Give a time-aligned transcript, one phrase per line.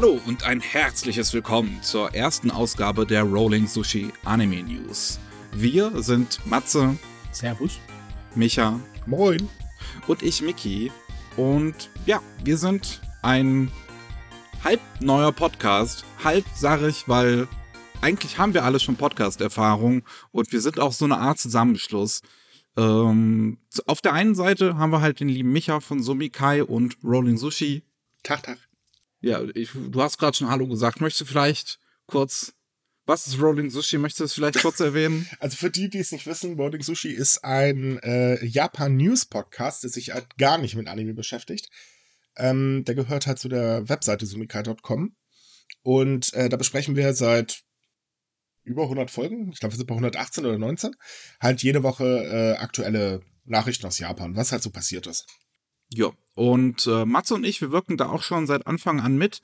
[0.00, 5.18] Hallo und ein herzliches Willkommen zur ersten Ausgabe der Rolling Sushi Anime News.
[5.50, 6.96] Wir sind Matze,
[7.32, 7.80] Servus.
[8.36, 9.48] Micha Moin.
[10.06, 10.92] und ich Miki.
[11.36, 13.72] Und ja, wir sind ein
[14.62, 16.04] halb neuer Podcast.
[16.22, 17.48] Halb sag ich, weil
[18.00, 22.22] eigentlich haben wir alle schon Podcast-Erfahrung und wir sind auch so eine Art Zusammenschluss.
[22.76, 27.36] Ähm, auf der einen Seite haben wir halt den lieben Micha von Sumikai und Rolling
[27.36, 27.82] Sushi.
[28.22, 28.67] Tag, Tag.
[29.20, 31.00] Ja, ich, du hast gerade schon Hallo gesagt.
[31.00, 32.54] Möchtest du vielleicht kurz,
[33.04, 33.98] was ist Rolling Sushi?
[33.98, 35.28] Möchtest du das vielleicht kurz erwähnen?
[35.40, 40.12] Also für die, die es nicht wissen, Boarding Sushi ist ein äh, Japan-News-Podcast, der sich
[40.12, 41.68] halt gar nicht mit Anime beschäftigt.
[42.36, 45.16] Ähm, der gehört halt zu der Webseite sumikai.com.
[45.82, 47.62] Und äh, da besprechen wir seit
[48.62, 50.94] über 100 Folgen, ich glaube, wir sind bei 118 oder 19,
[51.40, 55.26] halt jede Woche äh, aktuelle Nachrichten aus Japan, was halt so passiert ist.
[55.92, 59.40] Ja, und äh, Matze und ich, wir wirken da auch schon seit Anfang an mit.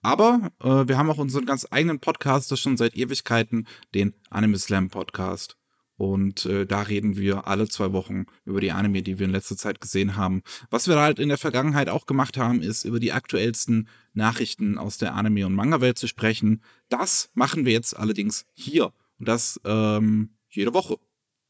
[0.00, 4.58] Aber äh, wir haben auch unseren ganz eigenen Podcast, das schon seit Ewigkeiten, den Anime
[4.58, 5.56] Slam Podcast.
[5.98, 9.56] Und äh, da reden wir alle zwei Wochen über die Anime, die wir in letzter
[9.56, 10.42] Zeit gesehen haben.
[10.70, 14.96] Was wir halt in der Vergangenheit auch gemacht haben, ist über die aktuellsten Nachrichten aus
[14.96, 16.62] der Anime- und Manga-Welt zu sprechen.
[16.88, 18.92] Das machen wir jetzt allerdings hier.
[19.18, 20.98] Und das ähm, jede Woche.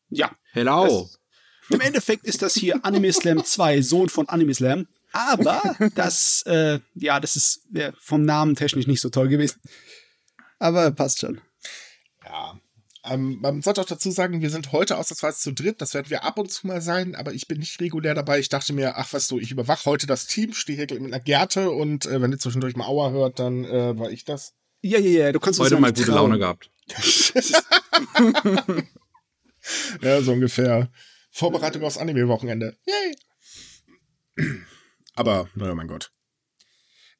[0.09, 0.31] Ja.
[0.53, 1.11] Hello.
[1.71, 4.87] Im Endeffekt ist das hier Anime Slam 2, Sohn von Anime Slam.
[5.13, 9.61] Aber das, äh, ja, das ist ja, vom Namen technisch nicht so toll gewesen.
[10.59, 11.41] Aber passt schon.
[12.25, 12.59] Ja.
[13.05, 15.81] Ähm, man sollte auch dazu sagen, wir sind heute ausnahmsweise zu dritt.
[15.81, 18.39] Das werden wir ab und zu mal sein, aber ich bin nicht regulär dabei.
[18.39, 21.21] Ich dachte mir, ach, was du, ich überwache heute das Team, stehe hier mit einer
[21.21, 24.55] Gerte und äh, wenn ihr zwischendurch mal Aua hört, dann äh, war ich das.
[24.83, 26.17] Ja, ja, ja, du kannst uns Heute ja mal gute trauen.
[26.17, 26.71] Laune gehabt.
[30.03, 30.89] Ja, so ungefähr.
[31.39, 32.77] Vorbereitung aufs Anime-Wochenende.
[32.87, 33.17] Yay!
[35.15, 36.11] Aber, naja, mein Gott.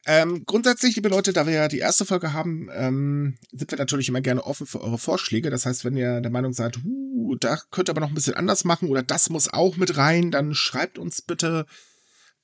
[0.07, 4.09] Ähm, grundsätzlich, liebe Leute, da wir ja die erste Folge haben, ähm, sind wir natürlich
[4.09, 5.51] immer gerne offen für eure Vorschläge.
[5.51, 8.35] Das heißt, wenn ihr der Meinung seid, uh, da könnt ihr aber noch ein bisschen
[8.35, 11.67] anders machen oder das muss auch mit rein, dann schreibt uns bitte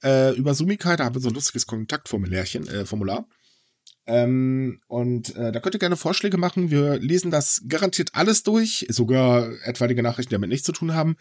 [0.02, 3.26] äh, über Sumikai, da haben wir so ein lustiges Kontaktformulärchen, äh, Formular.
[4.06, 6.70] Ähm, und äh, da könnt ihr gerne Vorschläge machen.
[6.70, 11.16] Wir lesen das garantiert alles durch, sogar etwaige Nachrichten, die damit nichts zu tun haben.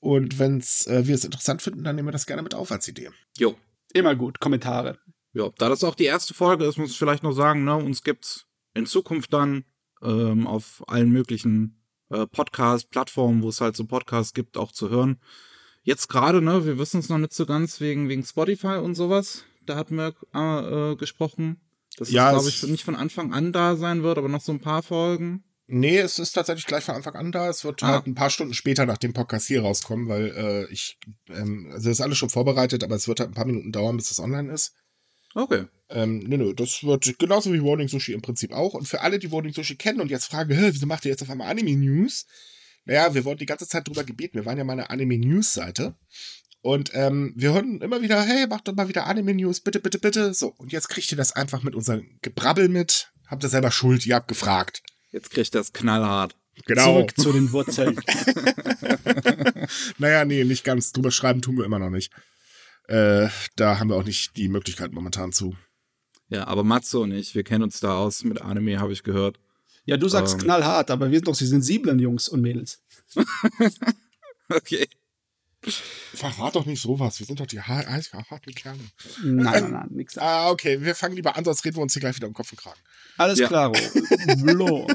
[0.00, 2.88] Und wenn äh, wir es interessant finden, dann nehmen wir das gerne mit auf als
[2.88, 3.10] Idee.
[3.38, 3.56] Jo.
[3.92, 4.98] Immer gut, Kommentare.
[5.32, 8.02] Ja, da das auch die erste Folge ist, muss ich vielleicht noch sagen, ne, uns
[8.02, 9.64] gibt's in Zukunft dann
[10.02, 15.20] ähm, auf allen möglichen äh, Podcast-Plattformen, wo es halt so Podcasts gibt, auch zu hören.
[15.82, 19.44] Jetzt gerade, ne, wir wissen es noch nicht so ganz wegen, wegen Spotify und sowas.
[19.64, 21.60] Da hatten wir äh, äh, gesprochen,
[21.96, 24.52] dass Ja, glaube es- ich, nicht von Anfang an da sein wird, aber noch so
[24.52, 25.44] ein paar Folgen.
[25.72, 27.48] Nee, es ist tatsächlich gleich von Anfang an da.
[27.48, 27.88] Es wird Ah.
[27.88, 30.98] halt ein paar Stunden später nach dem Podcast hier rauskommen, weil äh, ich,
[31.28, 33.96] ähm, also das ist alles schon vorbereitet, aber es wird halt ein paar Minuten dauern,
[33.96, 34.74] bis es online ist.
[35.34, 35.66] Okay.
[35.88, 38.74] Ähm, nö, nö, das wird genauso wie Rolling Sushi im Prinzip auch.
[38.74, 41.30] Und für alle, die Rolling Sushi kennen und jetzt fragen, wieso macht ihr jetzt auf
[41.30, 42.26] einmal Anime News?
[42.84, 44.38] Naja, wir wurden die ganze Zeit drüber gebeten.
[44.38, 45.94] Wir waren ja mal eine Anime News Seite.
[46.62, 49.98] Und ähm, wir hören immer wieder, hey, macht doch mal wieder Anime News, bitte, bitte,
[49.98, 50.34] bitte.
[50.34, 53.10] So, und jetzt kriegt ihr das einfach mit unserem Gebrabbel mit.
[53.26, 54.82] Habt ihr selber Schuld, ihr habt gefragt.
[55.10, 56.36] Jetzt kriegt das knallhart.
[56.66, 56.84] Genau.
[56.84, 57.98] Zurück zu den Wurzeln.
[59.98, 60.92] Naja, nee, nicht ganz.
[60.92, 62.12] Drüber schreiben tun wir immer noch nicht.
[62.88, 65.56] Äh, da haben wir auch nicht die Möglichkeit momentan zu.
[66.28, 69.38] Ja, aber Matze und ich, wir kennen uns da aus mit Anime, habe ich gehört.
[69.84, 70.40] Ja, du sagst Ähm.
[70.40, 72.82] knallhart, aber wir sind doch die sensiblen Jungs und Mädels.
[74.52, 74.88] Okay.
[75.62, 77.18] Verrat doch nicht sowas.
[77.20, 78.78] Wir sind doch die ha- eisharten Kerle.
[79.22, 80.16] Nein, nein, nein, nix.
[80.16, 80.80] Ah, okay.
[80.82, 82.80] Wir fangen lieber an, sonst reden wir uns hier gleich wieder um Kopf und Kragen.
[83.18, 83.48] Alles Ja.
[83.48, 83.74] klaro.
[84.42, 84.86] Blo.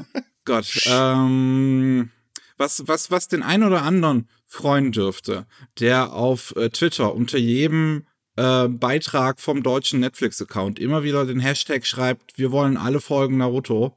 [0.44, 2.10] Gott, ähm,
[2.56, 5.46] was, was, was den einen oder anderen freuen dürfte,
[5.78, 8.06] der auf äh, Twitter unter jedem
[8.36, 13.96] äh, Beitrag vom deutschen Netflix-Account immer wieder den Hashtag schreibt, wir wollen alle Folgen Naruto.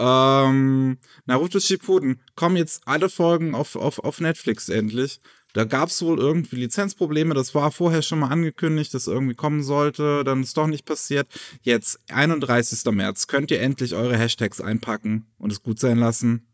[0.00, 5.20] Ähm, Naruto Shippuden kommen jetzt alle Folgen auf, auf, auf Netflix endlich.
[5.54, 7.32] Da gab es wohl irgendwie Lizenzprobleme.
[7.32, 10.24] Das war vorher schon mal angekündigt, dass irgendwie kommen sollte.
[10.24, 11.28] Dann ist doch nicht passiert.
[11.62, 12.84] Jetzt, 31.
[12.92, 16.48] März, könnt ihr endlich eure Hashtags einpacken und es gut sein lassen.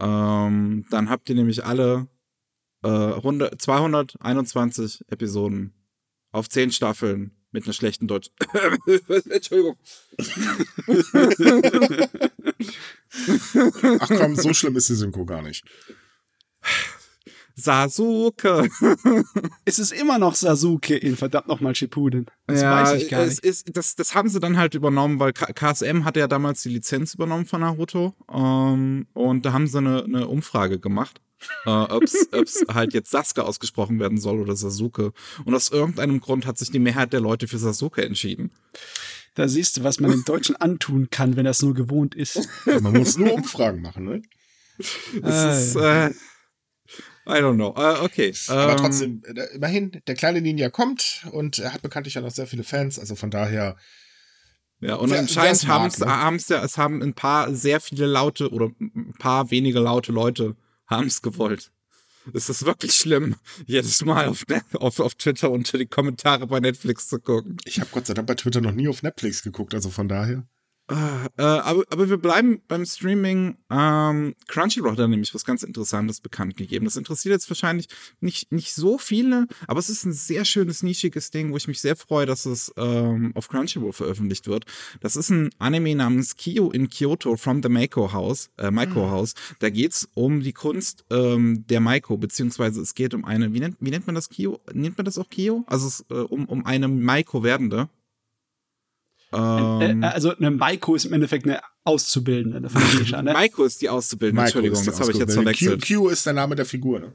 [0.00, 2.08] Ähm, dann habt ihr nämlich alle
[2.82, 5.72] äh, 100, 221 Episoden
[6.32, 8.30] auf 10 Staffeln mit einer schlechten Deutsch.
[9.30, 9.76] Entschuldigung.
[14.00, 15.64] Ach komm, so schlimm ist die Synchro gar nicht.
[17.58, 18.68] Sasuke.
[19.64, 22.26] Es ist immer noch Sasuke in verdammt nochmal Shippuden.
[22.46, 23.44] Das ja, weiß ich gar es nicht.
[23.44, 27.14] Ist, das, das haben sie dann halt übernommen, weil KSM hatte ja damals die Lizenz
[27.14, 28.14] übernommen von Naruto.
[28.32, 31.20] Ähm, und da haben sie eine, eine Umfrage gemacht,
[31.66, 32.28] äh, ob es
[32.72, 35.12] halt jetzt Sasuke ausgesprochen werden soll oder Sasuke.
[35.44, 38.50] Und aus irgendeinem Grund hat sich die Mehrheit der Leute für Sasuke entschieden.
[39.34, 42.48] Da siehst du, was man dem Deutschen antun kann, wenn es nur gewohnt ist.
[42.64, 44.22] Man muss nur Umfragen machen, ne?
[45.20, 46.10] Das ist, äh,
[47.28, 47.74] I don't know.
[47.76, 48.34] Äh, okay.
[48.48, 52.30] Aber ähm, trotzdem, äh, immerhin, der kleine Ninja kommt und er hat bekanntlich ja noch
[52.30, 53.76] sehr viele Fans, also von daher.
[54.80, 55.78] Ja, und Wer- anscheinend mag,
[56.08, 56.56] haben's, ne?
[56.56, 61.06] ja, es haben ein paar sehr viele laute oder ein paar wenige laute Leute haben
[61.08, 61.70] es gewollt.
[62.32, 63.36] Es ist wirklich schlimm,
[63.66, 64.44] jedes Mal auf,
[64.74, 67.56] auf, auf Twitter unter die Kommentare bei Netflix zu gucken.
[67.64, 70.46] Ich habe Gott sei Dank bei Twitter noch nie auf Netflix geguckt, also von daher.
[70.90, 73.58] Äh, aber, aber wir bleiben beim Streaming.
[73.70, 76.86] Ähm, Crunchyroll hat da nämlich was ganz Interessantes bekannt gegeben.
[76.86, 77.88] Das interessiert jetzt wahrscheinlich
[78.20, 81.80] nicht, nicht so viele, aber es ist ein sehr schönes, nischiges Ding, wo ich mich
[81.80, 84.64] sehr freue, dass es ähm, auf Crunchyroll veröffentlicht wird.
[85.00, 88.50] Das ist ein Anime namens Kyo in Kyoto from the Maiko House.
[88.56, 89.34] Äh, Maiko House.
[89.58, 93.76] Da geht's um die Kunst ähm, der Maiko, beziehungsweise es geht um eine, wie nennt,
[93.80, 94.60] wie nennt man das Kyo?
[94.72, 95.64] Nennt man das auch Kyo?
[95.66, 97.88] Also es, äh, um, um eine Maiko-Werdende.
[99.32, 103.32] Ähm, äh, also eine Maiko ist im Endeffekt eine Auszubildende Geisha, ne?
[103.32, 105.86] Maiko ist die Auszubildende, Maiko Entschuldigung, ist der das habe ich jetzt verwechselt.
[105.86, 107.12] Q, Q ist der Name der Figur, ne?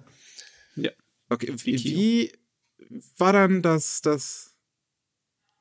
[1.29, 2.31] Okay, Wie wie, wie
[3.17, 4.53] war dann das, das,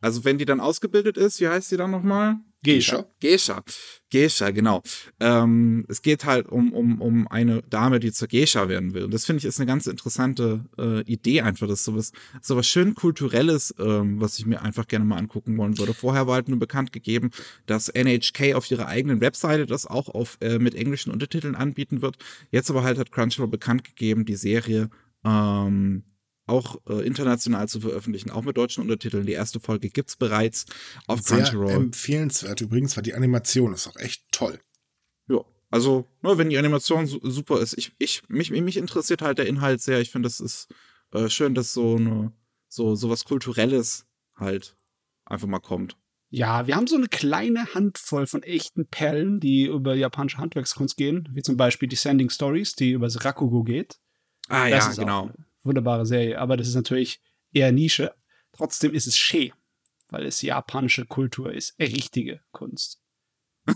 [0.00, 2.36] also wenn die dann ausgebildet ist, wie heißt sie dann nochmal?
[2.64, 3.06] Geisha.
[3.20, 3.64] Geisha.
[4.10, 4.82] Geisha, genau.
[5.18, 9.04] Ähm, es geht halt um, um, um eine Dame, die zur Geisha werden will.
[9.04, 11.66] Und das finde ich ist eine ganz interessante äh, Idee einfach.
[11.66, 15.76] Das ist sowas, sowas schön Kulturelles, ähm, was ich mir einfach gerne mal angucken wollen
[15.78, 15.92] würde.
[15.92, 17.30] Vorher war halt nur bekannt gegeben,
[17.66, 22.16] dass NHK auf ihrer eigenen Webseite das auch auf, äh, mit englischen Untertiteln anbieten wird.
[22.52, 24.88] Jetzt aber halt hat Crunchyroll bekannt gegeben, die Serie
[25.24, 26.04] ähm,
[26.46, 29.26] auch äh, international zu veröffentlichen, auch mit deutschen Untertiteln.
[29.26, 30.66] Die erste Folge gibt's bereits
[31.06, 31.70] auf Sehr Crunchyroll.
[31.70, 34.60] empfehlenswert übrigens, weil die Animation ist auch echt toll.
[35.28, 35.40] Ja,
[35.70, 39.46] also, ne, wenn die Animation su super ist, ich, ich, mich, mich interessiert halt der
[39.46, 40.00] Inhalt sehr.
[40.00, 40.68] Ich finde, das ist
[41.12, 42.32] äh, schön, dass so eine,
[42.68, 44.06] so, so was Kulturelles
[44.36, 44.76] halt
[45.24, 45.96] einfach mal kommt.
[46.34, 51.28] Ja, wir haben so eine kleine Handvoll von echten Perlen, die über japanische Handwerkskunst gehen,
[51.32, 53.98] wie zum Beispiel Descending Stories, die über das Rakugo geht.
[54.48, 55.22] Ah, Das ja, auch genau.
[55.24, 55.34] eine
[55.64, 57.20] wunderbare Serie, aber das ist natürlich
[57.52, 58.14] eher Nische.
[58.52, 59.52] Trotzdem ist es schee,
[60.08, 61.78] weil es japanische Kultur ist.
[61.78, 63.00] Richtige Kunst.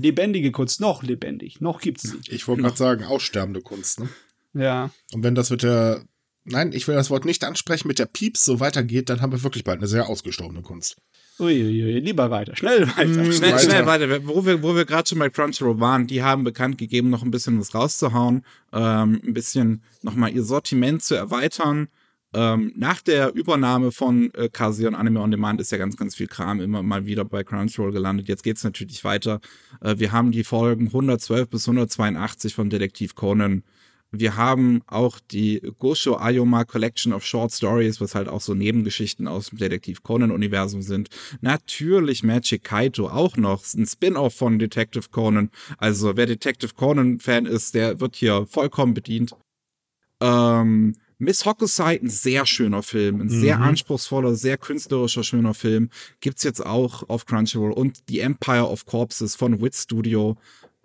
[0.00, 2.18] Lebendige Kunst, noch lebendig, noch gibt's sie.
[2.28, 4.08] Ich wollte gerade sagen, aussterbende Kunst, ne?
[4.54, 4.90] Ja.
[5.12, 6.06] Und wenn das mit der,
[6.44, 9.42] nein, ich will das Wort nicht ansprechen, mit der Pieps so weitergeht, dann haben wir
[9.42, 10.96] wirklich bald eine sehr ausgestorbene Kunst.
[11.38, 13.06] Uiuiui, lieber weiter, schnell weiter.
[13.06, 13.58] Mm, Schnell, Weiter.
[13.58, 14.26] schnell weiter.
[14.26, 17.30] Wo wir, wo wir gerade schon bei Crunchyroll waren, die haben bekannt gegeben, noch ein
[17.30, 18.42] bisschen was rauszuhauen,
[18.72, 21.88] ähm, ein bisschen nochmal ihr Sortiment zu erweitern.
[22.34, 26.26] Ähm, nach der Übernahme von äh, Kasion Anime On Demand ist ja ganz, ganz viel
[26.26, 28.28] Kram immer mal wieder bei Crunchyroll gelandet.
[28.28, 29.40] Jetzt geht's natürlich weiter.
[29.80, 33.62] Äh, wir haben die Folgen 112 bis 182 von Detektiv Conan.
[34.12, 39.26] Wir haben auch die Gosho Ayoma Collection of Short Stories, was halt auch so Nebengeschichten
[39.28, 41.08] aus dem Detektiv Conan-Universum sind.
[41.40, 45.50] Natürlich Magic Kaito auch noch, ein Spin-off von Detective Conan.
[45.78, 49.34] Also wer Detective Conan-Fan ist, der wird hier vollkommen bedient.
[50.20, 53.62] Ähm, Miss Hokusai, ein sehr schöner Film, ein sehr Mhm.
[53.64, 55.88] anspruchsvoller, sehr künstlerischer, schöner Film.
[56.20, 57.72] Gibt's jetzt auch auf Crunchyroll.
[57.72, 60.36] Und The Empire of Corpses von Wit Studio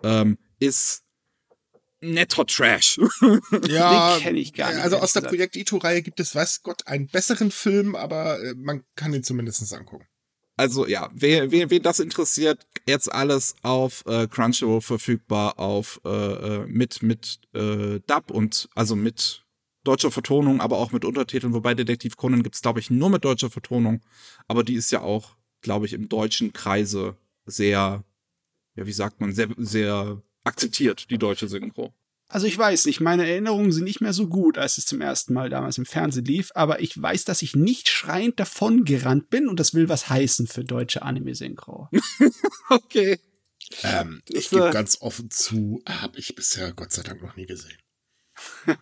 [0.02, 1.01] ähm, ist
[2.02, 3.00] netter Trash.
[3.68, 5.22] Ja, Den kenn ich gar nicht, Also aus der.
[5.22, 9.72] Projekt Ito-Reihe gibt es, weiß Gott, einen besseren Film, aber äh, man kann ihn zumindest
[9.72, 10.06] angucken.
[10.56, 16.08] Also ja, wer, wer, wen das interessiert, jetzt alles auf äh, Crunchyroll verfügbar, auf äh,
[16.08, 19.44] äh, mit mit äh, Dub und also mit
[19.84, 21.54] deutscher Vertonung, aber auch mit Untertiteln.
[21.54, 24.02] Wobei Detektiv Conan gibt's glaube ich nur mit deutscher Vertonung,
[24.46, 27.16] aber die ist ja auch, glaube ich, im deutschen Kreise
[27.46, 28.04] sehr,
[28.76, 31.92] ja wie sagt man, sehr sehr akzeptiert die deutsche Synchro.
[32.28, 35.34] Also ich weiß nicht, meine Erinnerungen sind nicht mehr so gut, als es zum ersten
[35.34, 39.48] Mal damals im Fernsehen lief, aber ich weiß, dass ich nicht schreiend davon gerannt bin
[39.48, 41.88] und das will was heißen für deutsche Anime-Synchro.
[42.70, 43.18] Okay.
[43.82, 47.78] Ähm, ich gebe ganz offen zu, habe ich bisher Gott sei Dank noch nie gesehen.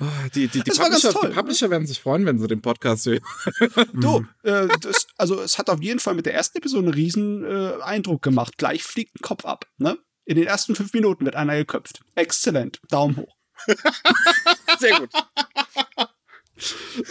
[0.00, 2.38] Ah, Die, die, die, Das war ganz Publisher, toll, die Publisher werden sich freuen, wenn
[2.38, 3.20] sie den Podcast hören.
[3.94, 7.44] Du, äh, das, also es hat auf jeden Fall mit der ersten Episode einen riesen
[7.44, 8.56] äh, Eindruck gemacht.
[8.56, 9.98] Gleich fliegt ein Kopf ab, ne?
[10.26, 12.00] In den ersten fünf Minuten wird einer geköpft.
[12.14, 12.80] Exzellent.
[12.88, 13.36] Daumen hoch.
[14.78, 15.10] Sehr gut.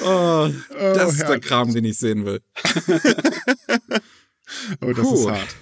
[0.03, 1.39] Oh, das ist der.
[1.39, 2.41] Kram, den ich sehen will.
[4.81, 5.15] Oh, das Puh.
[5.15, 5.55] ist hart.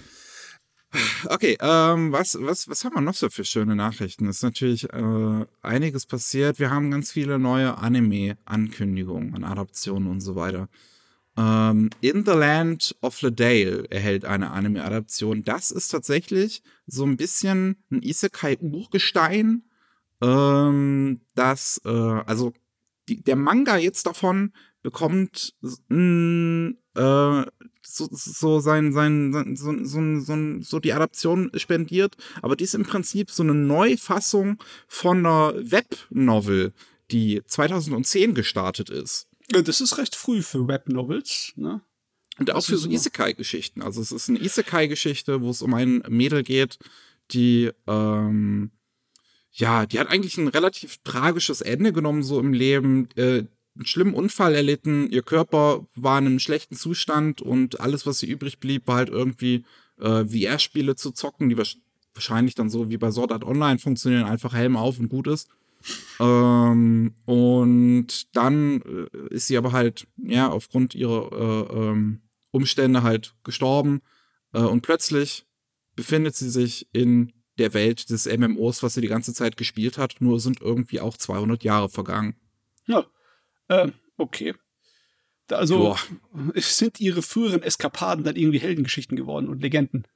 [1.26, 4.28] Okay, ähm, was, was, was haben wir noch so für schöne Nachrichten?
[4.28, 6.58] Es ist natürlich äh, einiges passiert.
[6.58, 10.68] Wir haben ganz viele neue Anime-Ankündigungen und Adaptionen und so weiter.
[11.36, 15.44] Ähm, In the Land of the Dale erhält eine Anime-Adaption.
[15.44, 19.62] Das ist tatsächlich so ein bisschen ein Isekai-Urgestein.
[20.20, 22.52] Ähm, das, äh, also
[23.08, 25.54] die, der Manga jetzt davon bekommt
[25.88, 27.44] mh, äh,
[27.82, 32.84] so, so sein, sein, so, so, so, so die Adaption spendiert, aber die ist im
[32.84, 36.72] Prinzip so eine Neufassung von einer Webnovel,
[37.10, 39.28] die 2010 gestartet ist.
[39.52, 41.80] Ja, Das ist recht früh für Webnovels, ne?
[42.38, 42.88] Und auch für so?
[42.88, 43.82] Isekai-Geschichten.
[43.82, 46.78] Also es ist eine Isekai-Geschichte, wo es um ein Mädel geht,
[47.30, 48.70] die, ähm,
[49.52, 53.08] ja, die hat eigentlich ein relativ tragisches Ende genommen, so im Leben.
[53.16, 53.44] Äh,
[53.74, 58.28] einen schlimmen Unfall erlitten, ihr Körper war in einem schlechten Zustand und alles, was ihr
[58.28, 59.64] übrig blieb, war halt irgendwie
[59.98, 61.78] äh, VR-Spiele zu zocken, die wahrsch-
[62.12, 65.48] wahrscheinlich dann so wie bei Sword Art Online funktionieren, einfach Helm auf und gut ist.
[66.20, 73.34] Ähm, und dann äh, ist sie aber halt, ja, aufgrund ihrer äh, ähm, Umstände halt
[73.44, 74.02] gestorben.
[74.52, 75.46] Äh, und plötzlich
[75.96, 80.16] befindet sie sich in der Welt des MMOs, was sie die ganze Zeit gespielt hat,
[80.20, 82.36] nur sind irgendwie auch 200 Jahre vergangen.
[82.86, 83.06] Ja.
[83.68, 84.54] Ähm, okay.
[85.50, 85.98] Also Boah.
[86.54, 90.06] sind ihre früheren Eskapaden dann irgendwie Heldengeschichten geworden und Legenden.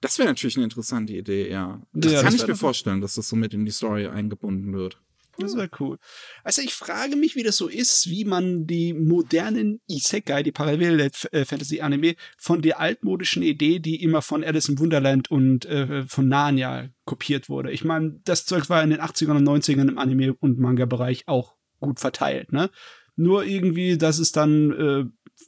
[0.00, 1.82] Das wäre natürlich eine interessante Idee, ja.
[1.92, 4.72] Das Ja, kann das ich mir vorstellen, dass das so mit in die Story eingebunden
[4.72, 5.00] wird.
[5.38, 5.98] Das wäre cool.
[6.44, 12.16] Also ich frage mich, wie das so ist, wie man die modernen Isekai, die Parallel-Fantasy-Anime,
[12.38, 17.48] von der altmodischen Idee, die immer von Alice im Wunderland und äh, von Narnia kopiert
[17.48, 17.70] wurde.
[17.70, 21.56] Ich meine, das Zeug war in den 80ern und 90ern im Anime- und Manga-Bereich auch
[21.80, 22.70] gut verteilt, ne?
[23.16, 25.04] Nur irgendwie, dass es dann, äh,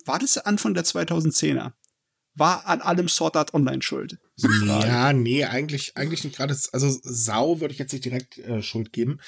[0.07, 1.73] war das Anfang der 2010er?
[2.35, 4.19] War an allem Sword Art Online schuld?
[4.37, 6.57] Ja, nee, eigentlich, eigentlich nicht gerade.
[6.73, 9.19] Also Sau würde ich jetzt nicht direkt äh, Schuld geben.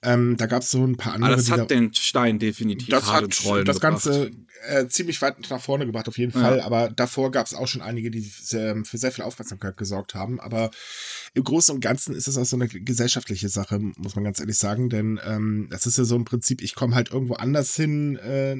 [0.00, 2.88] Ähm, da gab es so ein paar andere, Aber das hat da, den Stein definitiv
[2.88, 4.04] das hat ins Rollen das gebracht.
[4.04, 4.30] Ganze
[4.68, 6.40] äh, ziemlich weit nach vorne gebracht, auf jeden Ja.
[6.40, 6.60] Fall.
[6.60, 10.38] Aber davor gab es auch schon einige, die sehr, für sehr viel Aufmerksamkeit gesorgt haben.
[10.38, 10.70] Aber
[11.34, 14.58] im Großen und Ganzen ist es auch so eine gesellschaftliche Sache, muss man ganz ehrlich
[14.58, 14.88] sagen.
[14.88, 18.56] Denn ähm, das ist ja so im Prinzip, ich komme halt irgendwo anders hin, äh,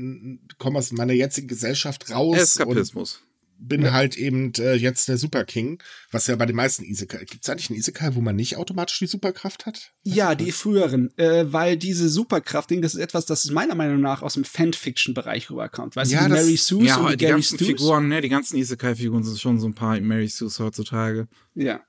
[0.58, 3.22] komme aus meiner jetzigen Gesellschaft raus Eskapismus.
[3.60, 7.24] Bin halt eben äh, jetzt der Super King, was ja bei den meisten Isekai.
[7.24, 9.92] Gibt es eigentlich einen Isekai, wo man nicht automatisch die Superkraft hat?
[10.04, 14.34] Ja, die früheren, äh, weil diese Superkraft-Ding, das ist etwas, das meiner Meinung nach aus
[14.34, 15.96] dem Fanfiction-Bereich rüberkommt.
[15.96, 17.58] Weißt Ja, du, die das- Mary Sue's Ja, und die Gary ganzen?
[17.58, 21.26] Figuren, ne, die ganzen Isekai-Figuren sind schon so ein paar Mary Sue's heutzutage.
[21.54, 21.80] Ja.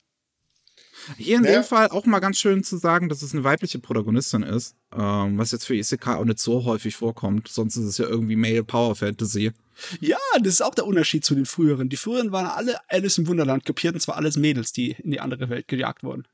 [1.17, 1.61] Hier in Naja.
[1.61, 5.38] dem Fall auch mal ganz schön zu sagen, dass es eine weibliche Protagonistin ist, ähm,
[5.38, 7.47] was jetzt für Isekai auch nicht so häufig vorkommt.
[7.47, 9.51] Sonst ist es ja irgendwie Male Power Fantasy.
[10.00, 11.89] Ja, das ist auch der Unterschied zu den früheren.
[11.89, 15.19] Die früheren waren alle Alice im Wunderland kopiert und zwar alles Mädels, die in die
[15.19, 16.27] andere Welt gejagt wurden.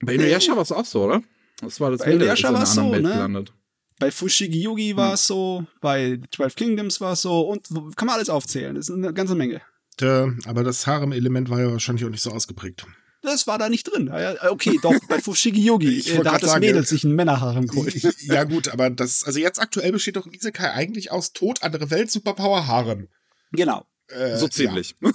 [0.00, 1.22] Bei Inuyasha war es auch so, oder?
[1.60, 3.12] Das war das Bei Mädel, Inuyasha war's anderen so, Welt ne?
[3.12, 3.52] gelandet.
[3.98, 5.14] Bei Fushigi Yugi war Hm.
[5.14, 8.74] es so, bei Twelve Kingdoms war es so und kann man alles aufzählen.
[8.74, 9.62] Das ist eine ganze Menge.
[10.00, 12.84] Äh, aber das Harem-Element war ja wahrscheinlich auch nicht so ausgeprägt.
[13.24, 14.08] Das war da nicht drin.
[14.08, 16.86] Ja, ja, Okay, doch, bei Fushigi Yugi, Ich äh, da hat das sagen, Mädel äh,
[16.86, 17.94] sich einen Männerharem geholt.
[18.20, 22.10] ja, gut, aber das, also jetzt aktuell besteht doch Isekai eigentlich aus Tod, andere Welt,
[22.10, 23.08] Superpower, Harem.
[23.52, 23.86] Genau.
[24.08, 24.94] Äh, So ziemlich.
[25.00, 25.10] Ja.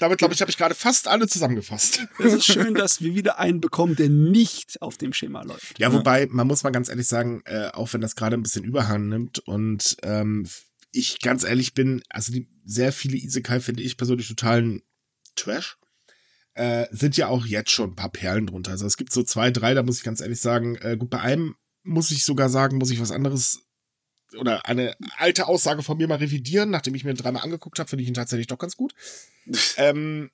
[0.00, 2.06] Damit, glaube ich, habe ich gerade fast alle zusammengefasst.
[2.18, 5.78] Es ist schön, dass wir wieder einen bekommen, der nicht auf dem Schema läuft.
[5.78, 8.64] Ja, wobei, man muss mal ganz ehrlich sagen, äh, auch wenn das gerade ein bisschen
[8.64, 10.48] Überhand nimmt und ähm,
[10.90, 14.82] ich ganz ehrlich bin, also die, sehr viele Isekai finde ich persönlich totalen
[15.36, 15.76] Trash.
[16.56, 18.70] Äh, sind ja auch jetzt schon ein paar Perlen drunter.
[18.70, 21.20] Also es gibt so zwei, drei, da muss ich ganz ehrlich sagen, äh, gut, bei
[21.20, 23.66] einem muss ich sogar sagen, muss ich was anderes
[24.38, 27.88] oder eine alte Aussage von mir mal revidieren, nachdem ich mir ihn dreimal angeguckt habe,
[27.88, 28.94] finde ich ihn tatsächlich doch ganz gut.
[29.76, 30.30] ähm,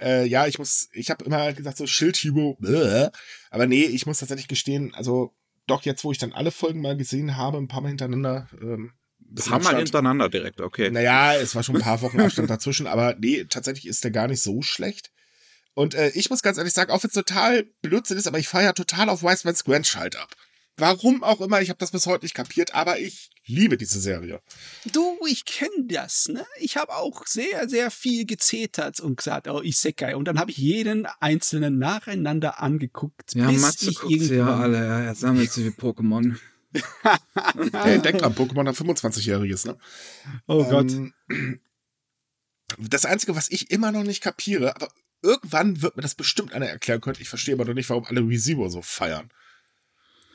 [0.00, 3.08] äh, ja, ich muss, ich habe immer gesagt, so Schildhübo, bäh.
[3.50, 5.34] aber nee, ich muss tatsächlich gestehen, also
[5.66, 8.48] doch jetzt, wo ich dann alle Folgen mal gesehen habe, ein paar Mal hintereinander.
[8.60, 9.88] Ähm, Das bisschen haben wir Abstand.
[9.88, 10.90] hintereinander direkt, okay.
[10.90, 14.26] Naja, es war schon ein paar Wochen Abstand dazwischen, aber nee, tatsächlich ist der gar
[14.26, 15.12] nicht so schlecht.
[15.74, 18.48] Und äh, ich muss ganz ehrlich sagen, auch wenn es total Blödsinn ist, aber ich
[18.48, 20.34] feiere total auf Wise Man's Grandchild ab.
[20.76, 24.40] Warum auch immer, ich habe das bis heute nicht kapiert, aber ich liebe diese Serie.
[24.90, 26.46] Du, ich kenne das, ne?
[26.58, 30.16] Ich habe auch sehr, sehr viel gezetert und gesagt, oh, Isekai.
[30.16, 34.46] Und dann habe ich jeden einzelnen nacheinander angeguckt, Ja, bis Matze ich guckt sie ja
[34.46, 34.60] irgendwann...
[34.62, 34.78] alle.
[34.78, 36.36] Ja, er sammelt sie wie Pokémon.
[36.72, 39.76] Äh, denkt dran, Pokémon hat 25-Jähriges, ne?
[40.46, 40.90] Oh Gott.
[40.92, 41.12] Ähm,
[42.78, 44.88] das Einzige, was ich immer noch nicht kapiere, aber
[45.22, 47.18] irgendwann wird mir das bestimmt einer erklären können.
[47.20, 49.30] Ich verstehe aber noch nicht, warum alle ReZero so feiern.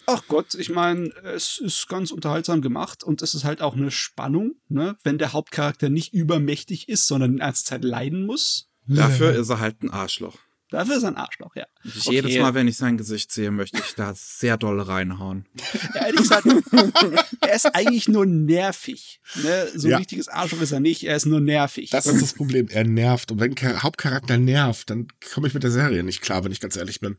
[0.08, 3.90] Ach Gott, ich meine, es ist ganz unterhaltsam gemacht und es ist halt auch eine
[3.90, 4.98] Spannung, ne?
[5.04, 8.70] Wenn der Hauptcharakter nicht übermächtig ist, sondern die ganze Zeit leiden muss.
[8.88, 10.38] Dafür ist er halt ein Arschloch.
[10.76, 11.66] Dafür ist er ein Arschloch, ja.
[11.86, 12.12] Okay.
[12.12, 15.46] Jedes Mal, wenn ich sein Gesicht sehe, möchte ich da sehr doll reinhauen.
[15.94, 16.46] Ja, ehrlich gesagt,
[17.42, 19.20] er ist eigentlich nur nervig.
[19.42, 19.68] Ne?
[19.74, 19.98] So ein Ja.
[19.98, 21.90] richtiges Arschloch ist er nicht, er ist nur nervig.
[21.92, 22.68] Das ist das Problem.
[22.70, 23.32] Er nervt.
[23.32, 26.60] Und wenn ein Hauptcharakter nervt, dann komme ich mit der Serie nicht klar, wenn ich
[26.60, 27.18] ganz ehrlich bin.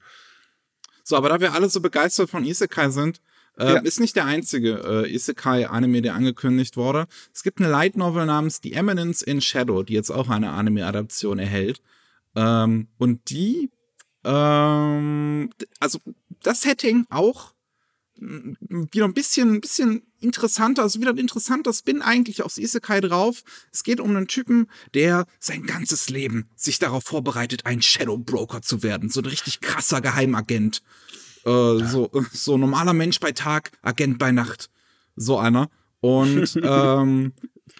[1.05, 3.21] So, aber da wir alle so begeistert von Isekai sind,
[3.59, 3.79] Äh, Ja.
[3.79, 7.07] Ist nicht der einzige äh, Isekai-Anime, der angekündigt wurde.
[7.33, 11.39] Es gibt eine Light Novel namens The Eminence in Shadow, die jetzt auch eine Anime-Adaption
[11.39, 11.81] erhält.
[12.37, 13.71] Ähm, und die,
[14.25, 15.51] ähm,
[15.81, 15.99] also
[16.43, 17.55] das Setting auch
[18.21, 23.01] m, wieder ein bisschen, ein bisschen interessanter, also wieder ein interessanter Spin eigentlich aufs Isekai
[23.01, 23.43] drauf.
[23.73, 28.61] Es geht um einen Typen, der sein ganzes Leben sich darauf vorbereitet, ein Shadow Broker
[28.61, 29.09] zu werden.
[29.09, 30.83] So ein richtig krasser Geheimagent.
[31.45, 34.69] Äh, so, so normaler Mensch bei Tag, Agent bei Nacht.
[35.15, 35.71] So einer.
[36.01, 37.33] Und ähm,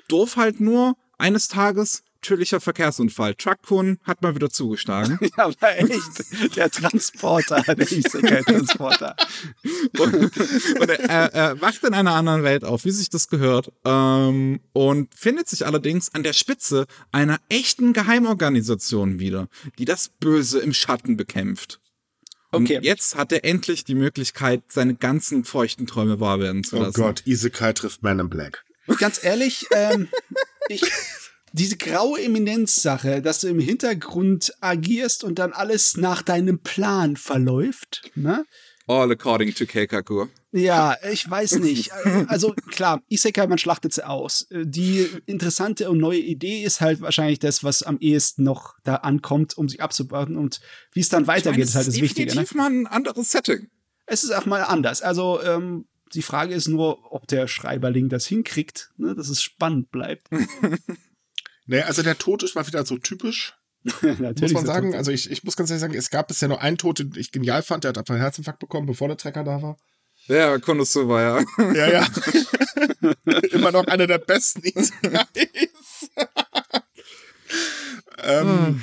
[0.09, 3.35] doof halt nur eines Tages tödlicher Verkehrsunfall.
[3.35, 5.19] Truck-Kun hat mal wieder zugeschlagen.
[5.37, 6.57] Ja, aber echt.
[6.57, 9.17] Der Transporter, der Isekai-Transporter.
[9.99, 10.15] und
[10.81, 15.15] und er, er wacht in einer anderen Welt auf, wie sich das gehört, ähm, und
[15.15, 21.17] findet sich allerdings an der Spitze einer echten Geheimorganisation wieder, die das Böse im Schatten
[21.17, 21.81] bekämpft.
[22.53, 22.79] Und Okay.
[22.83, 27.01] jetzt hat er endlich die Möglichkeit, seine ganzen feuchten Träume wahr werden zu Oh lassen.
[27.01, 28.65] Gott, Isekai trifft Man in Black.
[28.99, 30.09] Ganz ehrlich, ähm,
[30.69, 30.83] ich,
[31.53, 38.11] diese graue Eminenz-Sache, dass du im Hintergrund agierst und dann alles nach deinem Plan verläuft,
[38.15, 38.45] ne?
[38.89, 40.27] All according to Keikaku.
[40.53, 41.91] Ja, ich weiß nicht.
[42.29, 44.47] Also klar, Isekai, man schlachtet sie aus.
[44.51, 49.59] Die interessante und neue Idee ist halt wahrscheinlich das, was am ehesten noch da ankommt,
[49.59, 50.37] um sich abzubauen.
[50.37, 50.61] Und
[50.93, 52.29] wie es dann weitergeht, ist halt das Wichtige.
[52.29, 52.45] Ne?
[52.45, 53.69] definitiv mal ein anderes Setting.
[54.07, 55.03] Es ist auch mal anders.
[55.03, 59.15] Also ähm, die Frage ist nur, ob der Schreiberling das hinkriegt, ne?
[59.15, 60.29] dass es spannend bleibt.
[61.67, 64.95] Nee, also der Tod ist mal wieder so typisch, muss man sagen.
[64.95, 67.33] Also ich, ich muss ganz ehrlich sagen, es gab bisher nur einen Tod, den ich
[67.33, 67.85] genial fand.
[67.85, 69.77] Der hat einfach einen Herzinfarkt bekommen, bevor der Trecker da war.
[70.29, 71.45] Ja, Konosuba, ja.
[71.75, 72.07] Ja, ja.
[73.53, 76.11] Immer noch einer der besten Isekais.
[78.25, 78.83] ähm,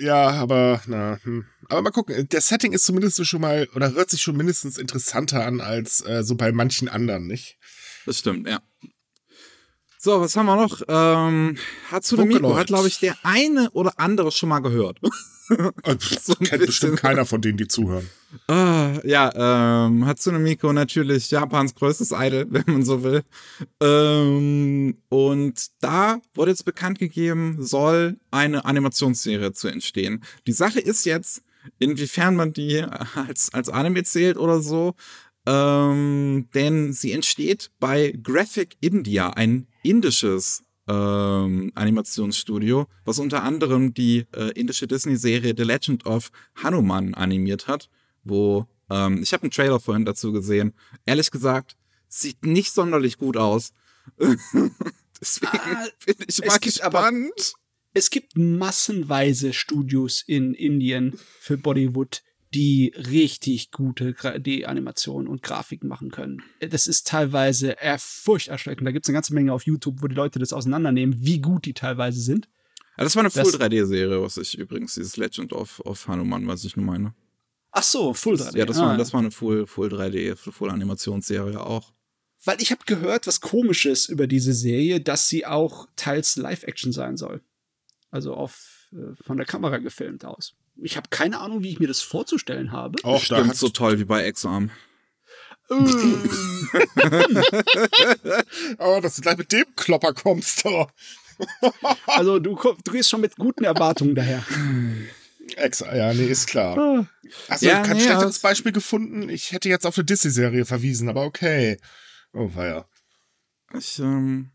[0.00, 1.46] ja, aber na, hm.
[1.68, 2.28] aber mal gucken.
[2.28, 6.24] Der Setting ist zumindest schon mal oder hört sich schon mindestens interessanter an als äh,
[6.24, 7.56] so bei manchen anderen, nicht?
[8.04, 8.60] Das stimmt, ja.
[10.04, 10.82] So, was haben wir noch?
[10.88, 11.56] Ähm,
[11.92, 14.98] Hatsune Miku hat, glaube ich, der eine oder andere schon mal gehört.
[15.48, 18.10] Und So kennt bestimmt keiner von denen, die zuhören.
[18.48, 23.22] Ah, ja, ähm, Hatsune Miku natürlich Japans größtes Idol, wenn man so will.
[23.80, 30.24] Ähm, und da wurde jetzt bekannt gegeben, soll eine Animationsserie zu entstehen.
[30.48, 31.42] Die Sache ist jetzt,
[31.78, 32.84] inwiefern man die
[33.14, 34.96] als, als Anime zählt oder so,
[35.46, 44.26] ähm, denn sie entsteht bei Graphic India, ein indisches ähm, Animationsstudio, was unter anderem die
[44.34, 46.30] äh, indische Disney-Serie The Legend of
[46.62, 47.88] Hanuman animiert hat,
[48.24, 50.74] wo ähm, ich habe einen Trailer vorhin dazu gesehen.
[51.06, 51.76] Ehrlich gesagt,
[52.08, 53.72] sieht nicht sonderlich gut aus.
[55.20, 57.54] Deswegen Ah, bin ich mal gibt aber- gespannt.
[57.94, 62.22] Es gibt massenweise Studios in Indien für Bollywood,
[62.54, 66.42] die richtig gute 3D-Animationen und Grafiken machen können.
[66.60, 68.86] Das ist teilweise eher furcht erschreckend.
[68.86, 71.64] Da gibt es eine ganze Menge auf YouTube, wo die Leute das auseinandernehmen, wie gut
[71.64, 72.48] die teilweise sind.
[72.98, 76.64] Ja, das war eine Full 3D-Serie, was ich übrigens, dieses Legend of, of Hanuman, was
[76.64, 77.14] ich nur meine.
[77.70, 78.58] Ach so, Full 3D.
[78.58, 81.92] Ja, das Ah, war, das war eine Full, Full 3D, Full Animationsserie auch.
[82.44, 87.16] Weil ich habe gehört, was komisches über diese Serie, dass sie auch teils Live-Action sein
[87.16, 87.40] soll.
[88.10, 90.54] Also auf, äh, von der Kamera gefilmt aus.
[90.76, 92.98] Ich habe keine Ahnung, wie ich mir das vorzustellen habe.
[93.04, 94.70] Auch da Stimmt so toll wie bei Exarm.
[98.78, 100.64] Oh, dass du gleich mit dem Klopper kommst.
[100.64, 100.86] Oh.
[102.06, 104.44] also du, du gehst schon mit guten Erwartungen daher.
[105.56, 106.78] Ex ja, nee, ist klar.
[106.78, 107.06] Ah.
[107.48, 109.28] Hast du Ja, kein nee, schlechteres Beispiel gefunden?
[109.28, 111.78] Ich hätte jetzt auf eine Disney-Serie verwiesen, aber okay.
[112.32, 112.86] Oh, weia.
[113.76, 114.50] Ich, ähm,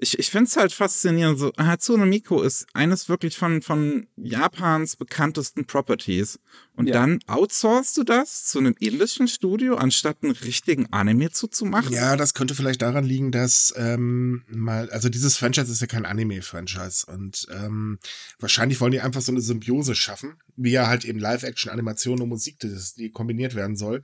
[0.00, 1.38] ich, ich finde es halt faszinierend.
[1.38, 6.38] So, Hatsune Miku ist eines wirklich von, von Japans bekanntesten Properties.
[6.74, 6.94] Und Ja.
[6.94, 11.92] dann outsourcest du das zu einem indischen Studio, anstatt einen richtigen Anime zuzumachen?
[11.92, 16.06] Ja, das könnte vielleicht daran liegen, dass ähm, mal, also dieses Franchise ist ja kein
[16.06, 17.98] Anime-Franchise und ähm,
[18.38, 22.30] wahrscheinlich wollen die einfach so eine Symbiose schaffen, wie ja halt eben Live-Action, Animation und
[22.30, 24.02] Musik, das, die kombiniert werden soll.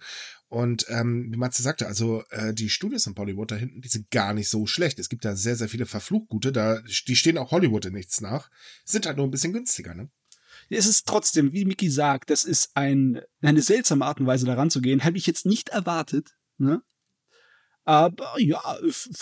[0.49, 4.11] Und ähm, wie Matze sagte, also äh, die Studios in Bollywood da hinten, die sind
[4.11, 4.99] gar nicht so schlecht.
[4.99, 8.49] Es gibt da sehr, sehr viele Verfluchgute, da die stehen auch Hollywood in nichts nach,
[8.85, 10.09] sind halt nur ein bisschen günstiger, ne?
[10.69, 14.71] Es ist trotzdem, wie Miki sagt, das ist ein, eine seltsame Art und Weise daran
[14.71, 15.05] zu gehen.
[15.05, 16.37] Habe ich jetzt nicht erwartet.
[16.59, 16.83] Ne?
[17.85, 18.61] Aber ja,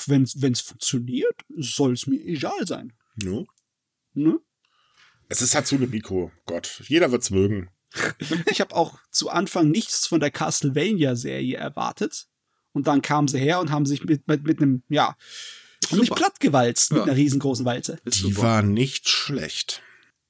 [0.06, 2.92] wenn es funktioniert, soll es mir egal sein.
[3.16, 3.46] No.
[4.14, 4.38] Ne?
[5.28, 7.68] Es ist Hatsune Miku, Gott, jeder wird's mögen.
[8.50, 12.26] Ich habe auch zu Anfang nichts von der Castlevania-Serie erwartet.
[12.72, 15.16] Und dann kamen sie her und haben sich mit, mit, mit einem, ja,
[15.90, 17.04] haben mich plattgewalzt mit Ja.
[17.04, 17.98] einer riesengroßen Walze.
[18.04, 19.83] Die war nicht schlecht.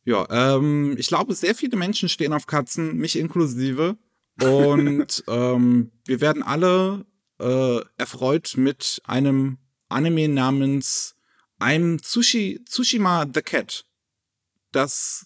[0.04, 3.96] Ja, ähm, ich glaube, sehr viele Menschen stehen auf Katzen, mich inklusive.
[4.42, 7.06] Und ähm, wir werden alle
[7.40, 11.14] äh, erfreut mit einem Anime namens
[11.60, 13.86] I'm Tsushi, Tsushima the Cat.
[14.72, 15.24] Das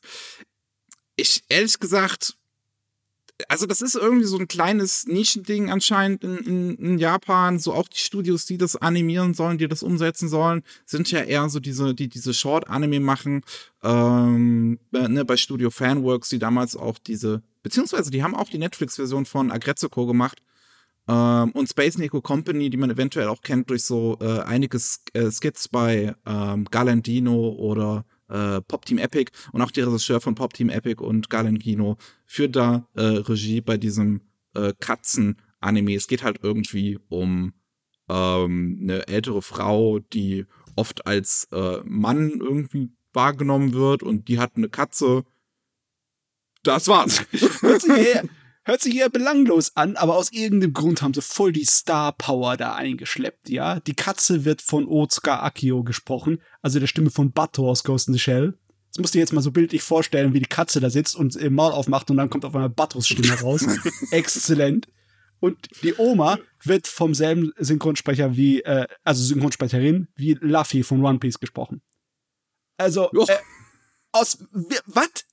[1.18, 2.36] ich ehrlich gesagt,
[3.48, 7.58] also das ist irgendwie so ein kleines Nischending anscheinend in, in, in, Japan.
[7.58, 11.48] So auch die Studios, die das animieren sollen, die das umsetzen sollen, sind ja eher
[11.48, 13.42] so diese, die diese Short-Anime machen.
[13.82, 19.24] Ähm, ne, bei Studio Fanworks, die damals auch diese, beziehungsweise die haben auch die Netflix-Version
[19.24, 20.42] von Agretsuko gemacht.
[21.06, 24.78] Ähm, und Space Neko Company, die man eventuell auch kennt durch so äh, einige
[25.12, 30.34] äh, Skits bei ähm, Galandino oder äh, Pop Team Epic und auch der Regisseur von
[30.34, 34.22] Pop Team Epic und Galengino führt da äh, Regie bei diesem
[34.54, 35.94] äh, Katzen-Anime.
[35.94, 37.52] Es geht halt irgendwie um
[38.08, 44.52] ähm, eine ältere Frau, die oft als äh, Mann irgendwie wahrgenommen wird und die hat
[44.56, 45.24] eine Katze.
[46.62, 47.24] Das war's.
[48.68, 52.58] Hört sich eher belanglos an, aber aus irgendeinem Grund haben sie voll die Star Power
[52.58, 53.80] da eingeschleppt, ja.
[53.80, 58.12] Die Katze wird von Otsuka Akio gesprochen, also der Stimme von Bato aus Ghost in
[58.12, 58.58] the Shell.
[58.90, 61.34] Das musst du dir jetzt mal so bildlich vorstellen, wie die Katze da sitzt und
[61.36, 63.64] im Maul aufmacht und dann kommt auf einmal Batos Stimme raus.
[64.10, 64.86] Exzellent.
[65.40, 71.20] Und die Oma wird vom selben Synchronsprecher wie, äh, also Synchronsprecherin, wie Luffy von One
[71.20, 71.80] Piece gesprochen.
[72.76, 73.36] Also, äh,
[74.12, 74.44] aus,
[74.84, 75.24] was?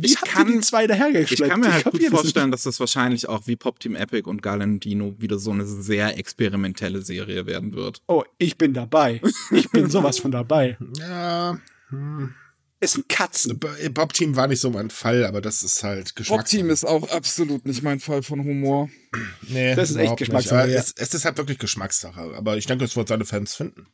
[0.00, 1.40] Ich kann die zwei dahergeschleppt.
[1.40, 4.42] Ich kann mir halt gut vorstellen, dass das wahrscheinlich auch wie Pop Team Epic und
[4.42, 8.02] Galandino wieder so eine sehr experimentelle Serie werden wird.
[8.06, 9.20] Oh, ich bin dabei.
[9.50, 10.76] Ich bin sowas von dabei.
[10.98, 11.58] Ja.
[11.88, 12.34] Hm.
[12.80, 13.58] Es sind Katzen.
[13.58, 16.40] Pop Team war nicht so mein Fall, aber das ist halt Geschmack.
[16.40, 18.90] Pop Team ist auch absolut nicht mein Fall von Humor.
[19.48, 20.70] Nee, das ist echt Geschmackssache.
[20.70, 20.78] Ja.
[20.78, 22.34] Es, es, ist halt wirklich Geschmackssache.
[22.36, 23.86] Aber ich denke, es wird seine Fans finden.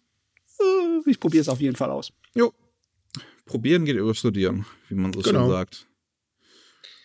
[0.58, 2.12] Äh, ich probiere es auf jeden Fall aus.
[2.34, 2.52] Jo,
[3.50, 5.40] probieren geht über studieren, wie man so genau.
[5.40, 5.86] schön sagt.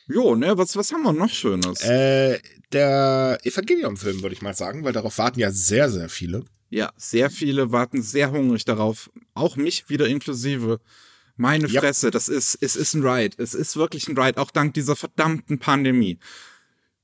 [0.07, 1.81] Jo, ne, was, was haben wir noch Schönes?
[1.81, 2.39] Äh,
[2.71, 6.45] der Evangelium-Film, würde ich mal sagen, weil darauf warten ja sehr, sehr viele.
[6.69, 9.09] Ja, sehr viele warten sehr hungrig darauf.
[9.33, 10.79] Auch mich wieder inklusive.
[11.35, 11.81] Meine yep.
[11.81, 13.41] Fresse, das ist, es ist ein Ride.
[13.41, 16.19] Es ist wirklich ein Ride, auch dank dieser verdammten Pandemie.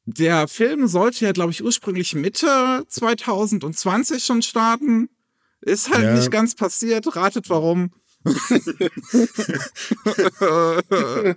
[0.05, 5.09] Der Film sollte ja, glaube ich, ursprünglich Mitte 2020 schon starten.
[5.61, 6.13] Ist halt ja.
[6.15, 7.15] nicht ganz passiert.
[7.15, 7.91] Ratet warum.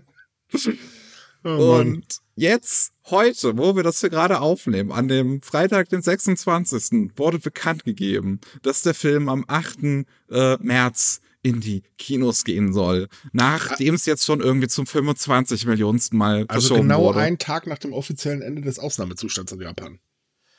[1.44, 2.05] oh und
[2.37, 7.85] jetzt, heute, wo wir das hier gerade aufnehmen, an dem Freitag, den 26., wurde bekannt
[7.85, 10.07] gegeben, dass der Film am 8.
[10.31, 16.18] Äh, März in die Kinos gehen soll, nachdem es jetzt schon irgendwie zum 25 Millionensten
[16.18, 16.94] Mal also genau wurde.
[16.94, 19.99] Also genau einen Tag nach dem offiziellen Ende des Ausnahmezustands in Japan.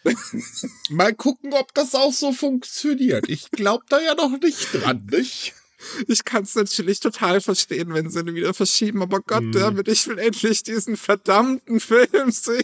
[0.90, 3.28] Mal gucken, ob das auch so funktioniert.
[3.28, 5.56] Ich glaube da ja noch nicht dran, nicht?
[6.08, 9.52] Ich kann es natürlich total verstehen, wenn sie ihn wieder verschieben, aber Gott, mm.
[9.52, 12.64] damit ich will endlich diesen verdammten Film sehen.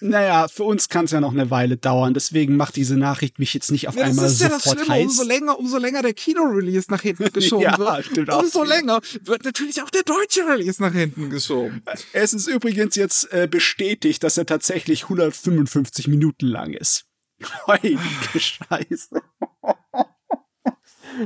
[0.00, 3.54] Naja, für uns kann es ja noch eine Weile dauern, deswegen macht diese Nachricht mich
[3.54, 4.62] jetzt nicht auf ja, einmal sofort heiß.
[4.64, 7.78] Das ist ja das Schlimme, umso länger, umso länger der Kino-Release nach hinten geschoben ja,
[7.78, 8.66] wird, umso auch.
[8.66, 11.82] länger wird natürlich auch der deutsche Release nach hinten geschoben.
[12.12, 17.06] Es ist übrigens jetzt äh, bestätigt, dass er tatsächlich 155 Minuten lang ist.
[17.66, 18.00] Heilige
[18.34, 19.22] Scheiße.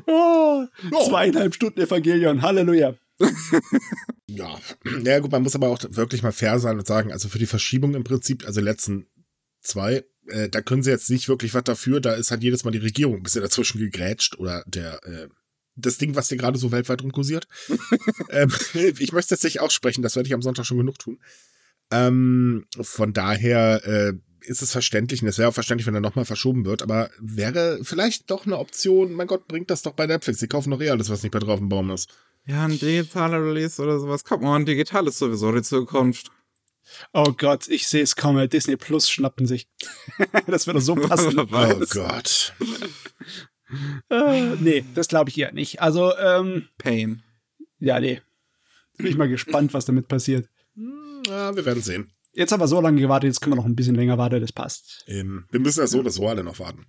[0.06, 0.66] Oh,
[1.06, 2.94] zweieinhalb Stunden Evangelion, Halleluja.
[4.26, 4.58] ja,
[5.04, 7.46] ja gut, man muss aber auch wirklich mal fair sein und sagen, also für die
[7.46, 9.06] Verschiebung im Prinzip, also letzten
[9.60, 12.70] zwei, äh, da können sie jetzt nicht wirklich was dafür, da ist halt jedes Mal
[12.70, 15.28] die Regierung ein bisschen dazwischen gegrätscht oder der, äh,
[15.76, 17.46] das Ding, was hier gerade so weltweit rumkursiert.
[18.30, 18.52] ähm,
[18.98, 21.18] ich möchte jetzt nicht aussprechen, das werde ich am Sonntag schon genug tun.
[21.90, 26.24] Ähm, von daher, äh, ist es verständlich, und es wäre auch verständlich, wenn er nochmal
[26.24, 30.38] verschoben wird, aber wäre vielleicht doch eine Option, mein Gott, bringt das doch bei Netflix.
[30.38, 32.08] Die kaufen doch eh alles, was nicht bei drauf im Baum ist.
[32.46, 34.24] Ja, ein digitaler Release oder sowas.
[34.24, 36.30] Kommt mal, ein digital ist sowieso die Zukunft.
[37.12, 38.48] Oh Gott, ich sehe es kommen.
[38.48, 39.68] Disney Plus schnappen sich.
[40.46, 41.38] das würde so passen.
[41.38, 42.54] oh Gott.
[44.10, 45.80] äh, nee, das glaube ich eher nicht.
[45.80, 46.68] Also, ähm.
[46.78, 47.22] Pain.
[47.78, 48.20] Ja, nee.
[48.96, 50.48] Bin ich mal gespannt, was damit passiert.
[50.74, 52.10] Hm, ja, wir werden sehen.
[52.32, 54.52] Jetzt haben wir so lange gewartet, jetzt können wir noch ein bisschen länger warten, das
[54.52, 55.04] passt.
[55.06, 56.86] Ähm, wir müssen ja so oder so alle noch warten.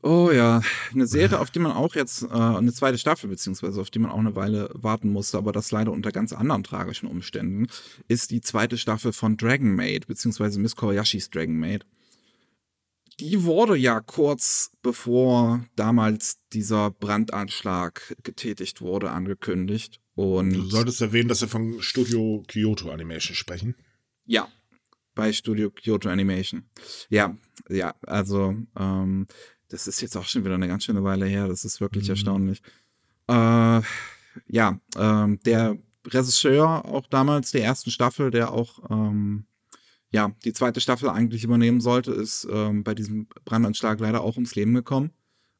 [0.00, 0.62] Oh ja,
[0.92, 4.12] eine Serie, auf die man auch jetzt, äh, eine zweite Staffel, beziehungsweise auf die man
[4.12, 7.66] auch eine Weile warten musste, aber das leider unter ganz anderen tragischen Umständen,
[8.06, 11.84] ist die zweite Staffel von Dragon Maid, beziehungsweise Miss Kobayashis Dragon Maid.
[13.18, 20.00] Die wurde ja kurz bevor damals dieser Brandanschlag getätigt wurde, angekündigt.
[20.14, 23.74] Und du solltest erwähnen, dass wir von Studio Kyoto Animation sprechen.
[24.28, 24.46] Ja,
[25.14, 26.64] bei Studio Kyoto Animation.
[27.08, 27.34] Ja,
[27.70, 29.26] ja, also ähm,
[29.68, 31.48] das ist jetzt auch schon wieder eine ganz schöne Weile her.
[31.48, 32.10] Das ist wirklich mhm.
[32.10, 32.62] erstaunlich.
[33.26, 33.80] Äh,
[34.46, 39.46] ja, ähm, der Regisseur auch damals der ersten Staffel, der auch ähm,
[40.10, 44.54] ja, die zweite Staffel eigentlich übernehmen sollte, ist ähm, bei diesem Brandanschlag leider auch ums
[44.54, 45.10] Leben gekommen.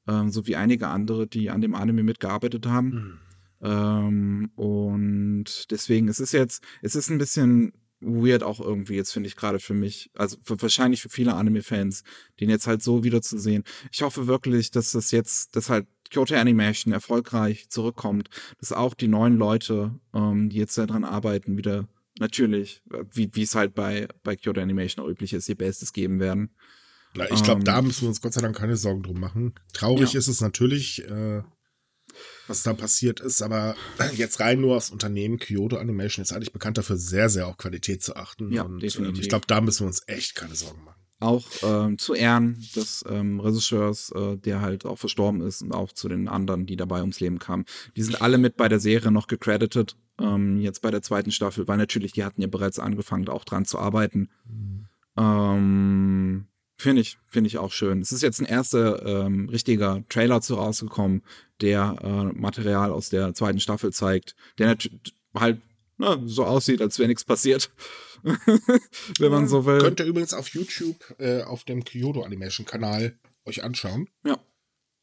[0.06, 2.88] Ähm, so wie einige andere, die an dem Anime mitgearbeitet haben.
[2.90, 3.18] Mhm.
[3.62, 9.26] Ähm, und deswegen, es ist jetzt, es ist ein bisschen weird auch irgendwie jetzt, finde
[9.28, 12.04] ich gerade für mich, also für, wahrscheinlich für viele Anime-Fans,
[12.40, 13.64] den jetzt halt so wiederzusehen.
[13.92, 18.28] Ich hoffe wirklich, dass das jetzt, dass halt Kyoto Animation erfolgreich zurückkommt,
[18.60, 22.82] dass auch die neuen Leute, ähm, die jetzt daran arbeiten, wieder natürlich,
[23.12, 26.50] wie wie es halt bei, bei Kyoto Animation auch üblich ist, ihr Bestes geben werden.
[27.32, 27.64] Ich glaube, Ähm.
[27.64, 29.54] da müssen wir uns Gott sei Dank keine Sorgen drum machen.
[29.72, 30.18] Traurig Ja.
[30.18, 31.42] ist es natürlich, äh,
[32.46, 33.76] was da passiert ist, aber
[34.14, 38.02] jetzt rein nur aufs Unternehmen Kyoto Animation ist eigentlich bekannt dafür, sehr, sehr auf Qualität
[38.02, 38.52] zu achten.
[38.52, 39.22] Ja, Und ähm, definitiv.
[39.22, 40.98] ich glaube, da müssen wir uns echt keine Sorgen machen.
[41.20, 45.92] Auch ähm, zu Ehren des ähm, Regisseurs, äh, der halt auch verstorben ist und auch
[45.92, 47.64] zu den anderen, die dabei ums Leben kamen.
[47.96, 51.66] Die sind alle mit bei der Serie noch gecredited, ähm, jetzt bei der zweiten Staffel,
[51.66, 54.28] weil natürlich, die hatten ja bereits angefangen, auch dran zu arbeiten.
[55.16, 56.46] Ähm,
[56.78, 58.00] finde ich, finde ich auch schön.
[58.00, 61.22] Es ist jetzt ein erster ähm, richtiger Trailer zu rausgekommen,
[61.60, 65.60] der äh, Material aus der zweiten Staffel zeigt, der natürlich halt
[65.98, 67.70] na, so aussieht, als wäre nichts passiert.
[68.22, 69.78] Wenn man so will.
[69.78, 74.08] Könnt ihr übrigens auf YouTube äh, auf dem Kyoto Animation Kanal euch anschauen.
[74.24, 74.38] Ja.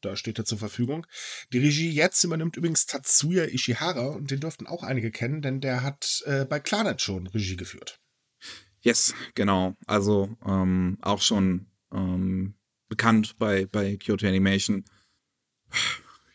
[0.00, 1.06] Da steht er zur Verfügung.
[1.52, 5.82] Die Regie jetzt übernimmt übrigens Tatsuya Ishihara und den dürften auch einige kennen, denn der
[5.82, 7.98] hat äh, bei Clanet schon Regie geführt.
[8.86, 9.74] Yes, genau.
[9.88, 12.54] Also ähm, auch schon ähm,
[12.88, 14.84] bekannt bei, bei Kyoto Animation.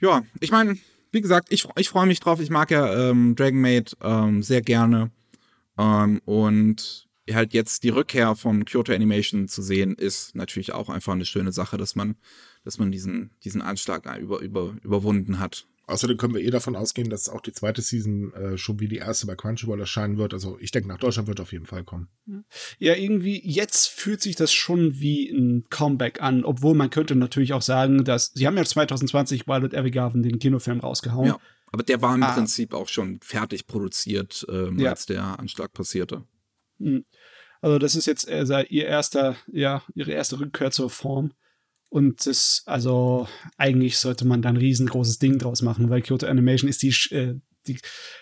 [0.02, 0.78] Ja, ich meine,
[1.14, 2.42] wie gesagt, ich, ich freue mich drauf.
[2.42, 5.12] Ich mag ja ähm, Dragon Maid ähm, sehr gerne.
[5.78, 11.14] Ähm, und halt jetzt die Rückkehr von Kyoto Animation zu sehen, ist natürlich auch einfach
[11.14, 12.18] eine schöne Sache, dass man,
[12.66, 15.68] dass man diesen, diesen Anschlag über, über, überwunden hat.
[15.92, 18.98] Außerdem können wir eh davon ausgehen, dass auch die zweite Season äh, schon wie die
[18.98, 20.34] erste bei Crunchyroll erscheinen wird.
[20.34, 22.08] Also ich denke, nach Deutschland wird auf jeden Fall kommen.
[22.80, 27.54] Ja, irgendwie, jetzt fühlt sich das schon wie ein Comeback an, obwohl man könnte natürlich
[27.54, 31.28] auch sagen, dass sie haben ja 2020 Violet Evergarden den Kinofilm rausgehauen.
[31.28, 31.40] Ja.
[31.74, 32.34] Aber der war im Ah.
[32.34, 34.90] Prinzip auch schon fertig produziert, ähm, Ja.
[34.92, 36.24] als der Anschlag passierte.
[36.80, 37.06] Mhm.
[37.62, 41.32] Also das ist jetzt äh, ihr erster, ja, ihre erste Rückkehr zur Form.
[41.92, 43.28] Und das, also
[43.58, 47.36] eigentlich sollte man da ein riesengroßes Ding draus machen, weil Kyoto Animation ist die, äh,
[47.68, 47.80] die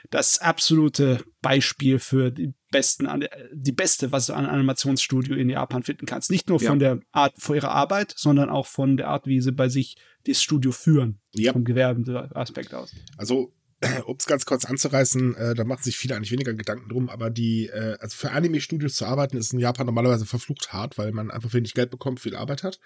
[0.09, 5.83] das absolute Beispiel für die besten, äh, die beste, was du an Animationsstudio in Japan
[5.83, 6.31] finden kannst.
[6.31, 6.69] Nicht nur Ja.
[6.71, 9.97] von der Art, von ihrer Arbeit, sondern auch von der Art, wie sie bei sich
[10.25, 12.91] das Studio führen, Ja, vom Gewerbeaspekt aus.
[13.17, 13.53] also
[14.07, 17.29] um es ganz kurz anzureißen, äh, da machen sich viele eigentlich weniger Gedanken drum, aber
[17.29, 21.29] die, äh, also für Anime-Studios zu arbeiten, ist in Japan normalerweise verflucht hart, weil man
[21.29, 22.79] einfach wenig Geld bekommt, viel Arbeit hat.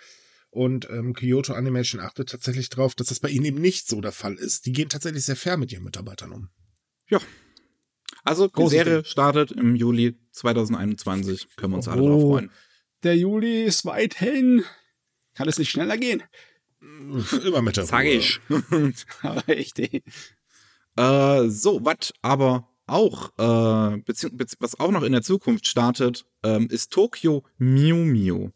[0.54, 4.12] Und ähm, Kyoto Animation achtet tatsächlich darauf, dass das bei ihnen eben nicht so der
[4.12, 4.68] Fall ist.
[4.68, 6.50] Die gehen tatsächlich sehr fair mit ihren Mitarbeitern um.
[8.24, 9.06] Also die Serie Ding.
[9.06, 11.56] startet im Juli 2021.
[11.58, 12.08] Können wir uns alle Oh.
[12.10, 12.52] drauf freuen.
[13.04, 14.64] Der Juli ist weit hin.
[15.34, 16.22] Kann es nicht schneller gehen?
[17.46, 18.40] Immer mit der Sag ich.
[19.24, 20.04] Aber echt, ey.
[20.98, 24.02] äh, so, was aber auch, äh,
[24.60, 28.50] was auch noch in der Zukunft startet, ähm, ist Tokyo Mew Mew.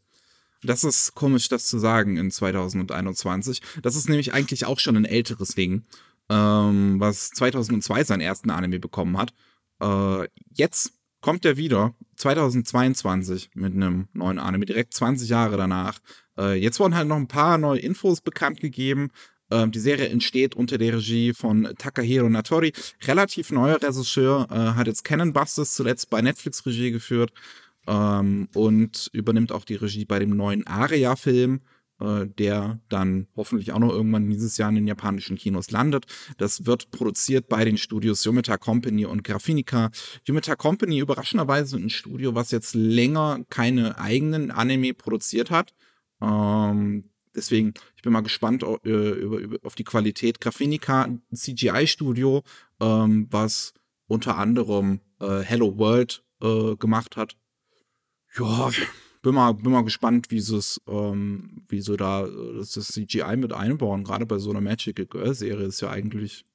[0.63, 3.61] Das ist komisch, das zu sagen in 2021.
[3.81, 5.83] Das ist nämlich eigentlich auch schon ein älteres Ding,
[6.29, 9.33] ähm, was 2002 seinen ersten Anime bekommen hat.
[9.81, 15.99] Äh, jetzt kommt er wieder 2022 mit einem neuen Anime, direkt 20 Jahre danach.
[16.37, 19.09] Äh, jetzt wurden halt noch ein paar neue Infos bekannt gegeben.
[19.49, 22.73] Ähm, die Serie entsteht unter der Regie von Takahiro Natori.
[23.05, 27.31] Relativ neuer Regisseur, äh, hat jetzt Cannon Busters zuletzt bei Netflix Regie geführt
[27.87, 31.61] ähm, und übernimmt auch die Regie bei dem neuen Aria-Film,
[31.99, 36.05] äh, der dann hoffentlich auch noch irgendwann dieses Jahr in den japanischen Kinos landet.
[36.37, 39.89] Das wird produziert bei den Studios Yumeta Company und Graphinica.
[40.25, 45.73] Yumeta Company überraschenderweise ein Studio, was jetzt länger keine eigenen Anime produziert hat.
[46.21, 50.41] Ähm, deswegen, ich bin mal gespannt äh, über, über, auf die Qualität.
[50.41, 52.43] Graphinica, ein CGI-Studio,
[52.81, 53.73] ähm, was
[54.07, 57.37] unter anderem äh, Hello World äh, gemacht hat.
[58.37, 58.69] Ja,
[59.21, 63.53] bin mal, bin mal gespannt, wie sie ähm, wie sie da äh, das CGI mit
[63.53, 64.03] einbauen.
[64.03, 66.45] Gerade bei so einer Magical Girl-Serie ist ja eigentlich.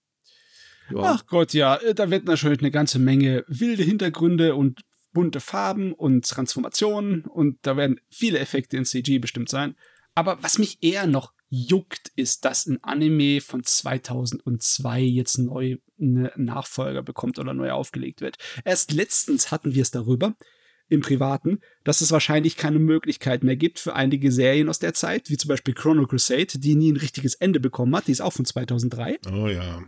[0.90, 5.40] Ja, Ach Gott, ja, äh, da wird natürlich eine ganze Menge wilde Hintergründe und bunte
[5.40, 9.76] Farben und Transformationen und da werden viele Effekte in CG bestimmt sein.
[10.14, 16.30] Aber was mich eher noch juckt, ist, dass ein Anime von 2002 jetzt neu einen
[16.36, 18.38] Nachfolger bekommt oder neu aufgelegt wird.
[18.64, 20.34] Erst letztens hatten wir es darüber
[20.92, 25.31] im Privaten, dass es wahrscheinlich keine Möglichkeit mehr gibt für einige Serien aus der Zeit,
[25.31, 28.07] wie zum Beispiel Chrono Crusade, die nie ein richtiges Ende bekommen hat.
[28.07, 29.18] Die ist auch von 2003.
[29.33, 29.83] Oh ja.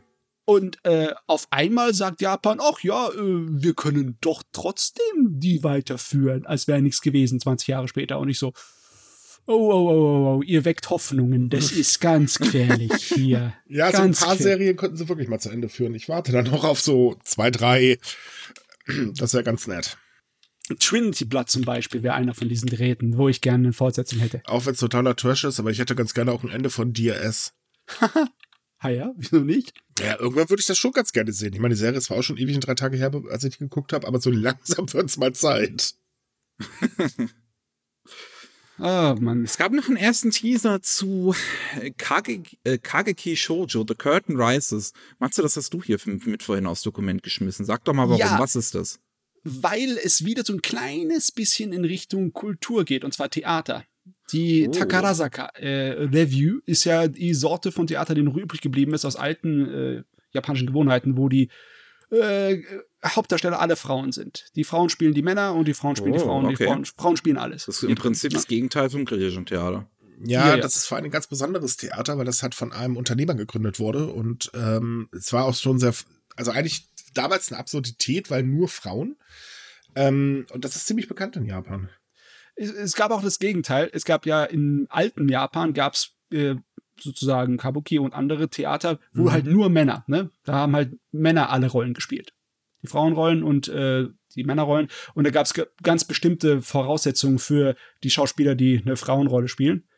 [0.46, 6.46] Und äh, auf einmal sagt Japan, ach ja, äh, wir können doch trotzdem die weiterführen,
[6.46, 8.18] als wäre nichts gewesen 20 Jahre später.
[8.18, 8.52] Und ich so,
[9.46, 13.54] oh, oh, oh, oh, oh, ihr weckt Hoffnungen, das ist ganz gefährlich hier.
[13.68, 14.58] Ja, ganz so ein paar gefährlich.
[14.58, 15.94] Serien könnten sie wirklich mal zu Ende führen.
[15.94, 17.98] Ich warte dann noch auf so zwei, drei.
[19.14, 19.98] Das wäre ganz nett.
[20.78, 24.42] Trinity Blood zum Beispiel wäre einer von diesen Geräten, wo ich gerne eine Fortsetzung hätte.
[24.46, 26.92] Auch wenn es totaler Trash ist, aber ich hätte ganz gerne auch ein Ende von
[26.92, 27.54] DRS.
[28.80, 29.72] Ah ja, wieso nicht?
[29.98, 31.54] Ja, irgendwann würde ich das schon ganz gerne sehen.
[31.54, 33.54] Ich meine, die Serie ist zwar auch schon ewig in drei Tage her, als ich
[33.54, 35.94] die geguckt habe, aber so langsam wird es mal Zeit.
[38.78, 39.44] Ah, Mann.
[39.44, 41.32] Es gab noch einen ersten Teaser zu
[41.80, 44.92] äh, Kage, äh, Kageki Shoujo, The Curtain Rises.
[45.20, 47.64] Matze, das hast du hier mit vorhin aufs Dokument geschmissen.
[47.64, 48.18] Sag doch mal, warum.
[48.18, 48.36] Ja.
[48.40, 48.98] Was ist das?
[49.44, 53.84] Weil es wieder so ein kleines bisschen in Richtung Kultur geht, und zwar Theater.
[54.32, 54.72] Die Oh.
[54.72, 59.16] Takarasaka äh, Review ist ja die Sorte von Theater, die noch übrig geblieben ist aus
[59.16, 60.02] alten äh,
[60.32, 61.50] japanischen Gewohnheiten, wo die
[62.10, 62.62] äh,
[63.04, 64.46] Hauptdarsteller alle Frauen sind.
[64.56, 66.48] Die Frauen spielen die Männer und die Frauen spielen die Oh, Frauen.
[66.48, 66.66] Die okay.
[66.66, 67.66] Frauen, Frauen spielen alles.
[67.66, 69.88] Das ist im Prinzip das Gegenteil vom griechischen Theater.
[70.24, 70.62] Ja, Ja, ja.
[70.62, 73.78] das ist vor allem ein ganz besonderes Theater, weil das halt von einem Unternehmer gegründet
[73.78, 75.92] wurde und ähm, es war auch schon sehr,
[76.36, 79.16] also eigentlich damals eine Absurdität, weil nur Frauen.
[79.94, 81.88] Ähm, und das ist ziemlich bekannt in Japan.
[82.56, 83.90] es, es gab auch das Gegenteil.
[83.92, 86.56] Es gab ja im alten Japan gab es äh,
[86.98, 89.32] sozusagen Kabuki und andere Theater, wo Mhm.
[89.32, 90.30] halt nur Männer, ne?
[90.44, 92.32] Da haben halt Männer alle Rollen gespielt.
[92.82, 94.88] Die Frauenrollen und äh, die Männerrollen.
[95.14, 99.88] Und da gab es ganz bestimmte Voraussetzungen für die Schauspieler, die eine Frauenrolle spielen.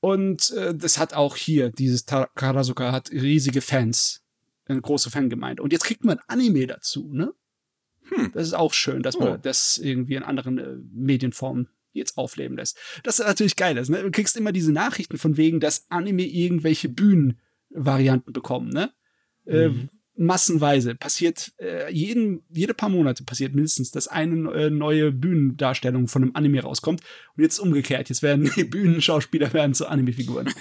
[0.00, 4.22] Und äh, das hat auch hier, dieses Karasuka hat riesige Fans,
[4.66, 5.62] eine große Fangemeinde.
[5.62, 7.32] Und jetzt kriegt man Anime dazu, ne?
[8.08, 8.30] Hm.
[8.34, 9.36] Das ist auch schön, dass man Oh.
[9.40, 12.78] das irgendwie in anderen äh, Medienformen jetzt aufleben lässt.
[13.02, 13.76] Das ist natürlich geil.
[13.78, 14.02] ist, Ne?
[14.02, 18.92] Du kriegst immer diese Nachrichten von wegen, dass Anime irgendwelche Bühnenvarianten bekommen, ne?
[19.46, 19.88] Äh, Mhm.
[20.18, 26.22] massenweise passiert äh, jeden jede paar Monate passiert mindestens, dass eine äh, neue Bühnendarstellung von
[26.22, 27.00] einem Anime rauskommt
[27.36, 30.52] und jetzt umgekehrt, jetzt werden die Bühnenschauspieler werden zu Anime-Figuren.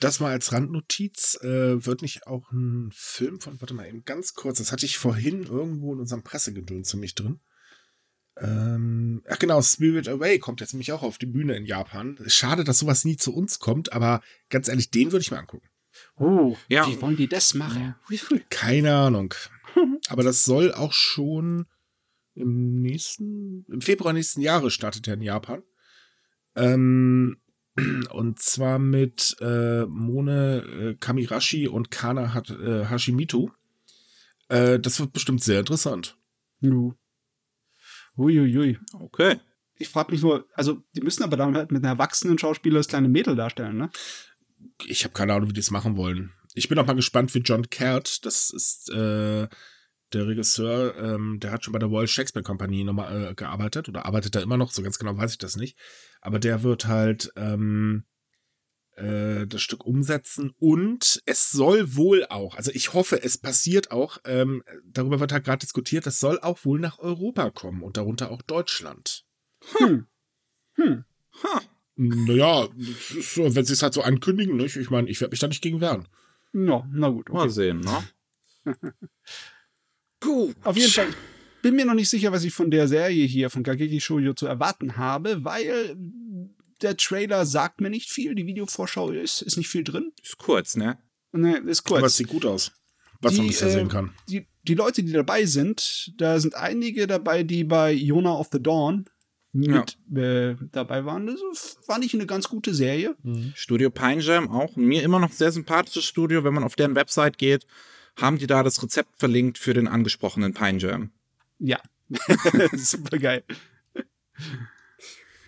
[0.00, 4.34] Das mal als Randnotiz, äh, wird nicht auch ein Film von, warte mal eben ganz
[4.34, 7.40] kurz, das hatte ich vorhin irgendwo in unserem Pressegedöns für mich drin.
[8.38, 12.18] Ähm, ach genau, Spirit Away kommt jetzt nämlich auch auf die Bühne in Japan.
[12.26, 15.66] Schade, dass sowas nie zu uns kommt, aber ganz ehrlich, den würde ich mir angucken.
[16.16, 16.86] Oh, Ja.
[16.86, 17.94] wie wollen die das machen?
[18.08, 18.40] Wie früh?
[18.50, 19.32] Keine Ahnung.
[20.08, 21.66] Aber das soll auch schon
[22.34, 25.62] im nächsten, im Februar nächsten Jahres startet er in Japan.
[26.54, 27.38] Ähm,
[28.10, 33.50] und zwar mit äh, Mone äh, Kamirashi und Kana hat, äh, Hashimoto.
[34.48, 36.16] Äh, das wird bestimmt sehr interessant.
[36.60, 36.94] Nu.
[38.16, 38.78] Uiuiui.
[38.94, 39.40] Okay.
[39.78, 42.88] Ich frage mich nur, also die müssen aber dann halt mit einer erwachsenen Schauspieler das
[42.88, 43.90] kleine Mädel darstellen, ne?
[44.86, 46.32] Ich habe keine Ahnung, wie die es machen wollen.
[46.54, 49.48] Ich bin auch mal gespannt, wie John Caird, das ist äh,
[50.12, 54.06] der Regisseur, ähm, der hat schon bei der Royal Shakespeare Company nochmal äh, gearbeitet oder
[54.06, 55.76] arbeitet da immer noch, so ganz genau weiß ich das nicht.
[56.20, 58.04] Aber der wird halt ähm,
[58.96, 64.18] äh, das Stück umsetzen und es soll wohl auch, also ich hoffe, es passiert auch,
[64.24, 68.30] ähm, darüber wird halt gerade diskutiert, es soll auch wohl nach Europa kommen und darunter
[68.30, 69.24] auch Deutschland.
[69.78, 70.06] Hm.
[70.74, 71.04] Hm.
[71.42, 71.60] Ha.
[71.96, 74.76] Naja, so, wenn sie es halt so ankündigen, nicht?
[74.76, 76.06] ich meine, ich werde mich da nicht gegen wehren.
[76.52, 77.28] Ja, na gut.
[77.30, 77.50] Mal Okay.
[77.50, 78.04] sehen, ne?
[80.20, 80.56] Gut.
[80.64, 83.50] Auf jeden Fall, ich bin mir noch nicht sicher, was ich von der Serie hier
[83.50, 85.96] von Kageki Shoujo zu erwarten habe, weil
[86.82, 90.12] der Trailer sagt mir nicht viel, die Videovorschau ist, ist nicht viel drin.
[90.22, 90.98] Ist kurz, ne?
[91.32, 91.98] Ne, ist kurz.
[91.98, 92.72] Aber es sieht gut aus,
[93.20, 94.12] was man Die, bisher äh, sehen kann.
[94.28, 98.62] die, die Leute, die dabei sind, da sind einige dabei, die bei Yona of the
[98.62, 99.06] Dawn
[99.52, 101.26] mit äh, dabei waren.
[101.26, 103.16] Das fand ich eine ganz gute Serie.
[103.54, 104.76] Studio Pine Jam auch.
[104.76, 106.44] Mir immer noch sehr sympathisches Studio.
[106.44, 107.66] Wenn man auf deren Website geht,
[108.16, 111.10] haben die da das Rezept verlinkt für den angesprochenen Pine Jam.
[111.58, 111.78] Ja.
[112.74, 113.44] Super geil.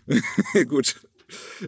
[0.69, 1.01] Gut.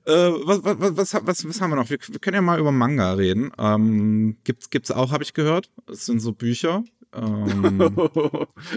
[0.06, 1.90] Äh, was, was, was, was, was haben wir noch?
[1.90, 3.52] Wir, wir können ja mal über Manga reden.
[3.58, 5.70] Ähm, gibt's, gibt's auch, habe ich gehört.
[5.86, 6.84] Es sind so Bücher.
[7.12, 7.78] Ähm,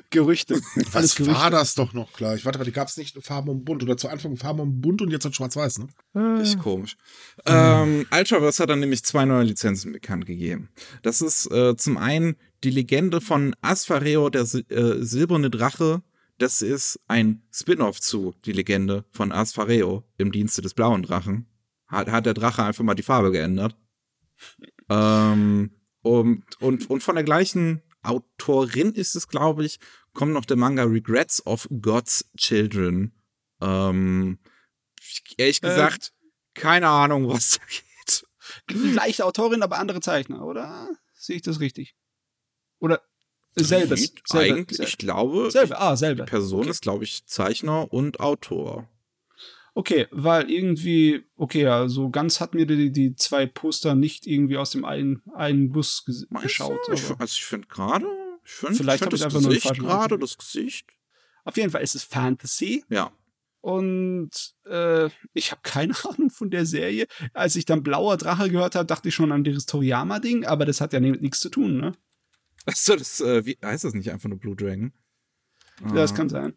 [0.10, 0.60] Gerüchte.
[0.92, 1.40] Was Gerüchte.
[1.40, 2.46] war das doch noch gleich?
[2.46, 4.82] Warte mal, die gab es nicht in Farben und Bunt oder zu Anfang Farben und
[4.82, 5.88] Bunt und jetzt in Schwarz-Weiß, ne?
[6.40, 6.98] Richtig komisch.
[7.46, 10.70] Ähm, Ultraverse hat dann nämlich zwei neue Lizenzen bekannt gegeben.
[11.04, 16.02] Das ist äh, zum einen die Legende von Asphareo, der äh, silberne Drache.
[16.40, 21.46] Das ist ein Spin-off zu die Legende von Asphareo im Dienste des blauen Drachen.
[21.88, 23.76] Hat, hat der Drache einfach mal die Farbe geändert.
[24.90, 25.72] Ähm,
[26.02, 29.80] und, und, und von der gleichen Autorin ist es, glaube ich,
[30.14, 33.14] kommt noch der Manga Regrets of God's Children.
[33.62, 34.40] Ähm,
[35.38, 36.14] ehrlich Äh, gesagt,
[36.54, 38.28] keine Ahnung, was da geht.
[38.94, 40.90] Gleiche Autorin, aber andere Zeichner, oder?
[41.16, 41.96] Sehe ich das richtig?
[42.80, 43.02] Oder
[43.56, 44.02] selbes.
[44.02, 44.90] Sieht Selbe, Eigentlich, selbe.
[44.90, 45.80] ich glaube, selbe.
[45.80, 46.24] Ah, selbe.
[46.26, 46.70] die Person Okay.
[46.72, 48.90] ist, glaube ich, Zeichner und Autor.
[49.76, 54.58] Okay, weil irgendwie, okay, ja, so ganz hat mir die, die zwei Poster nicht irgendwie
[54.58, 56.80] aus dem einen, einen Bus ges Meinst geschaut.
[56.88, 56.94] du?
[56.94, 58.06] Ich, also ich finde gerade,
[58.46, 60.86] ich finde Vielleicht find hab ich das einfach Gesicht gerade, das Gesicht.
[61.44, 62.84] auf jeden Fall ist es Fantasy.
[62.90, 63.12] Ja.
[63.62, 64.30] Und
[64.66, 67.08] äh, ich habe keine Ahnung von der Serie.
[67.34, 70.82] Als ich dann Blauer Drache gehört habe, dachte ich schon an dieses Toriyama-Ding, aber das
[70.82, 71.94] hat ja ni- nichts zu tun, ne?
[72.66, 74.94] Achso, das, äh, wie heißt das nicht einfach nur Blue Dragon?
[75.82, 76.54] Ja, das kann sein.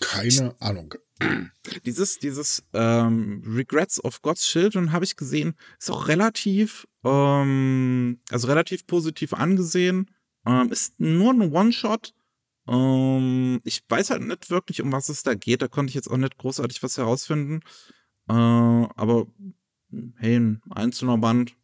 [0.00, 0.94] Keine Ahnung.
[1.84, 8.48] Dieses, dieses ähm, Regrets of God's Children habe ich gesehen, ist auch relativ, ähm, also
[8.48, 10.10] relativ positiv angesehen.
[10.44, 12.12] Ähm, ist nur ein One-Shot.
[12.68, 15.62] Ähm, ich weiß halt nicht wirklich, um was es da geht.
[15.62, 17.60] Da konnte ich jetzt auch nicht großartig was herausfinden.
[18.28, 19.26] Äh, aber
[20.16, 21.54] hey, ein einzelner Band.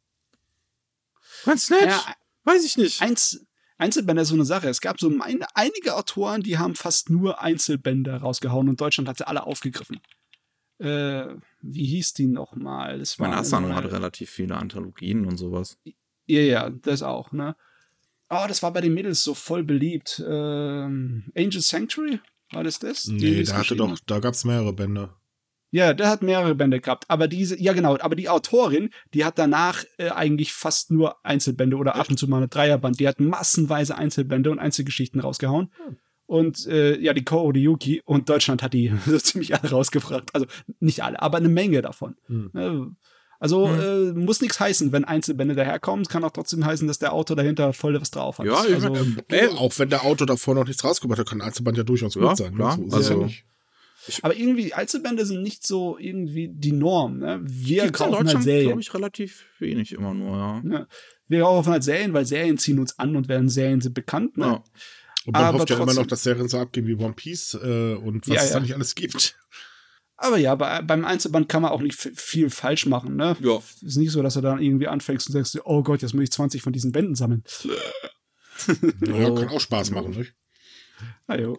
[1.44, 1.86] Ganz nett.
[1.86, 3.02] Ja, weiß ich nicht.
[3.02, 3.44] Eins,
[3.82, 4.68] Einzelbände ist so eine Sache.
[4.68, 9.18] Es gab so meine, einige Autoren, die haben fast nur Einzelbände rausgehauen und Deutschland hat
[9.18, 10.00] sie alle aufgegriffen.
[10.78, 11.26] Äh,
[11.60, 12.98] wie hieß die nochmal?
[12.98, 15.78] Das mein war Asano hat relativ viele Anthologien und sowas.
[16.26, 17.56] Ja, ja, das auch, ne?
[18.30, 20.22] Oh, das war bei den Mädels so voll beliebt.
[20.26, 22.20] Ähm, Angel Sanctuary?
[22.52, 23.06] War das das?
[23.08, 25.10] Nee, das da hatte doch, da gab es mehrere Bände.
[25.74, 27.04] Ja, der hat mehrere Bände gehabt.
[27.08, 31.76] Aber diese, ja genau, aber die Autorin, die hat danach äh, eigentlich fast nur Einzelbände
[31.78, 33.00] oder ab und zu mal eine Dreierband.
[33.00, 35.72] Die hat massenweise Einzelbände und Einzelgeschichten rausgehauen.
[36.26, 40.34] Und äh, ja, die Ko Yuki und Deutschland hat die so ziemlich alle rausgebracht.
[40.34, 40.46] Also
[40.78, 42.16] nicht alle, aber eine Menge davon.
[42.26, 42.50] Hm.
[42.52, 42.90] Ne?
[43.40, 46.02] Also äh, muss nichts heißen, wenn Einzelbände daherkommen.
[46.02, 48.46] Es kann auch trotzdem heißen, dass der Autor dahinter voll was drauf hat.
[48.46, 51.40] Ja, ich also, mein, Ey, auch wenn der Autor davor noch nichts rausgebracht hat, kann
[51.40, 52.54] ein Einzelband ja durchaus Ja, gut sein.
[52.54, 52.76] klar.
[52.76, 52.84] Ne?
[52.88, 53.28] Es Also- ja.
[54.22, 57.18] Aber irgendwie, Einzelbände sind nicht so irgendwie die Norm.
[57.18, 57.40] Ne?
[57.42, 58.66] Wir Gibt's in kaufen halt Serien.
[58.68, 60.62] glaube ich, relativ wenig immer nur, ja.
[60.78, 60.86] Ja.
[61.28, 64.36] Wir kaufen halt Serien, weil Serien ziehen uns an und werden Serien sind bekannt.
[64.36, 64.44] Ne?
[64.46, 64.64] ja.
[65.24, 67.54] Und man aber hofft ja immer trotzdem- noch, dass Serien so abgehen wie One Piece
[67.54, 68.54] äh, und was Ja, es ja.
[68.56, 69.38] da nicht alles gibt.
[70.16, 73.16] Aber ja, bei, beim Einzelband kann man auch nicht viel falsch machen.
[73.16, 73.36] Ne?
[73.40, 73.60] Ja.
[73.82, 76.30] Ist nicht so, dass du dann irgendwie anfängst und sagst, oh Gott, jetzt muss ich
[76.32, 77.42] 20 von diesen Bänden sammeln.
[77.64, 77.70] Ja,
[79.28, 79.34] Oh.
[79.34, 80.34] kann auch Spaß machen, nicht?
[81.26, 81.58] Ah, jo.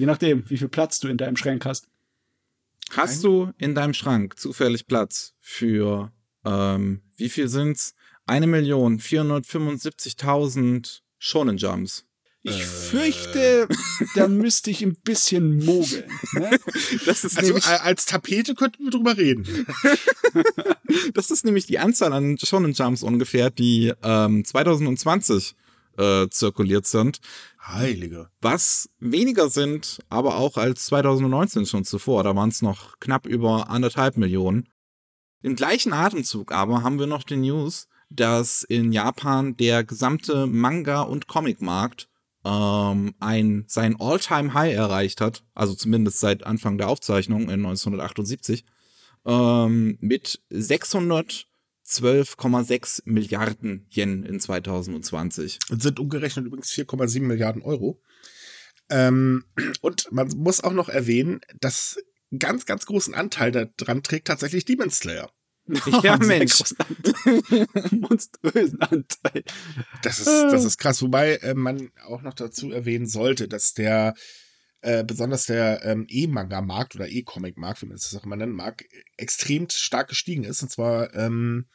[0.00, 1.86] Je nachdem, wie viel Platz du in deinem Schrank hast.
[2.92, 6.10] Hast du in deinem Schrank zufällig Platz für,
[6.42, 7.94] ähm, wie viel sind's?
[8.24, 12.06] Eine Million vierhundertfünfundsiebzigtausend Shonen Jumps.
[12.42, 12.64] Ich Äh.
[12.64, 13.68] fürchte,
[14.14, 16.10] da müsste ich ein bisschen mogeln.
[16.32, 16.58] Ne?
[17.04, 19.66] Das ist, Also nämlich, äh, als Tapete könnten wir drüber reden.
[21.12, 25.56] das ist nämlich die Anzahl an Shonen Jumps ungefähr, die ähm, 2020
[26.00, 27.20] äh, zirkuliert sind.
[27.62, 28.30] Heilige.
[28.40, 32.24] was weniger sind, aber auch als 2019 schon zuvor.
[32.24, 34.68] Da waren es noch knapp über anderthalb Millionen.
[35.42, 41.02] Im gleichen Atemzug aber haben wir noch die News, dass in Japan der gesamte Manga-
[41.02, 42.08] und Comicmarkt
[42.44, 48.64] ähm, ein, sein All-Time-High erreicht hat, also zumindest seit Anfang der Aufzeichnung in 1978,
[49.26, 50.42] ähm, mit
[51.90, 55.58] 612,6 Milliarden Yen in 2020.
[55.68, 58.00] Das sind umgerechnet übrigens 4,7 Milliarden Euro.
[58.88, 59.44] Ähm,
[59.80, 61.98] und man muss auch noch erwähnen, dass
[62.30, 65.30] einen ganz, ganz großen Anteil daran trägt tatsächlich Demon Slayer.
[66.02, 66.62] Ja, Einen sehr Mensch.
[67.92, 69.44] Monströsen Anteil.
[70.02, 71.02] Das ist, das ist krass.
[71.02, 74.14] Wobei äh, man auch noch dazu erwähnen sollte, dass der,
[74.82, 78.84] äh, besonders der ähm, E-Manga-Markt oder E-Comic-Markt, wie man das auch immer nennen mag,
[79.16, 80.62] extrem stark gestiegen ist.
[80.62, 81.66] Und zwar ähm,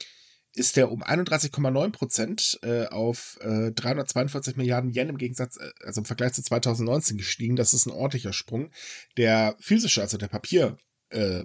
[0.53, 6.01] ist der um 31,9 Prozent äh, auf äh, 342 Milliarden Yen im Gegensatz, äh, also
[6.01, 7.56] im Vergleich zu 2019 gestiegen.
[7.56, 8.72] Das ist ein ordentlicher Sprung.
[9.18, 10.78] Der physische, also der Papier,
[11.10, 11.43] äh,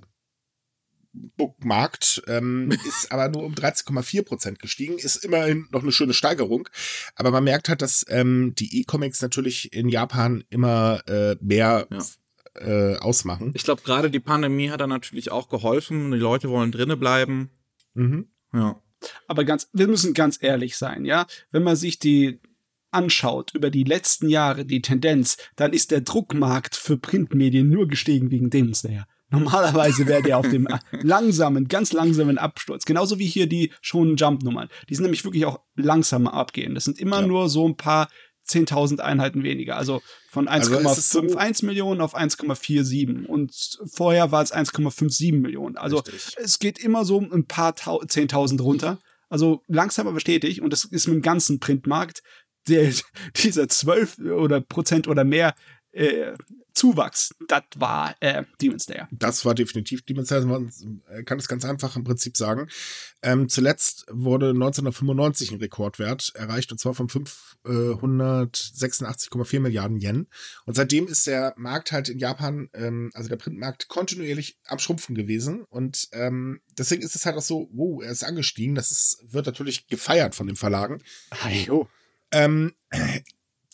[1.13, 6.69] Bookmarkt ähm, ist aber nur um 13,4 Prozent gestiegen, ist immerhin noch eine schöne Steigerung.
[7.15, 12.05] Aber man merkt halt, dass ähm, die E-Comics natürlich in Japan immer äh, mehr Ja.
[12.95, 13.53] äh, ausmachen.
[13.55, 16.13] Ich glaube, gerade die Pandemie hat da natürlich auch geholfen.
[16.13, 17.51] Die Leute wollen drinnen bleiben.
[17.95, 18.29] Mhm.
[18.53, 18.81] Ja.
[19.27, 21.27] Aber ganz, wir müssen ganz ehrlich sein, ja.
[21.51, 22.39] Wenn man sich die
[22.91, 28.31] anschaut über die letzten Jahre, die Tendenz, dann ist der Druckmarkt für Printmedien nur gestiegen
[28.31, 29.07] wegen Demon Slayer.
[29.31, 32.85] Normalerweise wäre der auf dem langsamen, ganz langsamen Absturz.
[32.85, 34.69] Genauso wie hier die Shonen Jump Nummern.
[34.89, 36.75] Die sind nämlich wirklich auch langsamer abgehen.
[36.75, 37.27] Das sind immer Ja.
[37.27, 38.09] nur so ein paar
[38.49, 39.77] 10.000 Einheiten weniger.
[39.77, 43.27] Also von Also es ist so- 1,51 Millionen auf 1,47.
[43.27, 43.53] Und
[43.93, 45.77] vorher war es 1,57 Millionen.
[45.77, 46.35] Also Richtig.
[46.37, 48.99] es geht immer so ein paar Tau 10.000 runter.
[49.29, 50.61] Also langsam aber stetig.
[50.63, 52.23] Und das ist mit dem ganzen Printmarkt,
[52.67, 52.91] der,
[53.37, 55.55] dieser 12 oder Prozent oder mehr
[55.93, 56.33] äh,
[56.81, 59.07] Zuwachs, das war äh, Demon Slayer.
[59.11, 60.47] Das war definitiv Demon Slayer.
[60.47, 60.73] Man
[61.11, 62.69] äh, kann es ganz einfach im Prinzip sagen.
[63.21, 70.27] Ähm, zuletzt wurde 1995 ein Rekordwert erreicht und zwar von 586,4 Milliarden Yen.
[70.65, 75.15] Und seitdem ist der Markt halt in Japan, ähm, also der Printmarkt, kontinuierlich am Schrumpfen
[75.15, 75.65] gewesen.
[75.69, 78.75] Und ähm, deswegen ist es halt auch so, wow, er ist angestiegen.
[78.75, 81.03] Das ist, wird natürlich gefeiert von den Verlagen.
[81.43, 81.91] Ajo.
[82.33, 82.73] Ähm,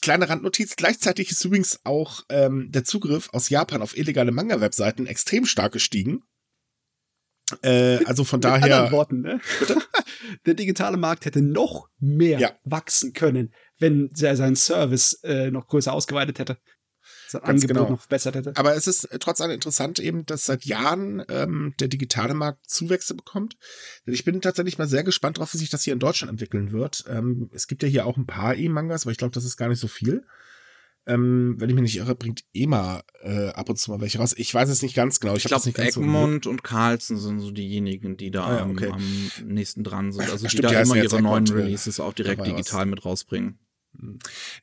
[0.07, 5.47] kleine Randnotiz, gleichzeitig ist übrigens auch ähm, der Zugriff aus Japan auf illegale Manga-Webseiten extrem
[5.47, 6.23] stark gestiegen.
[7.63, 9.41] Äh, also von Mit anderen daher, Worten, ne?
[10.47, 12.53] Der digitale Markt hätte noch mehr Ja.
[12.63, 16.59] wachsen können, wenn er seinen Service äh, noch größer ausgeweitet hätte.
[17.29, 17.91] Sein Ganz Angebot genau.
[17.91, 18.53] noch verbessert hätte.
[18.57, 22.71] aber es ist äh, trotz allem interessant eben, dass seit Jahren ähm, der digitale Markt
[22.71, 23.57] Zuwächse bekommt.
[24.07, 26.73] Denn ich bin tatsächlich mal sehr gespannt drauf, wie sich das hier in Deutschland entwickeln
[26.73, 27.05] wird.
[27.09, 29.69] Ähm, es gibt ja hier auch ein paar E-Mangas, aber ich glaube, das ist gar
[29.69, 30.25] nicht so viel.
[31.09, 34.35] Ähm, wenn ich mich nicht irre, bringt EMA äh, ab und zu mal welche raus.
[34.37, 35.35] Ich weiß es nicht ganz genau.
[35.37, 38.57] Ich, Ich das glaube, ganz so Egmont und Carlsen sind so diejenigen, die da Ah
[38.57, 38.91] ja, am- okay.
[38.91, 39.03] am,
[39.45, 40.23] nächsten dran sind.
[40.29, 42.51] Also die Stimmt, die da heißen immer jetzt ihre neuen Egmont, Releases auch direkt dabei
[42.51, 42.57] was.
[42.57, 43.61] digital mit rausbringen.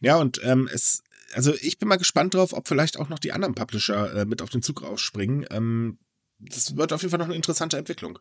[0.02, 1.02] Ja, und ähm, es,
[1.34, 4.42] also ich bin mal gespannt drauf, ob vielleicht auch noch die anderen Publisher äh, mit
[4.42, 5.46] auf den Zug aufspringen.
[5.50, 6.00] Ähm,
[6.40, 8.20] das wird auf jeden Fall noch eine interessante Entwicklung.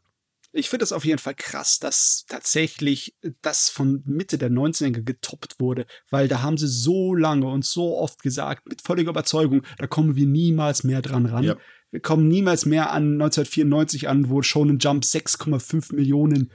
[0.55, 5.59] Ich finde es auf jeden Fall krass, dass tatsächlich das von Mitte der 90er getoppt
[5.61, 9.87] wurde, weil da haben sie so lange und so oft gesagt, mit völliger Überzeugung, da
[9.87, 11.45] kommen wir niemals mehr dran ran.
[11.45, 11.57] Ja.
[11.91, 16.53] Wir kommen niemals mehr an 1994 an, wo Shonen Jump 6,5 Millionen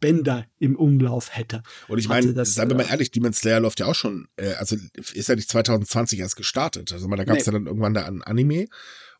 [0.00, 1.62] Bänder im Umlauf hätte.
[1.88, 4.28] Und ich meine, das, seien wir äh, mal ehrlich, Demon Slayer läuft ja auch schon,
[4.36, 4.76] äh, also
[5.14, 6.92] ist ja nicht 2020 erst gestartet.
[6.92, 7.52] Also man, da gab es Nee.
[7.52, 8.66] ja dann irgendwann da ein Anime.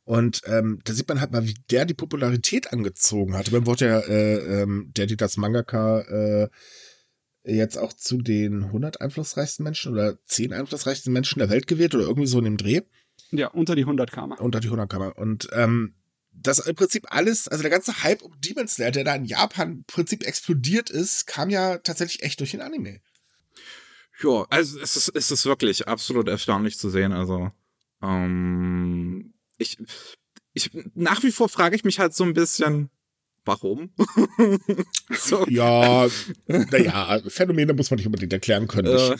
[0.04, 3.50] Und ähm, da sieht man halt mal, wie der die Popularität angezogen hat.
[3.50, 6.48] Man wurde ja, äh, ähm, der, die das Mangaka äh,
[7.44, 12.04] jetzt auch zu den 100 einflussreichsten Menschen oder 10 einflussreichsten Menschen der Welt gewählt oder
[12.04, 12.82] irgendwie so in dem Dreh.
[13.30, 14.40] Ja, unter die 100 kam er.
[14.40, 15.16] unter die 100 Kammer.
[15.18, 15.94] Und ähm,
[16.42, 19.72] das im Prinzip alles, also der ganze Hype um Demon Slayer, der da in Japan
[19.72, 23.00] im Prinzip explodiert ist, kam ja tatsächlich echt durch den Anime.
[24.22, 27.12] Ja, also es ist, es ist wirklich absolut erstaunlich zu sehen.
[27.12, 27.50] Also,
[28.02, 29.78] ähm, ich,
[30.52, 32.90] ich, nach wie vor frage ich mich halt so ein bisschen,
[33.46, 33.90] warum?
[35.10, 36.06] so, Ja,
[36.46, 38.88] naja, Phänomene muss man nicht unbedingt erklären können.
[38.88, 39.16] äh,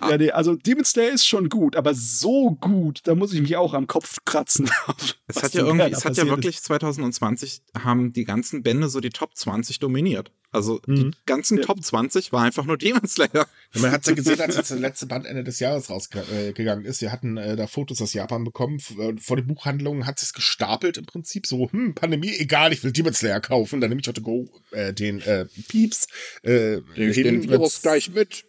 [0.00, 3.56] Ja, nee, also Demon Slayer ist schon gut, aber so gut, da muss ich mich
[3.56, 4.70] auch am Kopf kratzen.
[5.26, 9.10] es hat ja irgendwie, es hat ja wirklich 2020 haben die ganzen Bände so die
[9.10, 10.32] Top 20 dominiert.
[10.52, 11.14] Also die Mhm.
[11.26, 11.64] ganzen Ja.
[11.64, 13.46] Top 20 war einfach nur Demon Slayer.
[13.74, 17.00] Man hat es ja gesehen, als jetzt der letzte Band Ende des Jahres rausgegangen ist.
[17.00, 18.78] Wir hatten äh, da Fotos aus Japan bekommen.
[18.98, 21.46] Äh, Vor den Buchhandlungen hat es gestapelt im Prinzip.
[21.46, 23.80] So, hm, Pandemie, egal, ich will Demon Slayer kaufen.
[23.80, 26.08] Dann nehme ich heute Go äh, den äh, Pieps.
[26.42, 28.44] Äh, hin, wenn's- mit.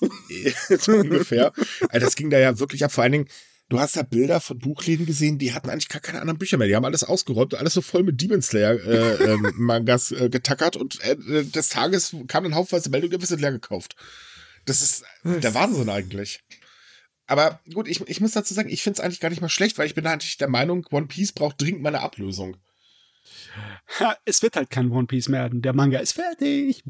[0.80, 1.52] so ungefähr.
[1.88, 2.92] Also das ging da ja wirklich ab.
[2.92, 3.28] Vor allen Dingen,
[3.68, 6.68] du hast da Bilder von Buchläden gesehen, die hatten eigentlich gar keine anderen Bücher mehr.
[6.68, 10.76] Die haben alles ausgeräumt, alles so voll mit Demon Slayer äh, ähm, Mangas äh, getackert
[10.76, 13.96] und äh, des Tages kam dann haufenweise Meldung, wir sind leer gekauft.
[14.64, 16.40] Das ist der Wahnsinn eigentlich.
[17.26, 19.78] Aber gut, ich, ich muss dazu sagen, ich finde es eigentlich gar nicht mal schlecht,
[19.78, 22.56] weil ich bin eigentlich der Meinung, One Piece braucht dringend mal eine Ablösung.
[23.98, 25.48] Ha, es wird halt kein One Piece mehr.
[25.50, 26.82] Der Manga ist fertig.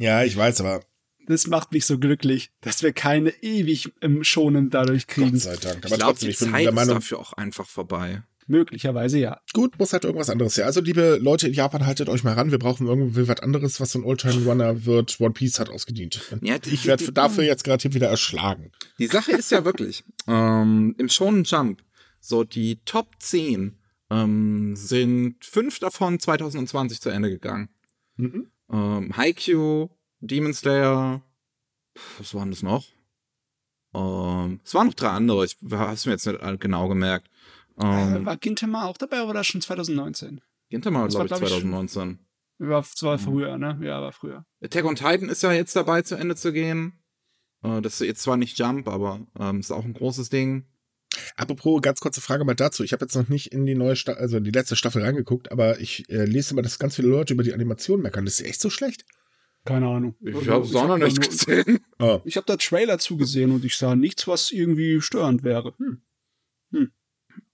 [0.00, 0.82] Ja, ich weiß, aber
[1.26, 5.38] Das macht mich so glücklich, dass wir keine ewig im Schonen dadurch Gott kriegen.
[5.38, 5.78] sei Dank.
[5.78, 8.22] Ich Aber glaube, trotzdem, die ich bin der ist Meinung, dafür auch einfach vorbei.
[8.46, 9.40] Möglicherweise ja.
[9.52, 10.66] Gut, muss halt irgendwas anderes her.
[10.66, 12.50] Also, liebe Leute in Japan, haltet euch mal ran.
[12.50, 15.20] Wir brauchen irgendwie was anderes, was so ein Oldtime-Runner wird.
[15.20, 16.20] One Piece hat ausgedient.
[16.42, 18.72] Ja, die- ich werde dafür jetzt gerade hier wieder erschlagen.
[18.98, 21.84] Die Sache ist ja wirklich, ähm, im Shonen Jump,
[22.18, 23.78] so die Top 10
[24.10, 27.68] ähm, sind fünf davon 2020 zu Ende gegangen.
[28.16, 28.50] Mhm.
[28.72, 29.90] Ähm, Haikyuu,
[30.20, 31.22] Demon Slayer,
[32.18, 32.86] was waren das noch?
[33.94, 37.28] Ähm, es waren noch drei andere, ich habe es mir jetzt nicht genau gemerkt.
[37.78, 37.84] Äh,
[38.16, 40.40] Ähm, war Gintama auch dabei oder war das schon 2019?
[40.68, 42.18] Gintama, war, glaube ich, glaub ich, 2019.
[42.58, 43.22] War zwar Mhm.
[43.22, 43.78] früher, ne?
[43.82, 44.44] Ja, war früher.
[44.62, 47.02] Attack on Titan ist ja jetzt dabei, zu Ende zu gehen.
[47.62, 50.66] Äh, das ist jetzt zwar nicht Jump, aber ähm, ist auch ein großes Ding.
[51.36, 52.84] Apropos, ganz kurze Frage mal dazu.
[52.84, 55.50] Ich habe jetzt noch nicht in die neue Staffel, also in die letzte Staffel reingeguckt,
[55.50, 58.26] aber ich äh, lese immer, dass ganz viele Leute über die Animation meckern.
[58.26, 59.04] Das ist echt so schlecht.
[59.64, 60.16] Keine Ahnung.
[60.20, 61.80] Ich habe es auch noch nicht gesehen.
[61.98, 62.20] Oh.
[62.24, 65.74] Ich habe da Trailer zugesehen und ich sah nichts, was irgendwie störend wäre.
[65.76, 66.00] Hm.
[66.72, 66.92] Hm.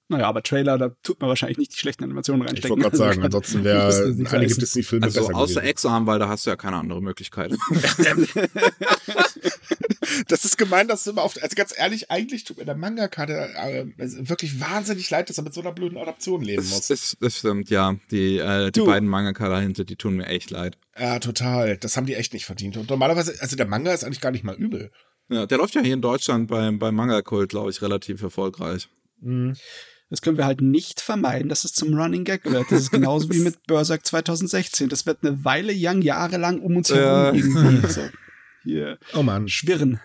[0.08, 2.70] Naja, aber Trailer, da tut man wahrscheinlich nicht die schlechten Animationen Ich reinstecken.
[2.70, 4.00] wollte gerade sagen, ansonsten wäre das
[4.32, 4.60] heißen.
[4.60, 5.68] Disney-Filme Also besser außer gewesen.
[5.68, 7.52] Exarm, weil da hast du ja keine andere Möglichkeit.
[10.28, 11.34] Das ist gemein, dass du immer auf.
[11.42, 15.44] Also ganz ehrlich, eigentlich tut mir der Mangaka der, äh, wirklich wahnsinnig leid, dass er
[15.44, 16.86] mit so einer blöden Adaption leben Das, muss.
[16.88, 17.96] das, das stimmt, ja.
[18.10, 18.86] Die, äh, die Du.
[18.86, 20.78] beiden Mangaka dahinter, die tun mir echt leid.
[20.98, 21.76] Ja, total.
[21.76, 22.76] Das haben die echt nicht verdient.
[22.76, 24.90] Und normalerweise, also der Manga ist eigentlich gar nicht mal übel.
[25.28, 28.88] Ja, der läuft ja hier in Deutschland beim, beim Manga-Kult, glaube ich, relativ erfolgreich.
[29.20, 29.56] Mhm.
[30.08, 32.70] Das können wir halt nicht vermeiden, dass es zum Running Gag wird.
[32.70, 34.88] Das ist genauso wie mit Berserk 2016.
[34.88, 38.02] Das wird eine Weile lang, jahrelang um uns herum irgendwie so
[38.62, 40.00] hier Oh Mann, schwirren.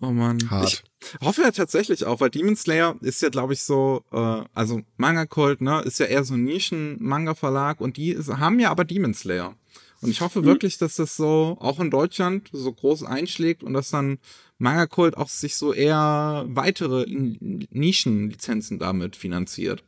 [0.00, 0.38] Oh Mann.
[0.50, 0.84] hart.
[1.20, 4.82] Ich hoffe ja tatsächlich auch, weil Demon Slayer ist ja, glaube ich, so, äh, also
[4.96, 8.84] Manga Cult, ne, ist ja eher so ein Nischen-Manga-Verlag und die ist, haben ja aber
[8.84, 9.56] Demon Slayer.
[10.00, 13.90] Und ich hoffe wirklich, dass das so auch in Deutschland so groß einschlägt und dass
[13.90, 14.18] dann
[14.58, 19.82] Manga Cult auch sich so eher weitere Nischen-Lizenzen damit finanziert.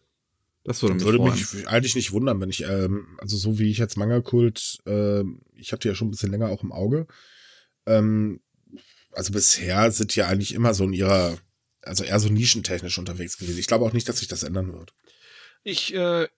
[0.65, 1.33] Das würde mich Würde freuen.
[1.33, 5.73] mich eigentlich nicht wundern, wenn ich, ähm, also so wie ich jetzt Manga-Kult, ähm, ich
[5.73, 7.07] hatte ja schon ein bisschen länger auch im Auge.
[7.87, 8.41] Ähm,
[9.13, 11.39] also bisher sind die ja eigentlich immer so in ihrer,
[11.83, 13.59] also eher so nischentechnisch unterwegs gewesen.
[13.59, 14.93] Ich glaube auch nicht, dass sich das ändern wird.
[15.63, 16.29] Ich, äh,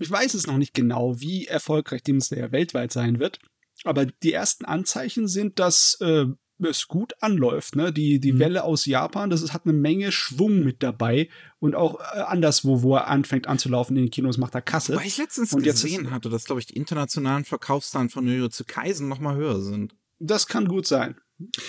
[0.00, 3.38] ich weiß es noch nicht genau, wie erfolgreich Demon Slayer weltweit sein wird.
[3.84, 6.26] Aber die ersten Anzeichen sind, dass äh,
[6.62, 7.76] es gut anläuft.
[7.76, 7.92] Ne?
[7.92, 8.38] Die, die Mhm.
[8.38, 11.28] Welle aus Japan, das ist, hat eine Menge Schwung mit dabei.
[11.58, 14.96] Und auch äh, anderswo, wo er anfängt anzulaufen in den Kinos, macht er Kasse.
[14.96, 19.08] Weil ich letztens Und gesehen hatte, dass, glaube ich, die internationalen Verkaufszahlen von Jujutsu Kaisen
[19.08, 19.94] noch mal höher sind.
[20.18, 21.16] Das kann gut sein.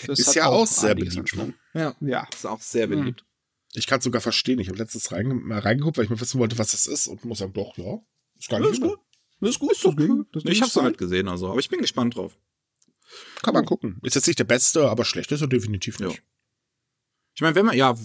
[0.07, 1.53] Das Ist ja auch sehr einiges an beliebt, Schwung.
[1.73, 1.95] Ja.
[2.01, 2.27] Ja.
[2.33, 3.23] Ist auch sehr beliebt.
[3.73, 4.59] Ich kann es sogar verstehen.
[4.59, 7.23] Ich habe letztens reinge mal reingeguckt, weil ich mal wissen wollte, was das ist und
[7.23, 7.99] muss sagen, doch, ja.
[8.41, 8.89] Ist gar nicht ist übel.
[8.89, 8.99] gut.
[9.39, 9.71] Das ist gut.
[9.71, 12.37] Das Ding- das Ich ist hab's nicht gesehen, also, aber ich bin gespannt drauf.
[13.41, 13.99] Kann man gucken.
[14.03, 16.07] Ist jetzt nicht der beste, aber schlecht ist er definitiv Ja.
[16.07, 16.21] nicht.
[17.33, 17.95] Ich meine, wenn man, ja,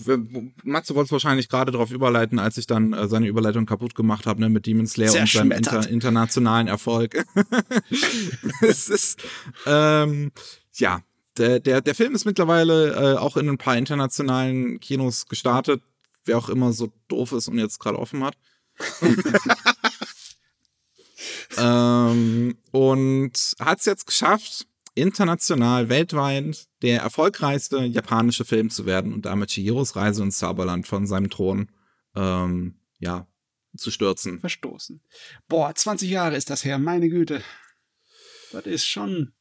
[0.63, 4.25] Matze wollte es wahrscheinlich gerade darauf überleiten, als ich dann äh, seine Überleitung kaputt gemacht
[4.27, 7.25] habe, ne, mit Demon Slayer und seinem inter, internationalen Erfolg.
[8.61, 9.21] es ist,
[9.67, 10.31] ähm,
[10.75, 11.03] ja,
[11.39, 15.83] der, der, der Film ist mittlerweile äh, auch in ein paar internationalen Kinos gestartet,
[16.25, 18.37] wer auch immer so doof ist und jetzt gerade offen hat.
[21.59, 29.27] ähm, und hat es jetzt geschafft, international, weltweit der erfolgreichste japanische Film zu werden und
[29.27, 31.69] damit Chihiros Reise ins Zauberland von seinem Thron
[32.15, 33.27] ähm, ja,
[33.77, 34.41] zu stürzen.
[34.41, 35.03] Verstoßen.
[35.49, 37.43] Boah, 20 Jahre ist das her, meine Güte.
[38.53, 39.33] Das ist schon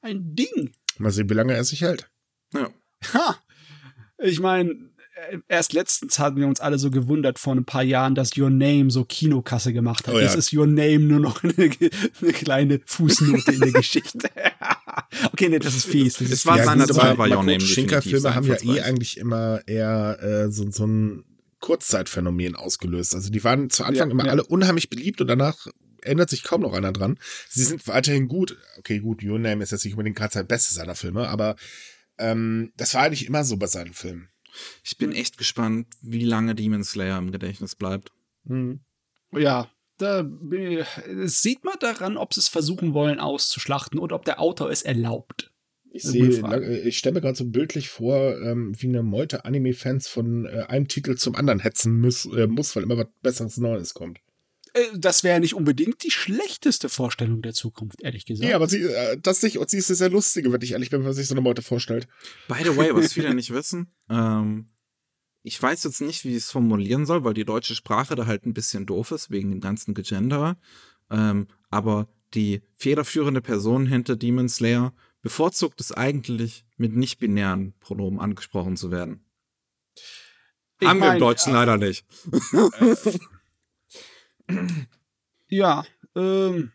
[0.00, 0.72] ein Ding.
[0.98, 2.10] Mal sehen, wie lange er sich hält.
[2.54, 2.70] Ja.
[3.12, 3.36] Ha!
[4.18, 4.90] Ich meine,
[5.48, 8.90] erst letztens hatten wir uns alle so gewundert vor ein paar Jahren, dass Your Name
[8.90, 10.14] so Kinokasse gemacht hat.
[10.14, 10.24] Oh ja.
[10.24, 14.28] Jetzt ist Your Name nur noch eine, eine kleine Fußnote in der Geschichte.
[15.32, 16.14] okay, nee, das ist fies.
[16.14, 16.66] Das Es ist war fies.
[16.66, 20.86] seiner Zeit war Your Name definitiv haben ja eh eigentlich immer eher äh, so, so
[20.86, 21.24] ein
[21.60, 23.14] Kurzzeitphänomen ausgelöst.
[23.14, 24.32] Also die waren zu Anfang Ja, immer ja.
[24.32, 25.66] alle unheimlich beliebt und danach
[26.02, 27.18] ändert sich kaum noch einer dran.
[27.48, 28.56] Sie sind weiterhin gut.
[28.78, 31.56] Okay, gut, Your Name ist jetzt nicht unbedingt gerade sein Beste seiner Filme, aber
[32.18, 34.28] ähm, das war eigentlich immer so bei seinen Filmen.
[34.84, 38.10] Ich bin echt gespannt, wie lange Demon Slayer im Gedächtnis bleibt.
[39.32, 44.16] Ja, da bin ich- das sieht man daran, ob sie es versuchen wollen auszuschlachten oder
[44.16, 45.50] ob der Autor es erlaubt.
[45.90, 46.42] Ich sehe,
[46.84, 50.88] ich stelle mir gerade so bildlich vor, ähm, wie eine Meute Anime-Fans von äh, einem
[50.88, 54.18] Titel zum anderen hetzen muss, äh, muss, weil immer was Besseres Neues kommt.
[54.76, 58.48] Äh, Das wäre nicht unbedingt die schlechteste Vorstellung der Zukunft, ehrlich gesagt.
[58.48, 60.90] Ja, aber sie, äh, das nicht, und sie ist eine sehr lustige, wenn ich ehrlich
[60.90, 62.06] bin, wenn man sich so eine Meute vorstellt.
[62.48, 64.68] By the way, was viele nicht wissen, ähm,
[65.42, 68.46] ich weiß jetzt nicht, wie ich es formulieren soll, weil die deutsche Sprache da halt
[68.46, 70.56] ein bisschen doof ist, wegen dem ganzen Gegenderer.
[71.08, 78.76] Ähm, aber die federführende Person hinter Demon Slayer bevorzugt es eigentlich, mit nicht-binären Pronomen angesprochen
[78.76, 79.24] zu werden.
[80.80, 82.04] Ich Haben wir im Deutschen äh, leider nicht.
[85.48, 85.84] Ja,
[86.16, 86.72] ähm,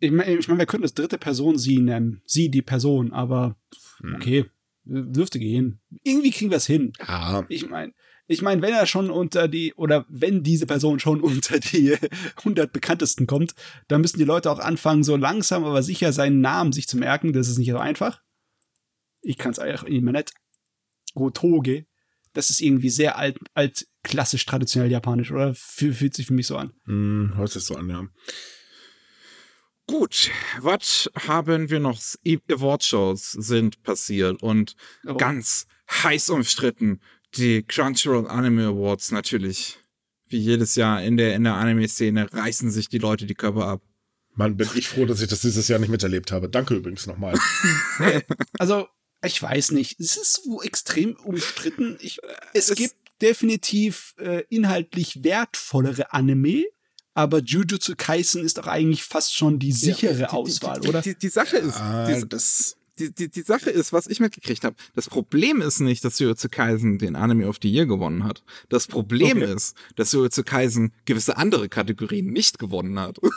[0.00, 2.20] ich meine, ich mein, wir können das dritte Person sie nennen.
[2.26, 3.56] Sie, die Person, aber
[4.00, 4.14] Hm.
[4.16, 4.44] okay,
[4.84, 5.80] dürfte gehen.
[6.02, 6.92] Irgendwie kriegen wir es hin.
[6.98, 7.92] Ja, Ich meine,
[8.26, 11.96] ich meine, wenn er schon unter die, oder wenn diese Person schon unter die
[12.36, 13.54] 100 bekanntesten kommt,
[13.88, 17.32] dann müssen die Leute auch anfangen, so langsam aber sicher seinen Namen sich zu merken.
[17.32, 18.22] Das ist nicht so einfach.
[19.22, 20.32] Ich kann es einfach immer nicht.
[21.14, 21.86] Gotoge.
[22.32, 25.54] Das ist irgendwie sehr alt, alt, klassisch, traditionell japanisch, oder?
[25.54, 26.72] Fühl- Fühlt sich für mich so an.
[26.84, 28.06] hm, hört sich so an, ja.
[29.86, 30.30] Gut,
[30.60, 32.00] was haben wir noch?
[32.48, 34.76] Award-Shows sind passiert und
[35.06, 35.14] Oh.
[35.16, 37.00] ganz heiß umstritten.
[37.34, 39.78] Die Crunchyroll Anime Awards natürlich.
[40.26, 43.82] Wie jedes Jahr in der, in der Anime-Szene reißen sich die Leute die Köpfe ab.
[44.34, 46.48] Mann, bin ich froh, dass ich das dieses Jahr nicht miterlebt habe.
[46.48, 47.36] Danke übrigens nochmal.
[48.60, 48.86] Also,
[49.24, 49.98] ich weiß nicht.
[50.00, 51.98] Es ist so extrem umstritten.
[52.00, 52.20] Ich,
[52.54, 56.64] es es- gibt definitiv äh, inhaltlich wertvollere Anime,
[57.14, 61.02] aber Jujutsu Kaisen ist doch eigentlich fast schon die sichere die, Auswahl, die, oder?
[61.02, 64.76] Die, die Sache ist, die, das, die, die, die Sache ist, was ich mitgekriegt habe,
[64.94, 68.42] das Problem ist nicht, dass Jujutsu Kaisen den Anime of the Year gewonnen hat.
[68.68, 69.52] Das Problem Okay.
[69.54, 73.18] ist, dass Jujutsu Kaisen gewisse andere Kategorien nicht gewonnen hat.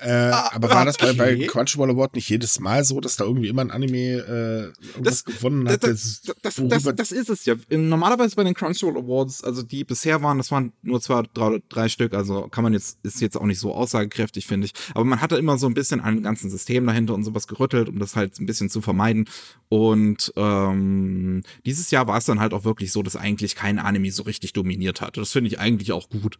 [0.00, 1.46] Äh, aber war das bei, bei okay.
[1.46, 5.68] Crunchyroll Award nicht jedes Mal so, dass da irgendwie immer ein Anime äh, Das- gewonnen
[5.68, 5.82] hat?
[5.82, 7.54] das, das, das, das, ist es ja.
[7.70, 11.88] Normalerweise bei den Crunchyroll Awards, also die bisher waren, das waren nur zwei, drei, drei
[11.88, 14.72] Stück, also kann man jetzt, ist jetzt auch nicht so aussagekräftig, finde ich.
[14.94, 17.98] Aber man hatte immer so ein bisschen ein ganzen System dahinter und sowas gerüttelt, um
[17.98, 19.28] das halt ein bisschen zu vermeiden.
[19.68, 24.10] Und ähm, dieses Jahr war es dann halt auch wirklich so, dass eigentlich kein Anime
[24.10, 25.20] so richtig dominiert hatte.
[25.20, 26.38] Das finde ich eigentlich auch gut.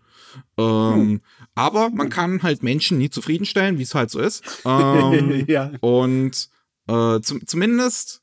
[0.57, 1.21] Ähm,
[1.55, 4.43] Aber man kann halt Menschen nie zufriedenstellen, wie es halt so ist.
[4.69, 5.73] Ähm, ja.
[5.81, 6.51] und
[6.89, 8.23] äh, zum, zumindest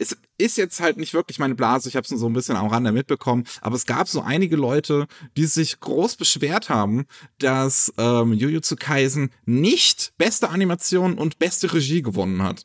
[0.00, 2.56] es ist jetzt halt nicht wirklich meine Blase, ich habe es nur so ein bisschen
[2.56, 5.06] am Rande mitbekommen, aber es gab so einige Leute,
[5.36, 7.04] die sich groß beschwert haben,
[7.38, 12.64] dass ähm, Jujutsu Kaisen nicht beste Animation und beste Regie gewonnen hat.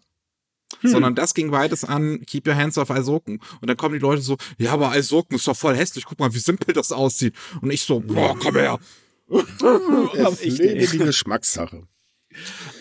[0.84, 3.40] Sondern das ging beides an Keep Your Hands Off Aizoken.
[3.62, 6.34] Und dann kommen die Leute so, ja, aber Aizoken ist doch voll hässlich, guck mal,
[6.34, 7.36] wie simpel das aussieht.
[7.62, 8.80] Und ich so, boah, komm her.
[10.14, 10.88] Es ey.
[10.88, 11.88] die Geschmackssache.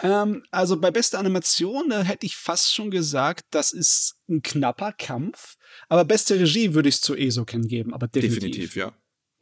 [0.03, 4.93] Ähm, also bei bester Animation, da hätte ich fast schon gesagt, das ist ein knapper
[4.93, 5.57] Kampf.
[5.89, 8.41] Aber beste Regie würde ich zu Esoken geben, aber definitiv.
[8.41, 8.93] Definitiv, ja.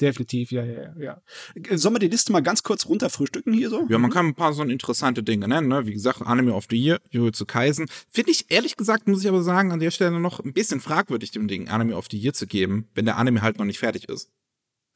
[0.02, 1.22] Definitiv, ja, ja, ja.
[1.54, 3.86] Äh, Sollen wir die Liste mal ganz kurz runterfrühstücken hier so?
[3.88, 5.86] Ja, man kann ein paar so interessante Dinge nennen, ne?
[5.86, 7.86] Wie gesagt, Anime of the Year, Jujutsu Kaisen.
[8.10, 11.30] Finde ich, ehrlich gesagt, muss ich aber sagen, an der Stelle noch ein bisschen fragwürdig,
[11.30, 14.08] dem Ding Anime of the Year zu geben, wenn der Anime halt noch nicht fertig
[14.08, 14.28] ist.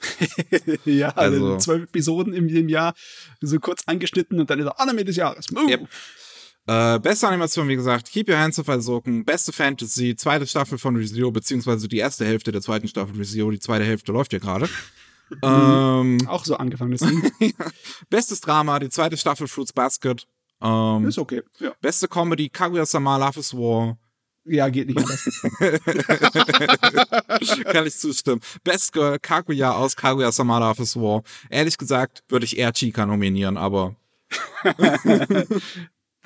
[0.85, 2.95] ja, Also- also zwölf Episoden im, im Jahr,
[3.41, 5.47] so kurz angeschnitten und dann ist er Anime des Jahres.
[5.53, 5.89] Yep.
[6.69, 10.97] Äh, beste Animation, wie gesagt, Keep Your Hands Off Aizoken, beste Fantasy, zweite Staffel von
[10.97, 14.69] ReZero, beziehungsweise die erste Hälfte der zweiten Staffel ReZero, die zweite Hälfte läuft ja gerade.
[15.43, 16.97] ähm, Auch so angefangen.
[17.41, 17.55] Ding.
[18.11, 20.27] bestes Drama, die zweite Staffel Fruits Basket.
[20.61, 21.43] Ähm, ist okay.
[21.61, 21.73] Ja.
[21.81, 23.97] beste Comedy, Kaguya-sama, Love is War.
[24.45, 25.25] ja, geht nicht anders.
[27.65, 28.41] Kann ich zustimmen.
[28.65, 31.23] Best Girl, Kaguya aus Kaguya-sama, Love is War.
[31.51, 33.95] Ehrlich gesagt würde ich eher Chika nominieren, aber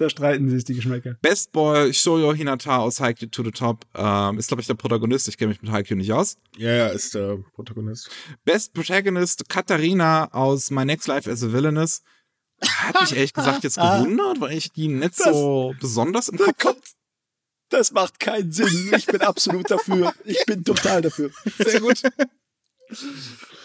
[0.00, 1.16] da streiten sich die Geschmäcker.
[1.20, 5.28] Best Boy, Shoyo Hinata aus Haikyuu to the Top, ähm, ist, glaube ich, der Protagonist.
[5.28, 6.38] Ich kenne mich mit Haikyuu nicht aus.
[6.56, 8.08] Ja, ja, ist der Protagonist.
[8.44, 12.02] Best Protagonist, Katharina aus My Next Life as a Villainess.
[12.62, 16.84] Hat mich ehrlich gesagt jetzt gewundert, weil ich die nicht so besonders im Kopf kommt.
[17.68, 18.92] Das macht keinen Sinn.
[18.96, 20.14] Ich bin absolut dafür.
[20.24, 21.30] Ich bin total dafür.
[21.58, 22.02] Sehr gut.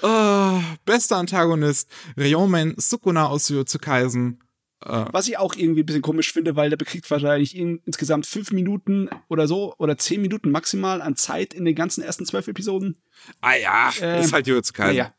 [0.04, 4.45] uh, bester Antagonist, Ryomen Sukuna aus Jujutsu Kaisen.
[4.86, 8.26] Äh, Was ich auch irgendwie ein bisschen komisch finde, weil der bekriegt wahrscheinlich in, insgesamt
[8.26, 12.48] fünf Minuten oder so oder zehn Minuten maximal an Zeit in den ganzen ersten zwölf
[12.48, 12.98] Episoden.
[13.42, 14.98] ah ja, Ähm, ist halt Jujutsu Kaisen.
[14.98, 15.14] Naja.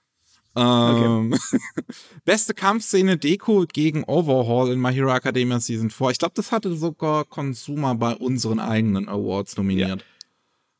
[0.56, 1.34] Ähm,
[2.24, 6.10] Beste Kampfszene Deko gegen Overhaul in My Hero Academia Season 4.
[6.10, 10.04] Ich glaube, das hatte sogar Consumer bei unseren eigenen Awards nominiert.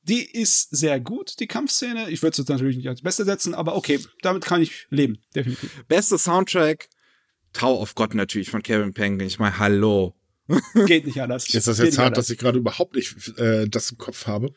[0.03, 2.09] Die ist sehr gut, die Kampfszene.
[2.11, 5.19] Ich würde es jetzt natürlich nicht als Beste setzen, aber okay, damit kann ich leben,
[5.35, 5.85] definitiv.
[5.89, 6.89] Beste Soundtrack
[7.57, 9.27] Tau of God natürlich von Kevin Penkin.
[9.27, 10.15] Ich meine, hallo.
[10.87, 11.53] Geht nicht anders.
[11.53, 12.27] Ist das Geht jetzt hart, anders.
[12.27, 14.53] dass ich gerade überhaupt nicht äh, das im Kopf habe?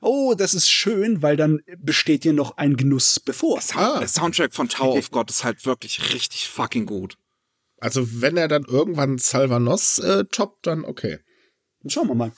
[0.00, 3.60] Oh, das ist schön, weil dann besteht dir noch ein Genuss bevor.
[3.60, 3.98] Sound Ah.
[3.98, 7.18] Der Soundtrack von Tower of God ist halt wirklich richtig fucking gut.
[7.78, 11.18] Also, wenn er dann irgendwann Salvanos äh, toppt, dann okay.
[11.86, 12.32] Schauen wir mal.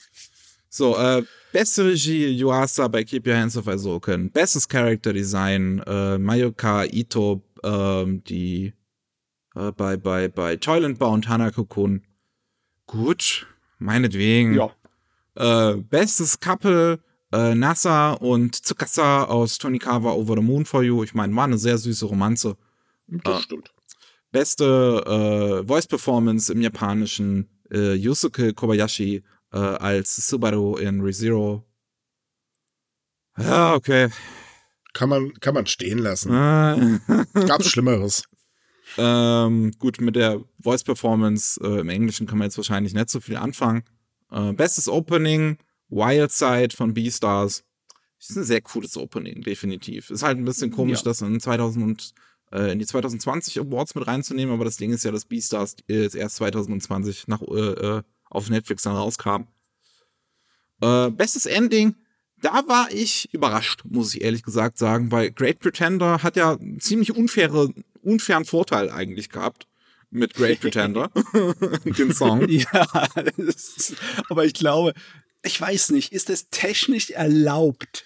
[0.68, 1.22] So, äh,
[1.52, 4.30] beste Regie Yuasa bei Keep Your Hands Off Aizoken.
[4.32, 8.72] Bestes Character Design äh, Mayoka Ito, ähm, die
[9.54, 12.02] äh, bei, bei, bei Toilet Bound Hanako-kun.
[12.86, 13.46] Gut,
[13.78, 14.54] meinetwegen.
[14.54, 14.70] Ja.
[15.34, 17.00] Äh, bestes Couple
[17.32, 21.02] äh, Nasa und Tsukasa aus Tonikawa Over the Moon for You.
[21.04, 22.56] Ich meine, war eine sehr süße Romanze.
[23.06, 23.40] Das Ah.
[23.40, 23.72] stimmt.
[24.30, 29.22] Beste äh, Voice Performance im Japanischen äh, Yusuke Kobayashi
[29.52, 31.64] äh, als Subaru in ReZero.
[33.38, 34.08] Ja, okay.
[34.94, 36.30] Kann man, kann man stehen lassen.
[36.32, 36.98] Äh,
[37.46, 38.24] Gab's Schlimmeres.
[38.98, 43.20] Ähm, gut, mit der Voice Performance äh, im Englischen kann man jetzt wahrscheinlich nicht so
[43.20, 43.84] viel anfangen.
[44.30, 47.64] Äh, bestes Opening, Wildside von Beastars.
[48.18, 50.10] Ist ein sehr cooles Opening, definitiv.
[50.10, 51.04] Ist halt ein bisschen komisch, Ja.
[51.06, 52.14] das in 2000 und,
[52.52, 56.14] äh, in die 2020 Awards mit reinzunehmen, aber das Ding ist ja, dass Beastars jetzt
[56.14, 57.44] erst 2020 nach, äh,
[57.98, 59.44] äh, auf Netflix dann rauskam.
[60.80, 61.94] Äh, bestes Ending,
[62.40, 67.14] da war ich überrascht, muss ich ehrlich gesagt sagen, weil Great Pretender hat ja ziemlich
[67.14, 67.70] unfaire,
[68.02, 69.66] unfairen Vorteil eigentlich gehabt
[70.10, 71.10] mit Great Pretender,
[71.84, 72.46] den Song.
[72.48, 72.86] Ja,
[73.36, 73.96] das ist,
[74.28, 74.92] aber ich glaube,
[75.42, 78.04] ich weiß nicht, ist es technisch erlaubt?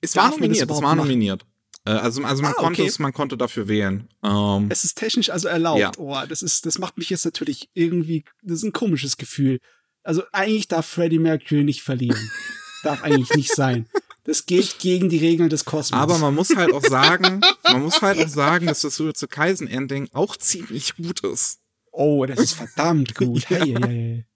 [0.00, 1.46] Es war Darf das nominiert, es war nominiert.
[1.84, 2.88] Äh, also, also man Ah, konnte okay.
[2.88, 4.08] es, man konnte dafür wählen.
[4.24, 5.80] Ähm, Es ist technisch also erlaubt.
[5.80, 5.92] Ja.
[5.98, 9.58] Oh, das ist, das macht mich jetzt natürlich irgendwie, das ist ein komisches Gefühl.
[10.04, 12.30] Also eigentlich darf Freddie Mercury nicht verlieren.
[12.82, 13.88] darf eigentlich nicht sein.
[14.24, 15.98] Das geht gegen die Regeln des Kosmos.
[15.98, 19.66] Aber man muss halt auch sagen, man muss halt auch sagen, dass das Suizu Kaisen
[19.66, 21.60] Ending auch ziemlich gut ist.
[21.90, 23.42] Oh, das ist verdammt gut.
[23.50, 23.58] ja.
[23.58, 24.26] Hei, hei, hei.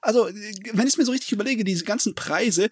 [0.00, 2.70] Also, wenn ich es mir so richtig überlege, diese ganzen Preise,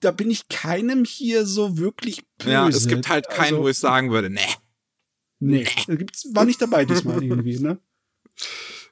[0.00, 2.50] da bin ich keinem hier so wirklich böse.
[2.50, 4.40] Ja, es gibt halt keinen, also, wo ich sagen würde, nee.
[5.38, 7.78] Nee, gibt's, war nicht dabei diesmal irgendwie, ne?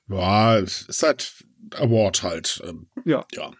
[0.09, 1.33] Ja, es ist halt
[1.77, 2.63] Award halt.
[2.67, 3.27] Ähm, Ja.
[3.33, 3.51] ja.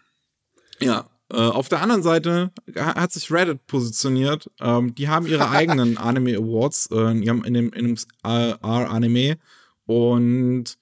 [0.79, 1.09] Ja.
[1.31, 4.49] Äh, auf der anderen Seite ha- hat sich Reddit positioniert.
[4.59, 9.37] Ähm, die haben ihre eigenen Anime Awards äh, in, dem, in dem R-Anime
[9.85, 10.77] und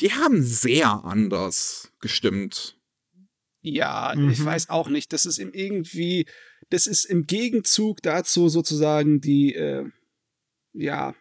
[0.00, 2.76] die haben sehr anders gestimmt.
[3.62, 4.30] Ja, Mhm.
[4.30, 5.12] ich weiß auch nicht.
[5.12, 6.26] Das ist im irgendwie,
[6.70, 9.84] das ist im Gegenzug dazu sozusagen die, äh,
[10.72, 11.14] ja,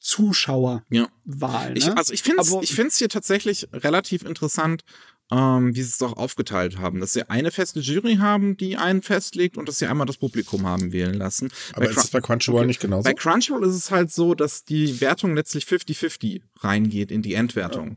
[0.00, 0.82] Zuschauerwahl.
[0.90, 1.08] Ja.
[1.24, 1.72] Ne?
[1.76, 4.84] Ich, also ich finde es ich find's hier tatsächlich relativ interessant,
[5.32, 7.00] ähm, wie sie es auch aufgeteilt haben.
[7.00, 10.66] Dass sie eine feste Jury haben, die einen festlegt und dass sie einmal das Publikum
[10.66, 11.50] haben wählen lassen.
[11.72, 12.66] Aber Bei ist Crun- das bei Crunchyroll Okay.
[12.66, 13.04] nicht genauso?
[13.04, 17.96] Bei Crunchyroll ist es halt so, dass die Wertung letztlich 50-50 reingeht in die Endwertung.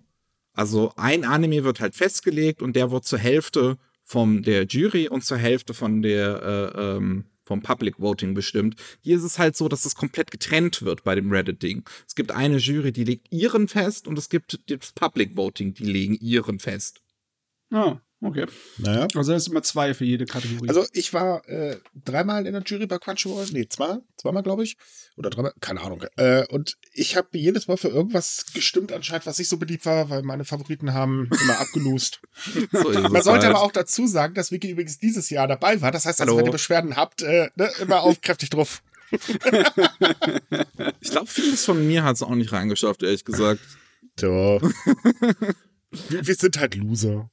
[0.54, 5.24] Also ein Anime wird halt festgelegt und der wird zur Hälfte von der Jury und
[5.24, 8.76] zur Hälfte von der äh, ähm, vom Public Voting bestimmt.
[9.02, 11.84] Hier ist es halt so, dass es komplett getrennt wird bei dem Reddit-Ding.
[12.06, 15.86] Es gibt eine Jury, die legt ihren fest und es gibt das Public Voting, die
[15.86, 17.00] legen ihren fest.
[17.70, 18.46] Ah, okay.
[18.78, 19.08] naja.
[19.16, 20.70] Also das ist immer zwei für jede Kategorie.
[20.70, 23.46] Also ich war äh, dreimal in der Jury bei Crunchyroll.
[23.52, 24.02] Nee, zweimal.
[24.18, 24.78] Zweimal, glaube ich.
[25.18, 25.54] Oder dreimal.
[25.60, 26.04] Keine Ahnung.
[26.16, 30.10] Äh, und ich habe jedes Mal für irgendwas gestimmt anscheinend, was nicht so beliebt war,
[30.10, 32.22] weil meine Favoriten haben immer abgelust.
[32.72, 33.56] So Man sollte halt.
[33.56, 35.92] aber auch dazu sagen, dass Vicky übrigens dieses Jahr dabei war.
[35.92, 38.82] Das heißt, also, wenn ihr Beschwerden habt, äh, ne, immer aufkräftig drauf.
[41.00, 43.62] Ich glaube, vieles von mir hat es auch nicht reingeschafft, ehrlich gesagt.
[44.20, 44.60] So.
[46.10, 47.30] wir, wir sind halt Loser.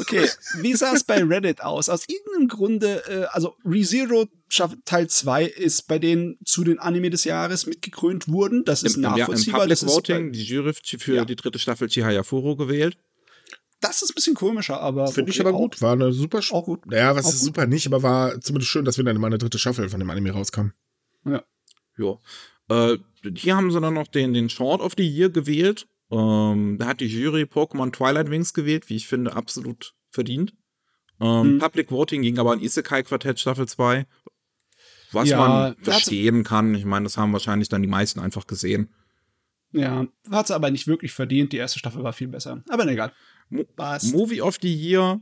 [0.00, 0.28] Okay,
[0.60, 1.88] wie sah es bei Reddit aus?
[1.88, 4.26] Aus irgendeinem Grunde, äh, also ReZero
[4.84, 8.64] Teil 2 ist bei denen zu den Anime des Jahres mitgekrönt worden.
[8.64, 9.60] Das ist Im, im, ja, im nachvollziehbar.
[9.62, 11.24] Public das, ist, Voting bei- die Jury für Ja.
[11.24, 12.96] die dritte Staffel Chihaya Furo gewählt.
[13.80, 15.08] das ist ein bisschen komischer, aber.
[15.08, 15.82] Finde ich okay, aber auch- gut.
[15.82, 16.40] War eine super.
[16.42, 16.86] Sch Auch gut.
[16.86, 17.46] Naja, was Auch ist gut.
[17.46, 20.08] super nicht, aber war zumindest schön, dass wir dann mal eine dritte Staffel von dem
[20.10, 20.68] Anime rauskam.
[21.26, 21.42] Ja.
[22.68, 22.98] Äh,
[23.36, 25.86] hier haben sie dann noch den, den Short of the Year gewählt.
[26.14, 30.54] Ähm, da hat die Jury Pokémon Twilight Wings gewählt, wie ich finde, absolut verdient.
[31.20, 31.58] Ähm, Hm.
[31.58, 34.06] Public Voting ging aber an Isekai Quartett Staffel 2.
[35.12, 36.74] Was Ja, man verstehen kann.
[36.74, 38.92] Ich meine, das haben wahrscheinlich dann die meisten einfach gesehen.
[39.72, 41.52] Ja, hat es aber nicht wirklich verdient.
[41.52, 42.62] Die erste Staffel war viel besser.
[42.68, 43.12] Aber egal.
[43.48, 44.12] Mo Was?
[44.12, 45.20] Movie of the Year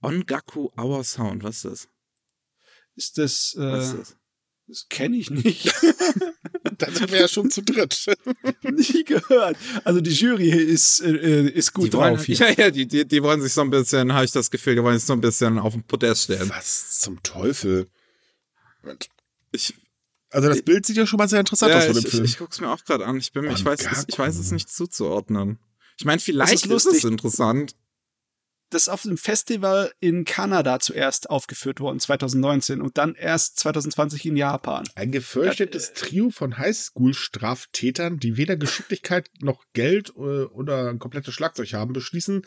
[0.00, 1.44] Ongaku Our Sound.
[1.44, 1.88] Was ist das?
[2.94, 4.16] Ist das, Was ist äh, das?
[4.66, 5.72] Das kenne ich nicht.
[6.78, 8.06] Da sind wir ja schon zu dritt.
[8.62, 9.56] Nie gehört.
[9.84, 12.36] Also die Jury ist, äh, ist gut Die wollen, drauf hier.
[12.36, 14.82] ja, ja, die, die, die wollen sich so ein bisschen, habe ich das Gefühl, die
[14.82, 16.50] wollen sich so ein bisschen auf den Podest stellen.
[16.50, 17.88] Was zum Teufel?
[18.82, 19.08] Moment.
[19.52, 19.74] Ich,
[20.30, 22.14] Also das Bild sieht ja schon mal sehr interessant aus ja, von ich, dem ich,
[22.14, 22.24] Film.
[22.24, 23.16] ich guck's mir auch gerade an.
[23.18, 25.58] Ich, bin, ich, weiß, es, ich weiß es nicht zuzuordnen.
[25.98, 27.76] Ich meine, vielleicht ist es interessant.
[28.72, 34.24] Das ist auf dem Festival in Kanada zuerst aufgeführt worden, 2019, und dann erst 2020
[34.24, 34.84] in Japan.
[34.94, 41.74] Ein gefürchtetes Trio von Highschool-Straftätern, die weder Geschicklichkeit noch Geld äh, oder ein komplettes Schlagzeug
[41.74, 42.46] haben, beschließen,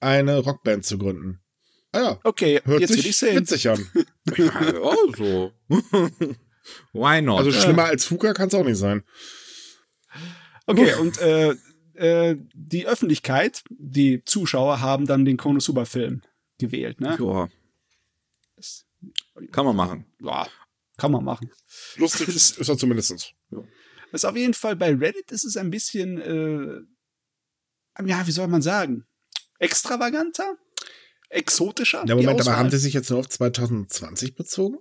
[0.00, 1.40] eine Rockband zu gründen.
[1.92, 3.86] Ah ja, Okay, hört jetzt will sich witzig an.
[4.36, 5.52] Ja, so.
[6.92, 7.38] Why not?
[7.38, 9.04] Also schlimmer als Fuka kann es auch nicht sein.
[10.66, 11.54] Okay, und äh,
[11.94, 16.22] äh, die Öffentlichkeit, die Zuschauer haben dann den Konosuba-Film
[16.58, 17.16] gewählt, ne?
[17.20, 17.48] ja,
[18.56, 18.86] Das,
[19.52, 20.06] kann man machen.
[20.20, 20.46] ja,
[20.96, 21.50] kann man machen.
[21.96, 23.10] Lustig ist, ist er zumindest.
[23.10, 23.32] Das
[24.12, 26.80] ist auf jeden Fall bei Reddit ist es ein bisschen, äh,
[28.06, 29.04] ja, wie soll man sagen?
[29.58, 30.56] Extravaganter?
[31.30, 32.04] Exotischer?
[32.06, 34.78] Ja, die Moment, aber haben sie sich jetzt nur auf 2020 bezogen?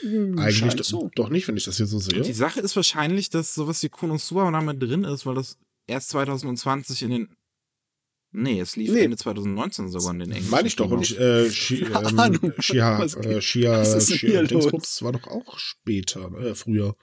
[0.00, 1.10] Hm, Eigentlich so.
[1.14, 2.34] doch nicht, wenn ich das hier so Die sehe.
[2.34, 7.02] Sache ist wahrscheinlich, dass sowas wie Konosuba da mit drin ist, weil das erst 2020
[7.02, 7.36] in den.
[8.34, 9.04] Nee, es lief Nee.
[9.04, 10.50] Ende 2019 sogar in den englischen.
[10.50, 10.90] Meine ich doch.
[10.90, 13.84] Und ich, äh, ähm, Shia, äh, was ist denn Shia
[14.30, 16.96] hier Dingsbums war doch auch später, äh, früher.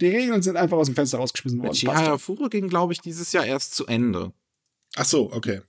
[0.00, 1.76] Die Regeln sind einfach aus dem Fenster rausgeschmissen worden.
[1.84, 2.20] Doch.
[2.20, 4.32] Furo ging, glaube ich, dieses Jahr erst zu Ende.
[4.94, 5.62] Ach so, okay.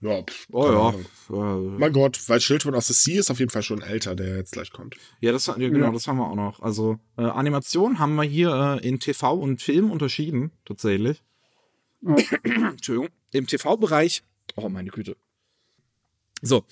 [0.00, 0.88] Ja, pff, Oh ja.
[0.88, 1.06] Ahnung.
[1.30, 4.36] Äh, Mein Gott, weil Children of the Sea ist auf jeden Fall schon älter, der
[4.36, 4.96] jetzt gleich kommt.
[5.20, 5.92] Ja, das, ja, genau, Ja.
[5.92, 6.60] das haben wir auch noch.
[6.60, 11.22] Also, äh, Animation haben wir hier äh, in TV und Film unterschieden, tatsächlich.
[12.02, 12.14] Ja.
[12.70, 13.08] Entschuldigung.
[13.32, 14.22] Im TV-Bereich,
[14.54, 15.16] oh meine Güte.
[16.42, 16.64] So,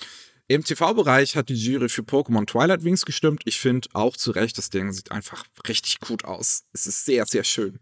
[0.49, 3.43] im TV-Bereich hat die Jury für Pokémon Twilight Wings gestimmt.
[3.47, 6.63] Ich finde auch zu Recht, das Ding sieht einfach richtig gut aus.
[6.73, 7.81] Es ist sehr, sehr schön.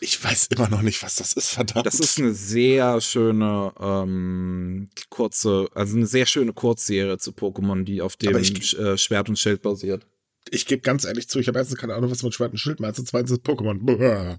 [0.00, 1.86] Ich weiß immer noch nicht, was das ist, verdammt.
[1.86, 8.02] Das ist eine sehr schöne ähm, kurze, also eine sehr schöne Kurzserie zu Pokémon, die
[8.02, 10.06] auf dem ich- äh, Schwert und Schild basiert.
[10.50, 12.80] ich gebe ganz ehrlich zu, ich habe erstens keine Ahnung, was mit Schwert und Schild
[12.80, 14.38] meinst, und zweitens ist Pokémon.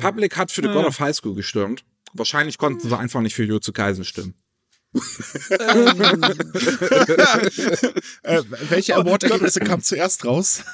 [0.00, 0.74] Public hat für The Ja.
[0.74, 1.84] God of High School gestimmt.
[2.14, 4.34] Wahrscheinlich konnten sie einfach nicht für Jujutsu Kaisen stimmen.
[8.22, 10.64] Äh, welche Award-Ergebnisse kamen zuerst raus?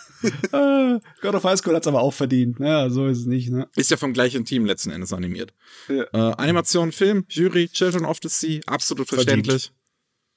[0.50, 2.58] Ah, God of High School hat's aber auch verdient.
[2.58, 3.68] Ja, so ist es nicht, ne?
[3.76, 5.54] Ist ja vom gleichen Team letzten Endes animiert.
[5.88, 6.02] Ja.
[6.12, 9.46] Äh, Animation, Film, Jury, Children of the Sea, absolut Verdient.
[9.46, 9.72] verständlich.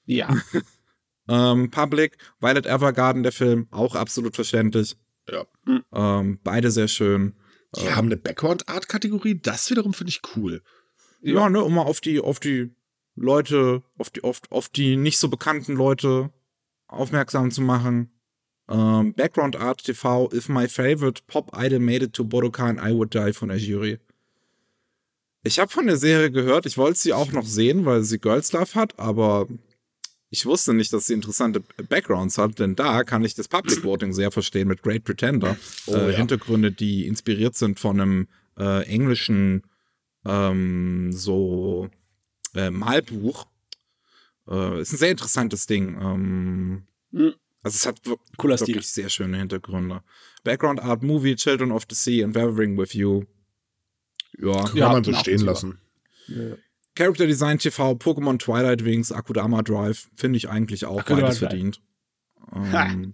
[0.05, 0.35] Ja.
[1.29, 4.97] Ähm, Public, Violet Evergarden, der Film, auch absolut verständlich.
[5.29, 5.45] Ja.
[5.93, 7.35] Ähm, beide sehr schön.
[7.77, 10.61] Die haben eine Background-Art-Kategorie, das wiederum finde ich cool.
[11.21, 12.71] Ja, ne, um mal auf die, auf die
[13.15, 16.29] Leute, auf die, auf, auf die nicht so bekannten Leute
[16.87, 18.11] aufmerksam zu machen.
[18.69, 23.13] Ähm, Background Art TV, If My Favorite Pop Idol Made It to Budokan, I Would
[23.13, 23.99] Die von der Jury.
[25.43, 28.51] Ich habe von der Serie gehört, ich wollte sie auch noch sehen, weil sie Girls
[28.51, 29.47] Love hat, aber
[30.29, 34.13] ich wusste nicht, dass sie interessante Backgrounds hat, denn da kann ich das Public Voting
[34.13, 35.57] sehr verstehen mit Great Pretender.
[35.87, 36.17] Oh, äh, ja.
[36.17, 39.63] Hintergründe, die inspiriert sind von einem äh, englischen
[40.25, 41.89] ähm, so
[42.55, 43.47] äh, Malbuch.
[44.49, 45.97] Äh, ist ein sehr interessantes Ding.
[46.01, 47.33] Ähm, Mhm.
[47.63, 48.01] also es hat
[48.37, 48.69] Cooler Stil.
[48.75, 50.01] wirklich sehr schöne Hintergründe.
[50.43, 53.25] Background Art Movie, Children of the Sea and Weathering with You.
[54.39, 54.63] Ja.
[54.65, 55.79] Kann Ja, man so stehen lassen.
[56.27, 56.55] Ja.
[56.95, 61.49] Character Design TV, Pokémon Twilight Wings, Akudama Drive, finde ich eigentlich auch Akudama beides Drive.
[61.49, 61.81] verdient.
[62.53, 62.85] Ha.
[62.87, 63.13] Ähm,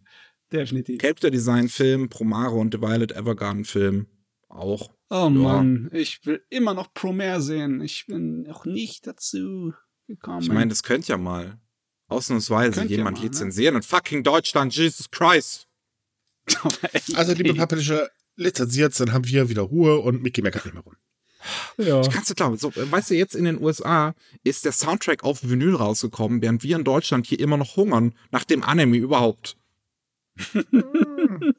[0.51, 0.99] Definitiv.
[1.01, 4.07] Character Design Film, Promare und The Violet Evergarden Film
[4.49, 4.93] auch.
[5.09, 7.81] Oh Mann, ich will immer noch Promare sehen.
[7.81, 9.73] Ich bin noch nicht dazu
[10.07, 10.41] gekommen.
[10.41, 11.59] Ich meine, das könnte ja mal
[12.07, 13.29] ausnahmsweise Könnte ja jemand mal, ne?
[13.29, 15.67] lizenzieren in fucking Deutschland, Jesus Christ.
[17.15, 20.95] Also, liebe Publisher, lizenziert, dann haben wir wieder Ruhe und Mickey meckert nicht mehr rum.
[21.77, 22.01] ja.
[22.07, 25.75] Kannst du glauben, so, weißt du, jetzt in den USA ist der Soundtrack auf Vinyl
[25.75, 29.57] rausgekommen, während wir in Deutschland hier immer noch hungern nach dem Anime überhaupt.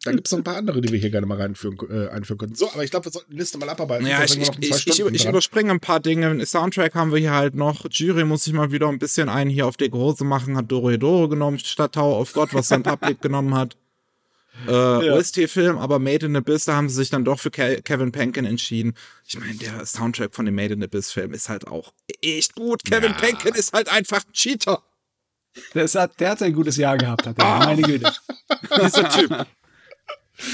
[0.02, 2.38] Da gibt es noch ein paar andere, die wir hier gerne mal reinführen, äh, einführen
[2.38, 2.54] könnten.
[2.54, 4.06] So, aber ich glaube, wir sollten die Liste mal abarbeiten.
[4.06, 6.44] Ja, ich, ich, ich, ich, überspringe ein paar Dinge.
[6.44, 7.86] Soundtrack haben wir hier halt noch.
[7.90, 10.56] Jury muss ich mal wieder ein bisschen einen hier auf die Hose machen.
[10.56, 13.76] Hat Doro Hedoro genommen, statt Tower of God, was dann Public genommen hat.
[14.66, 18.10] Äh, OST-Film, aber Made in Abyss, da haben sie sich dann doch für Ke Kevin
[18.10, 18.94] Penkin entschieden.
[19.24, 22.82] Ich meine, der Soundtrack von dem Made in Abyss-Film ist halt auch echt gut.
[22.84, 23.18] Kevin Ja.
[23.18, 24.82] Penkin ist halt einfach ein Cheater.
[25.74, 27.58] Das hat, der hat ein gutes Jahr gehabt, hat er.
[27.58, 28.12] Meine Güte.
[28.82, 29.46] Dieser Typ.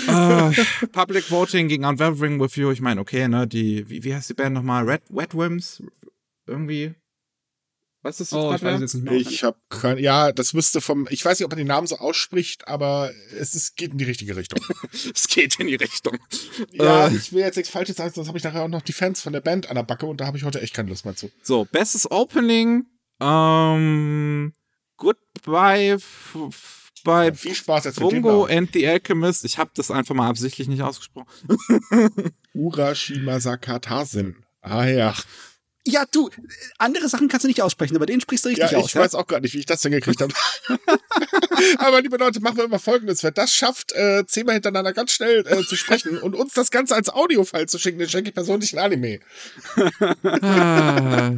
[0.08, 2.70] äh, Public Voting gegen Unwavering With You.
[2.70, 4.88] Ich meine, okay, ne, die, wie, wie heißt die Band nochmal?
[4.88, 5.82] Red, Wet Wims?
[6.46, 6.94] Irgendwie?
[8.02, 8.54] Weißt du das Oh,
[9.14, 9.30] ich.
[9.30, 11.96] Ich habe kein, ja, das müsste vom, ich weiß nicht, ob man den Namen so
[11.96, 14.60] ausspricht, aber es ist, geht in die richtige Richtung.
[15.14, 16.18] Es geht in die Richtung.
[16.72, 17.14] ja, Äh.
[17.16, 19.32] ich will jetzt nichts Falsches sagen, sonst habe ich nachher auch noch die Fans von
[19.32, 21.30] der Band an der Backe und da habe ich heute echt keine Lust mehr zu.
[21.42, 22.84] So, bestes Opening.
[23.20, 24.52] Ähm,
[25.04, 29.44] Goodbye f- f- bei Viel Spaß jetzt mit dem Bungo and the Alchemist.
[29.44, 31.28] Ich habe das einfach mal absichtlich nicht ausgesprochen.
[32.54, 34.36] Urashima Sakatasin.
[34.62, 35.14] Ah ja.
[35.86, 36.30] Ja, du,
[36.78, 38.86] andere Sachen kannst du nicht aussprechen, aber den sprichst du richtig Ja, aus.
[38.86, 40.32] ich weiß auch gar nicht, wie ich das hingekriegt habe.
[41.78, 43.22] Aber liebe Leute, machen wir immer folgendes.
[43.22, 46.94] Wer das schafft, äh, zehnmal hintereinander ganz schnell äh, zu sprechen und uns das Ganze
[46.94, 49.20] als Audiofile zu schicken, den schenke ich persönlich ein Anime.
[50.42, 51.32] Ah.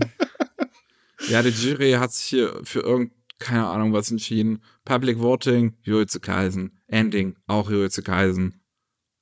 [1.29, 4.63] ja, die Jury hat sich hier für irgend, keine Ahnung was entschieden.
[4.85, 6.79] Public Voting, Jujutsu Kaisen.
[6.87, 8.61] Ending, auch Jujutsu Kaisen.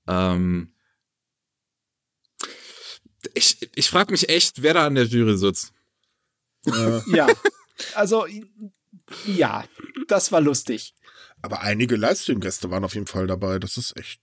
[0.07, 0.75] Ähm,
[3.35, 5.73] ich ich frage mich echt, wer da an der Jury sitzt.
[6.67, 7.27] Äh, Ja.
[7.97, 8.25] Also,
[9.27, 9.65] ja,
[10.07, 10.95] das war lustig.
[11.43, 13.59] aber einige Livestream-Gäste waren auf jeden Fall dabei.
[13.59, 14.21] Das ist echt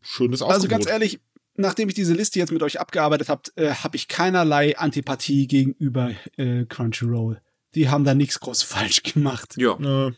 [0.00, 0.54] schönes Aufgebot.
[0.54, 1.20] Also ganz ehrlich,
[1.54, 6.12] nachdem ich diese Liste jetzt mit euch abgearbeitet habe, äh, habe ich keinerlei Antipathie gegenüber
[6.38, 7.42] äh, Crunchyroll.
[7.74, 9.54] Die haben da nichts groß falsch gemacht.
[9.56, 10.08] Ja.
[10.08, 10.12] Äh,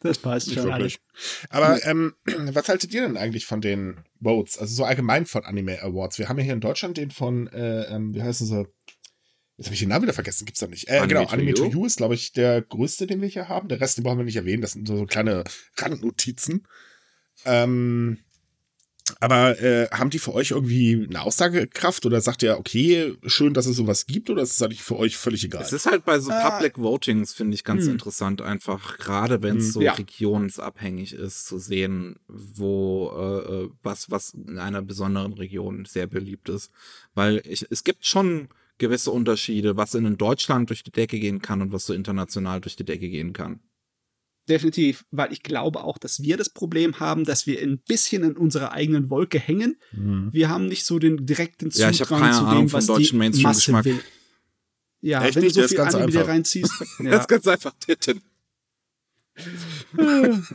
[0.00, 0.94] Das passt schon alles.
[0.94, 1.00] wirklich.
[1.50, 2.14] Aber ähm,
[2.52, 4.58] was haltet ihr denn eigentlich von den Votes?
[4.58, 6.18] Also so allgemein von Anime Awards.
[6.18, 8.66] Wir haben ja hier in Deutschland den von, äh, ähm, wie heißen sie?
[9.56, 10.88] Jetzt habe ich den Namen wieder vergessen, gibt's da nicht.
[10.88, 11.70] Äh, Anime genau, to Anime to You?
[11.70, 13.68] You ist, glaube ich, der größte, den wir hier haben.
[13.68, 14.62] Der Rest, den brauchen wir nicht erwähnen.
[14.62, 15.44] Das sind so, so kleine
[15.76, 16.66] Randnotizen.
[17.44, 18.18] Ähm,
[19.18, 23.66] aber äh, haben die für euch irgendwie eine Aussagekraft oder sagt ihr, okay, schön, dass
[23.66, 25.62] es sowas gibt oder ist es eigentlich für euch völlig egal?
[25.62, 26.50] Es ist halt bei so Ah.
[26.50, 27.92] Public Votings, finde ich, ganz Hm.
[27.92, 29.92] interessant, einfach, gerade wenn es Hm, so ja.
[29.92, 36.48] regionsabhängig ist, zu sehen, wo äh, äh, was, was in einer besonderen Region sehr beliebt
[36.48, 36.70] ist.
[37.14, 38.48] Weil ich, es gibt schon
[38.78, 42.76] gewisse Unterschiede, was in Deutschland durch die Decke gehen kann und was so international durch
[42.76, 43.60] die Decke gehen kann.
[44.50, 48.36] Definitiv, weil ich glaube auch, dass wir das Problem haben, dass wir ein bisschen in
[48.36, 49.76] unserer eigenen Wolke hängen.
[49.92, 50.28] Mhm.
[50.32, 52.86] Wir haben nicht so den direkten Ja, ich Zugang keine zu Ahnung dem, vom was
[52.86, 53.42] deutschen die Masse
[53.72, 53.84] Mainstream-Geschmack.
[53.86, 54.00] will.
[55.02, 55.54] Ja, Echt wenn du nicht?
[55.54, 56.32] so Der ist viel Anime dir einfach.
[56.32, 56.72] reinziehst.
[56.80, 57.18] Das Ja.
[57.20, 58.20] ist ganz einfach Titten.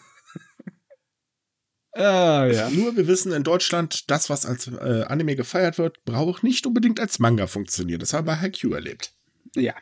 [1.93, 2.69] ah, ja.
[2.69, 6.99] Nur wir wissen in Deutschland, das, was als äh, Anime gefeiert wird, braucht nicht unbedingt
[6.99, 7.99] als Manga funktionieren.
[7.99, 9.13] Das haben wir bei Haikyuu erlebt.
[9.55, 9.73] Ja.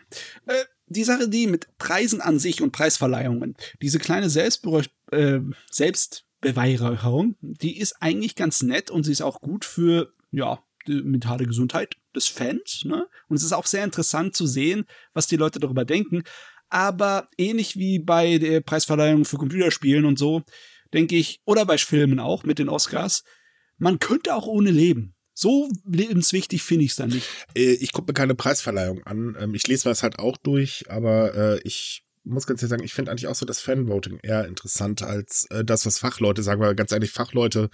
[0.45, 5.39] Äh, die Sache, die mit Preisen an sich und Preisverleihungen, diese kleine Selbstbereu äh,
[5.69, 11.45] Selbstbeweihräucherung, die ist eigentlich ganz nett und sie ist auch gut für, ja, die mentale
[11.45, 13.07] Gesundheit des Fans, ne?
[13.27, 16.23] Und es ist auch sehr interessant zu sehen, was die Leute darüber denken.
[16.69, 20.43] Aber ähnlich wie bei der Preisverleihung für Computerspielen und so,
[20.93, 23.23] denke ich, oder bei Filmen auch mit den Oscars,
[23.77, 25.12] man könnte auch ohne leben.
[25.33, 27.27] So lebenswichtig finde ich es dann nicht.
[27.55, 29.35] Äh, ich gucke mir keine Preisverleihung an.
[29.39, 32.83] Ähm, ich lese mir das halt auch durch, aber äh, ich muss ganz ehrlich sagen,
[32.83, 36.61] ich finde eigentlich auch so das Fanvoting eher interessant als äh, das, was Fachleute sagen,
[36.61, 37.69] weil ganz ehrlich, Fachleute,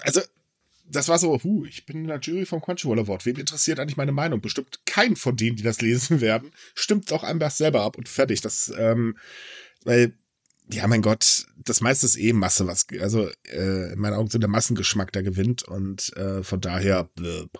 [0.00, 0.20] also
[0.92, 3.24] das war so, huh, ich bin in der Jury vom Crunchyroll Award.
[3.24, 4.40] Wem interessiert eigentlich meine Meinung?
[4.40, 6.50] Bestimmt keinen von denen, die das lesen werden.
[6.74, 8.40] Stimmt auch einfach selber ab und fertig.
[8.40, 9.16] Das, ähm,
[9.84, 10.14] weil,
[10.72, 14.38] ja, mein Gott, das meiste ist eh Masse, was, also äh, in meinen Augen so
[14.38, 17.50] der Massengeschmack, der gewinnt und äh, von daher, blöb.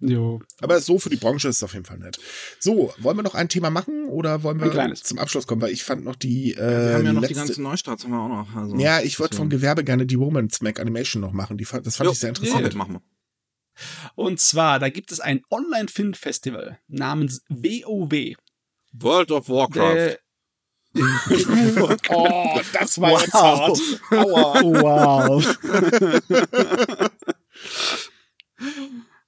[0.00, 0.42] Jo.
[0.60, 2.18] Aber so für die Branche ist es auf jeden Fall nett.
[2.58, 5.62] So, wollen wir noch ein Thema machen oder wollen wir zum Abschluss kommen?
[5.62, 6.52] Weil ich fand noch die.
[6.52, 8.54] Äh, Wir haben ja noch die letzte, ganzen Neustarts, haben wir auch noch.
[8.54, 9.48] Also, Ja, ich wollte vom.
[9.48, 11.56] Gewerbe gerne die Woman's Mac Animation noch machen.
[11.56, 12.74] Die, fand- das fand Jo, ich sehr ja, interessant.
[12.74, 13.02] machen wir.
[14.14, 18.34] Und zwar, da gibt es ein Online-Film-Festival namens WoW.
[18.92, 19.94] World of Warcraft.
[19.94, 20.18] Der-
[20.96, 23.20] Oh, das war Wow.
[23.22, 23.80] jetzt hart.
[24.10, 24.62] Aua.
[24.62, 25.56] wow.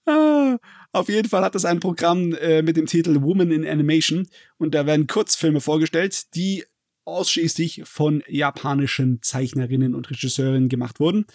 [0.06, 0.58] Ah,
[0.92, 4.74] Auf jeden Fall hat es ein Programm äh, mit dem Titel Woman in Animation und
[4.74, 6.64] da werden Kurzfilme vorgestellt, die
[7.04, 11.26] ausschließlich von japanischen Zeichnerinnen und Regisseurinnen gemacht wurden.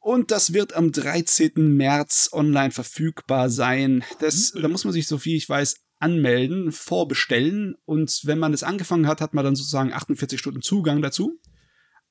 [0.00, 1.52] Und das wird am 13.
[1.56, 4.04] März online verfügbar sein.
[4.20, 7.76] Das, da muss man sich, so viel ich weiß, anmelden, vorbestellen.
[7.84, 11.38] Und wenn man das angefangen hat, hat man dann sozusagen 48 Stunden Zugang dazu.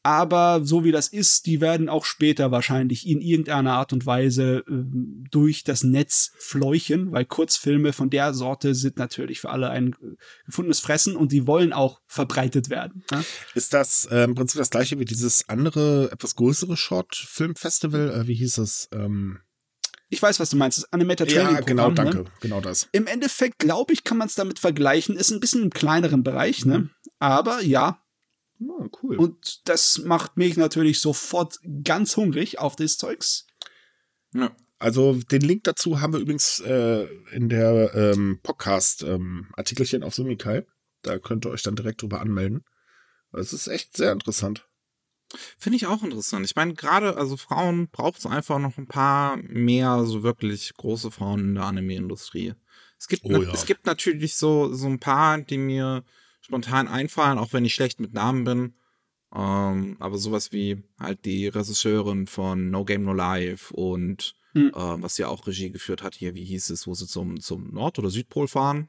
[0.07, 4.63] Aber so wie das ist, die werden auch später wahrscheinlich in irgendeiner Art und Weise
[4.69, 9.93] ähm, durch das Netz fleuchen, weil Kurzfilme von der Sorte sind natürlich für alle ein
[9.93, 10.15] äh,
[10.45, 13.03] gefundenes Fressen und die wollen auch verbreitet werden.
[13.11, 13.21] Ja?
[13.53, 18.11] Ist das äh, im Prinzip das gleiche wie dieses andere, etwas größere Short-Film-Festival?
[18.11, 18.88] Äh, wie hieß es?
[18.93, 19.39] Ähm,
[20.09, 20.77] Ich weiß, was du meinst.
[20.77, 22.17] Das Animator Training ja, genau, Programm, danke.
[22.23, 22.31] Ne?
[22.39, 22.87] Genau das.
[22.93, 25.17] Im Endeffekt, glaube ich, kann man es damit vergleichen.
[25.17, 26.89] Ist ein bisschen im kleineren Bereich, ne?
[27.19, 28.01] Aber ja,
[28.59, 29.17] Oh, cool.
[29.17, 33.45] und das macht mich natürlich sofort ganz hungrig auf das Zeugs.
[34.33, 34.55] Ja.
[34.79, 40.65] Also den Link dazu haben wir übrigens äh, in der ähm, Podcast-Artikelchen auf Sumikai.
[41.01, 42.63] Da könnt ihr euch dann direkt drüber anmelden.
[43.31, 44.66] Das ist echt sehr interessant.
[45.57, 46.45] Finde ich auch interessant.
[46.45, 51.11] Ich meine, gerade, also Frauen braucht es einfach noch ein paar mehr so wirklich große
[51.11, 52.53] Frauen in der Anime-Industrie.
[52.97, 53.51] Es gibt, Oh ja.
[53.51, 56.03] es gibt natürlich so, so ein paar, die mir
[56.41, 58.73] spontan einfallen, auch wenn ich schlecht mit Namen bin.
[59.36, 64.69] Ähm, aber sowas wie halt die Regisseurin von No Game No Life und Hm.
[64.69, 67.73] äh, was ja auch Regie geführt hat hier, wie hieß es, wo sie zum, zum
[67.73, 68.88] Nord- oder Südpol fahren.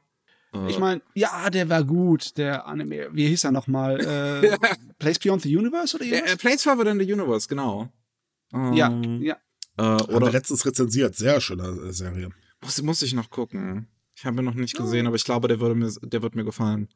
[0.53, 3.09] Äh, Ich meine, ja, der war gut, der Anime.
[3.11, 3.99] Wie hieß er nochmal?
[4.43, 4.57] Äh,
[4.99, 6.37] Place Beyond the Universe oder der, äh, irgendwas?
[6.39, 7.89] Place Further than the Universe, genau.
[8.51, 9.35] Ja, Ähm, ja.
[9.77, 11.15] Äh, Haben wir oder letztens rezensiert.
[11.15, 12.29] Sehr schöne äh, Serie.
[12.61, 13.87] muss, muss ich noch gucken.
[14.15, 16.43] Ich habe ihn noch nicht gesehen, aber ich glaube, der würde mir, der wird mir
[16.43, 16.89] gefallen.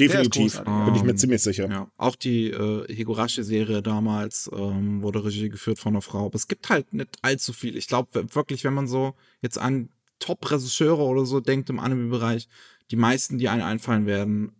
[0.00, 0.60] Definitiv.
[0.64, 1.68] Bin ich mir Ähm, ziemlich sicher.
[1.70, 6.26] Ja, auch die äh, Higurashi-Serie damals ähm, wurde Regie geführt von einer Frau.
[6.26, 7.76] Aber es gibt halt nicht allzu viel.
[7.76, 12.48] Ich glaube wirklich, wenn man so jetzt an Top-Regisseure oder so denkt im Anime-Bereich,
[12.90, 14.52] die meisten, die einem einfallen werden,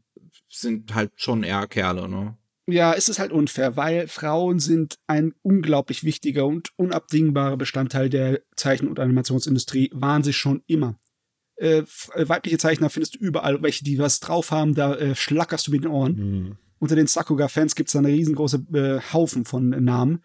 [0.48, 2.36] sind halt schon eher Kerle, ne?
[2.70, 8.42] Ja, es ist halt unfair, weil Frauen sind ein unglaublich wichtiger und unabdingbarer Bestandteil der
[8.56, 10.98] Zeichen- und Animationsindustrie, waren sie schon immer.
[11.56, 15.66] Äh, äh, weibliche Zeichner findest du überall, welche, die was drauf haben, da äh, schlackerst
[15.66, 16.16] du mit den Ohren.
[16.16, 16.56] Hm.
[16.78, 20.22] Unter den Sakuga-Fans gibt es da eine riesengroße äh, Haufen von äh, Namen.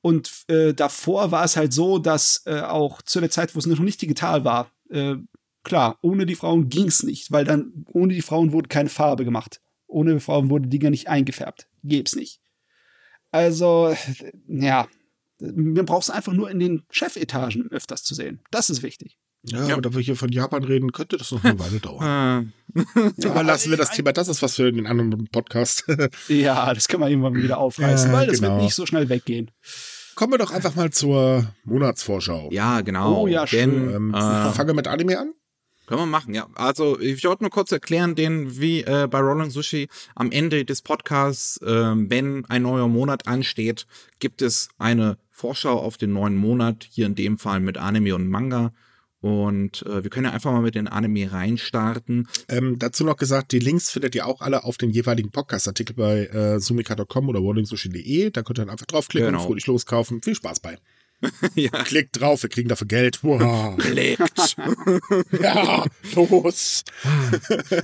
[0.00, 3.66] Und äh, davor war es halt so, dass äh, auch zu der Zeit, wo es
[3.66, 5.14] noch nicht digital war, äh,
[5.64, 9.24] klar, ohne die Frauen ging es nicht, weil dann ohne die Frauen wurde keine Farbe
[9.24, 9.60] gemacht.
[9.86, 11.68] Ohne die Frauen wurde Dinger nicht eingefärbt.
[11.82, 12.40] Gäb's nicht.
[13.30, 13.94] Also,
[14.48, 14.86] ja,
[15.40, 18.40] man braucht es einfach nur in den Chefetagen öfters zu sehen.
[18.50, 19.18] Das ist wichtig.
[19.44, 19.74] Ja, Ja.
[19.74, 22.52] aber da wir hier von Japan reden, könnte das noch eine Weile dauern.
[22.74, 25.84] Äh, Aber lassen wir das Thema, das ist was für den anderen Podcast.
[26.28, 28.54] Ja, das kann man irgendwann wieder aufreißen, Ja, weil das genau.
[28.54, 29.50] wird nicht so schnell weggehen.
[30.16, 32.50] Kommen wir doch einfach mal zur Monatsvorschau.
[32.52, 33.22] ja, genau.
[33.22, 33.94] Oh ja, Denn, schön.
[33.94, 35.32] Ähm, äh, fangen wir mit Anime an?
[35.88, 36.46] Können wir machen, ja.
[36.54, 40.82] Also ich wollte nur kurz erklären, den wie äh, bei Rolling Sushi am Ende des
[40.82, 43.86] Podcasts, äh, wenn ein neuer Monat ansteht,
[44.18, 48.28] gibt es eine Vorschau auf den neuen Monat, hier in dem Fall mit Anime und
[48.28, 48.72] Manga.
[49.20, 52.28] Und äh, wir können ja einfach mal mit den Anime reinstarten.
[52.50, 56.26] Ähm, dazu noch gesagt, die Links findet ihr auch alle auf den jeweiligen Podcast-Artikel bei
[56.26, 58.30] äh, sumika.com oder rollingsushi.de.
[58.30, 59.40] Da könnt ihr dann einfach draufklicken Genau.
[59.40, 60.22] und fröhlich loskaufen.
[60.22, 60.76] Viel Spaß bei.
[61.54, 61.70] ja.
[61.84, 63.22] Klickt drauf, wir kriegen dafür Geld.
[63.22, 63.76] Wow.
[63.76, 64.56] Klickt.
[65.40, 65.84] ja,
[66.14, 66.84] los.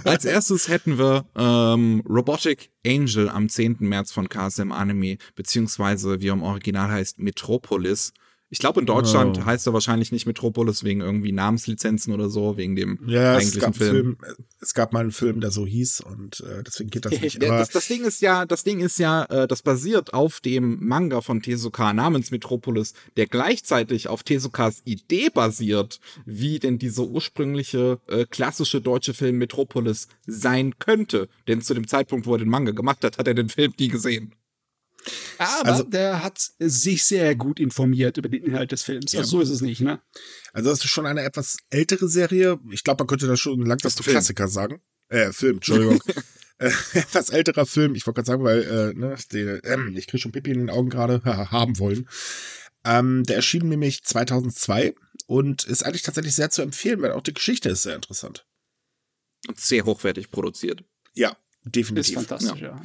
[0.04, 3.78] Als erstes hätten wir ähm, Robotic Angel am 10.
[3.80, 8.12] März von KSM Anime, beziehungsweise wie er im Original heißt, Metropolis.
[8.54, 9.44] Ich glaube, in Deutschland Oh.
[9.46, 13.60] heißt er wahrscheinlich nicht Metropolis wegen irgendwie Namenslizenzen oder so, wegen dem Ja, es eigentlichen
[13.60, 14.16] gab, einen Film.
[14.20, 14.36] Film.
[14.60, 17.42] es gab mal einen Film, der so hieß und äh, deswegen geht das nicht.
[17.42, 20.78] Ja, das, das Ding ist ja, das Ding ist ja, äh, das basiert auf dem
[20.86, 27.98] Manga von Tezuka namens Metropolis, der gleichzeitig auf Tezukas Idee basiert, wie denn dieser ursprüngliche
[28.06, 31.28] äh, klassische deutsche Film Metropolis sein könnte.
[31.48, 33.88] Denn zu dem Zeitpunkt, wo er den Manga gemacht hat, hat er den Film nie
[33.88, 34.32] gesehen.
[35.38, 39.12] Aber Also- der hat sich sehr gut informiert über den Inhalt des Films.
[39.12, 39.20] Ja.
[39.20, 40.00] Also so ist es nicht, ne?
[40.52, 42.58] also das ist schon eine etwas ältere Serie.
[42.70, 44.14] Ich glaube, man könnte da schon lang das Film.
[44.14, 44.80] Klassiker sagen.
[45.08, 46.00] Äh, Film, Entschuldigung.
[46.58, 47.94] äh, etwas älterer Film.
[47.94, 50.70] Ich wollte gerade sagen, weil äh, ne, die, ähm, ich kriege schon Pipi in den
[50.70, 52.08] Augen gerade haben wollen.
[52.84, 54.94] Ähm, der erschien nämlich 2002
[55.26, 58.46] und ist eigentlich tatsächlich sehr zu empfehlen, weil auch die Geschichte ist sehr interessant.
[59.48, 60.84] Und sehr hochwertig produziert.
[61.14, 61.30] Ja,
[61.64, 62.14] Ist definitiv.
[62.14, 62.80] fantastisch, ja.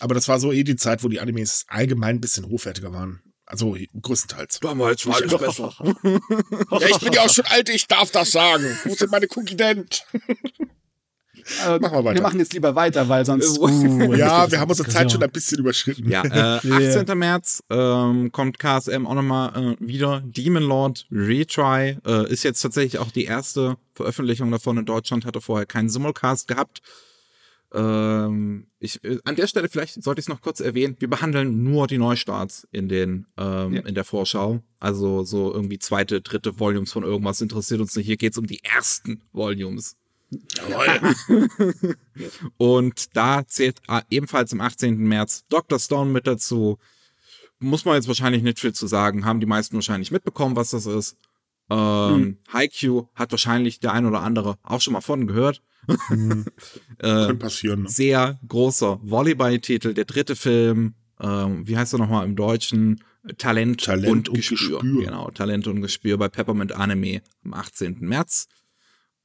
[0.00, 3.20] Aber das war so eh die Zeit, wo die Animes allgemein ein bisschen hochwertiger waren.
[3.46, 4.60] Also größtenteils.
[4.60, 5.74] Damals war alles besser.
[6.80, 8.64] Ja, ich bin ja auch schon alt, ich darf das sagen.
[8.84, 10.04] Wo sind meine Cookie Dent?
[11.66, 12.14] Äh, Machen wir weiter.
[12.14, 13.58] Wir machen jetzt lieber weiter, weil sonst.
[13.60, 16.08] Uh, Ja, wir haben unsere Zeit schon ein bisschen überschritten.
[16.08, 16.60] Ja, äh,
[16.98, 17.18] 18.
[17.18, 20.22] März ähm, kommt KSM auch nochmal äh, wieder.
[20.24, 25.40] Demon Lord Retry äh, ist jetzt tatsächlich auch die erste Veröffentlichung davon in Deutschland, hatte
[25.40, 26.80] vorher keinen Simulcast gehabt.
[27.72, 31.62] Ähm, ich, äh, an der Stelle vielleicht sollte ich es noch kurz erwähnen, wir behandeln
[31.62, 33.82] nur die Neustarts in den ähm, Ja.
[33.82, 34.60] in der Vorschau.
[34.80, 38.06] Also so irgendwie zweite, dritte Volumes von irgendwas interessiert uns nicht.
[38.06, 39.96] Hier geht's um die ersten Volumes.
[40.56, 41.96] Jawohl.
[42.56, 44.96] Und da zählt äh, ebenfalls am 18.
[44.96, 45.78] März Dr.
[45.78, 46.78] Stone mit dazu.
[47.58, 49.24] Muss man jetzt wahrscheinlich nicht viel zu sagen.
[49.24, 51.16] Haben die meisten wahrscheinlich mitbekommen, was das ist.
[51.70, 55.62] Ähm, Haikyuu hat wahrscheinlich der ein oder andere auch schon mal von gehört.
[56.08, 56.44] Hm,
[56.98, 57.82] äh, passieren.
[57.82, 57.88] Ne?
[57.88, 60.94] sehr großer Volleyball-Titel, der dritte Film.
[61.20, 63.02] Ähm, wie heißt er nochmal im Deutschen?
[63.36, 64.80] Talent, Talent und, und Gespür.
[64.80, 65.04] Gespür.
[65.04, 67.98] Genau, Talent und Gespür bei Peppermint Anime am 18.
[68.00, 68.48] März.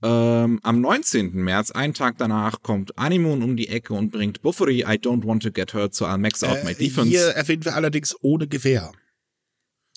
[0.03, 1.31] Ähm, am 19.
[1.33, 5.43] März, einen Tag danach, kommt Animoon um die Ecke und bringt Buffery I Don't Want
[5.43, 7.09] to Get Hurt zu I'll Max Out My Äh, Defense.
[7.09, 8.91] hier erwähnen wir allerdings ohne Gewehr.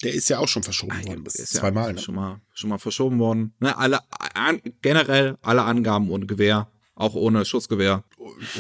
[0.05, 1.93] Der ist ja auch schon verschoben Ah, ja, worden ist ja zweimal.
[1.93, 1.99] Ne?
[2.01, 3.55] Schon mal, schon mal verschoben worden.
[3.59, 4.01] Ne, alle,
[4.35, 8.05] an, generell alle Angaben ohne Gewehr, auch ohne Schussgewehr.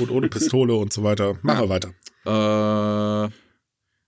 [0.00, 1.38] Und ohne Pistole und so weiter.
[1.42, 1.94] Machen wir weiter.
[2.24, 3.30] Äh,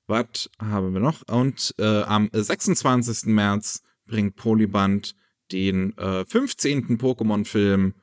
[0.09, 1.23] was haben wir noch?
[1.29, 3.27] Und äh, am 26.
[3.27, 5.15] März bringt Polyband
[5.53, 6.99] den äh, 15.
[6.99, 7.95] Pokémon-Film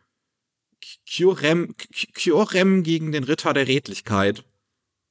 [1.05, 4.45] Kyurem, Ky- Kyurem gegen den Ritter der Redlichkeit.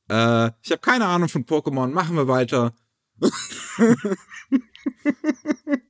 [0.08, 1.88] Äh, ich habe keine Ahnung von Pokémon.
[1.88, 2.72] Machen wir weiter.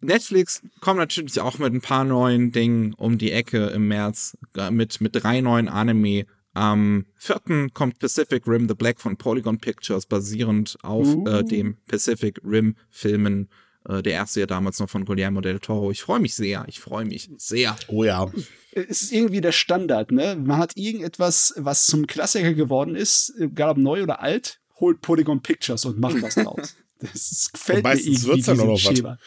[0.01, 4.70] Netflix kommt natürlich auch mit ein paar neuen Dingen um die Ecke im März äh,
[4.70, 6.27] mit, mit drei neuen Anime.
[6.55, 7.69] Am 4.
[7.74, 11.28] kommt Pacific Rim The Black von Polygon Pictures, basierend auf Uh.
[11.28, 13.51] äh, dem Pacific Rim Filmen.
[13.86, 15.90] Äh, der erste ja damals noch von Guillermo del Toro.
[15.90, 16.65] Ich freue mich sehr.
[16.66, 17.77] Ich freue mich sehr.
[17.89, 18.31] Oh ja.
[18.73, 20.36] Es ist irgendwie der Standard, ne?
[20.36, 25.43] Man hat irgendetwas, was zum Klassiker geworden ist, egal ob neu oder alt, holt Polygon
[25.43, 26.77] Pictures und macht was draus.
[27.01, 28.81] Das gefällt Und mir irgendwie, wird's auch noch was.
[28.81, 29.18] Schema.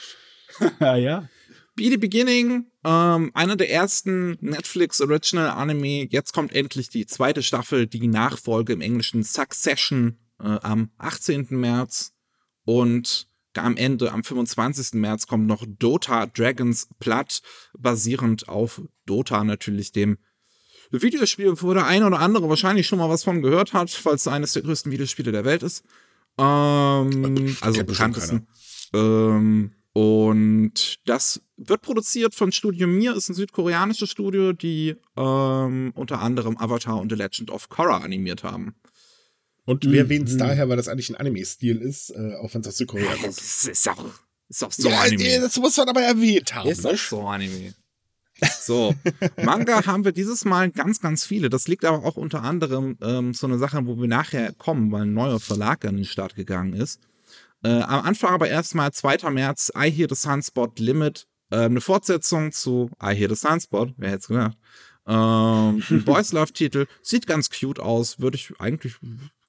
[0.79, 1.29] ja, ja.
[1.75, 6.07] Be the Beginning, ähm, einer der ersten Netflix Original Anime.
[6.09, 11.47] Jetzt kommt endlich die zweite Staffel, die Nachfolge im Englischen Succession äh, am 18.
[11.51, 12.13] März.
[12.65, 14.93] Und am Ende, am 25.
[14.93, 17.41] März, kommt noch Dota Dragons Blood,
[17.77, 20.17] basierend auf Dota natürlich dem
[20.91, 24.27] Videospiel, wo der eine oder andere wahrscheinlich schon mal was von gehört hat, weil es
[24.27, 25.83] eines der größten Videospiele der Welt ist.
[26.37, 28.47] Ähm, also Kennt bestimmt bekanntesten.
[28.93, 36.19] Ähm, und das wird produziert von Studio Mir, ist ein südkoreanisches Studio, die ähm, unter
[36.21, 38.75] anderem Avatar und The Legend of Korra animiert haben.
[39.65, 40.39] Und wir erwähnen es Mhm.
[40.39, 43.27] daher, weil das eigentlich ein Anime-Stil ist, äh, auch wenn es aus Südkorea kommt.
[43.37, 44.03] Das ist auch,
[44.47, 45.41] ist auch so ja, Anime.
[45.41, 46.69] das muss man aber erwähnt haben.
[46.69, 47.73] Ist auch so Anime.
[48.59, 48.93] So,
[49.43, 51.49] Manga haben wir dieses Mal ganz, ganz viele.
[51.49, 55.03] Das liegt aber auch unter anderem ähm, so eine Sache, wo wir nachher kommen, weil
[55.03, 56.99] ein neuer Verlag an den Start gegangen ist.
[57.63, 59.29] Äh, am Anfang aber erstmal 2.
[59.31, 64.11] März, I Hear the Sunspot Limit ähm, eine Fortsetzung zu I Hear the Sunspot, wer
[64.11, 64.57] hätte es gedacht.
[65.07, 68.95] Ähm, ein Boys Love Titel, sieht ganz cute aus, würde ich eigentlich,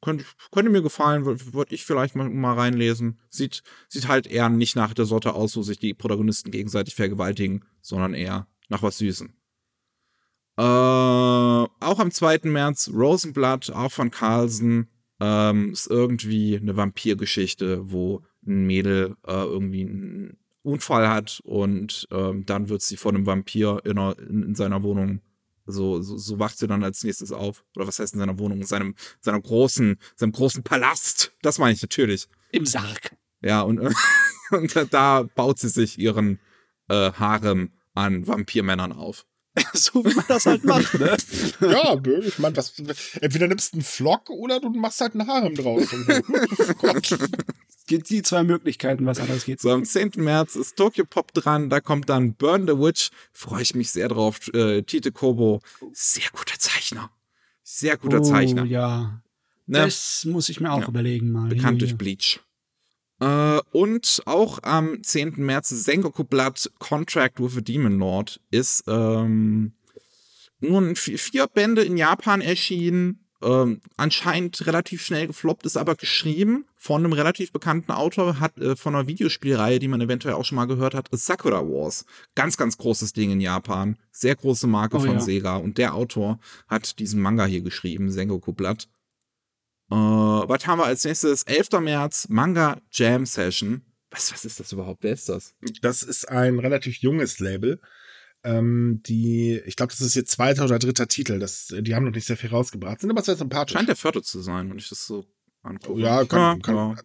[0.01, 3.19] könnte, könnte mir gefallen, würde würd ich vielleicht mal, mal reinlesen.
[3.29, 7.65] Sieht, sieht halt eher nicht nach der Sorte aus, wo sich die Protagonisten gegenseitig vergewaltigen,
[7.83, 9.29] sondern eher nach was Süßem.
[10.57, 12.41] Äh, auch am 2.
[12.45, 14.89] März Rosenblatt, auch von Carlsen.
[15.21, 22.47] Ähm, ist irgendwie eine Vampirgeschichte, wo ein Mädel äh, irgendwie einen Unfall hat und ähm,
[22.47, 25.21] dann wird sie von einem Vampir in, einer, in, in seiner Wohnung
[25.67, 27.65] so, so, so wacht sie dann als nächstes auf.
[27.77, 28.59] Oder was heißt in seiner Wohnung?
[28.59, 31.33] In seinem, seinem großen, seinem großen Palast.
[31.43, 32.29] Das meine ich natürlich.
[32.51, 33.17] Im Sarg.
[33.43, 33.79] Ja, und,
[34.51, 36.41] und da baut sie sich ihren
[36.89, 39.27] äh, Harem an Vampirmännern auf.
[39.75, 41.17] so wie man das halt macht, ne?
[41.61, 42.79] Ja, ich meine, was,
[43.21, 45.89] entweder nimmst du einen Flock oder du machst halt einen Harem draus.
[47.69, 49.61] Es gibt die zwei Möglichkeiten, was anderes geht.
[49.61, 50.13] So, am 10.
[50.19, 53.11] März ist Tokyo Pop dran, da kommt dann Burn the Witch.
[53.33, 54.39] Freue ich mich sehr drauf.
[54.55, 55.61] Äh, Tite Kobo,
[55.93, 57.11] sehr guter Zeichner.
[57.65, 58.65] Sehr guter oh, Zeichner.
[58.65, 59.21] ja.
[59.67, 59.79] Ne?
[59.79, 60.89] Das muss ich mir auch Ja.
[60.89, 61.49] überlegen mal.
[61.49, 62.39] Bekannt durch Bleach.
[63.21, 65.35] Äh, und auch am 10.
[65.37, 69.73] März Sengoku Blood Contract with a Demon Lord ist ähm,
[70.61, 73.27] nun vi- vier Bände in Japan erschienen.
[73.43, 78.77] Ähm, anscheinend relativ schnell gefloppt, ist aber geschrieben von einem relativ bekannten Autor, hat äh,
[78.77, 82.05] von einer Videospielreihe, die man eventuell auch schon mal gehört hat, Sakura Wars.
[82.35, 83.97] Ganz, ganz großes Ding in Japan.
[84.13, 85.21] Sehr große Marke Oh von ja.
[85.21, 85.57] Sega.
[85.57, 86.39] Und der Autor
[86.69, 88.89] hat diesen Manga hier geschrieben, Sengoku Blood.
[89.91, 91.43] Äh, was haben wir als nächstes?
[91.45, 91.81] 11.
[91.81, 93.83] März, Manga Jam Session.
[94.11, 95.03] Was, was ist das überhaupt?
[95.03, 95.55] Wer ist das?
[95.83, 97.81] Das ist ein relativ junges Label.
[98.43, 101.39] Ähm, die, ich glaube, das ist ihr zweiter oder dritter Titel.
[101.39, 103.01] Das, die haben noch nicht sehr viel rausgebracht.
[103.01, 103.75] Sind aber sehr sympathisch.
[103.75, 105.27] Scheint der vierte zu sein, wenn ich das so
[105.63, 106.01] angucke.
[106.01, 106.97] ja, kann, ja, kann, ja.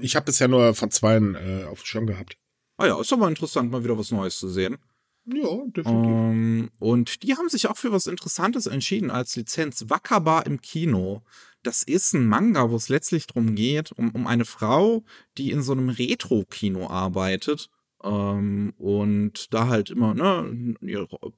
[0.00, 2.38] Ich habe bisher nur von zweien äh, auf dem Schirm gehabt.
[2.76, 4.78] Ah ja, ist aber interessant, mal wieder was Neues zu sehen.
[5.26, 6.10] Ja, definitiv.
[6.10, 9.84] Ähm, und die haben sich auch für was Interessantes entschieden als Lizenz.
[9.88, 11.22] Wakaba im Kino.
[11.64, 15.02] Das ist ein Manga, wo es letztlich darum geht, um, um eine Frau,
[15.36, 17.70] die in so einem Retro-Kino arbeitet.
[18.02, 20.76] Ähm, und da halt immer, ne,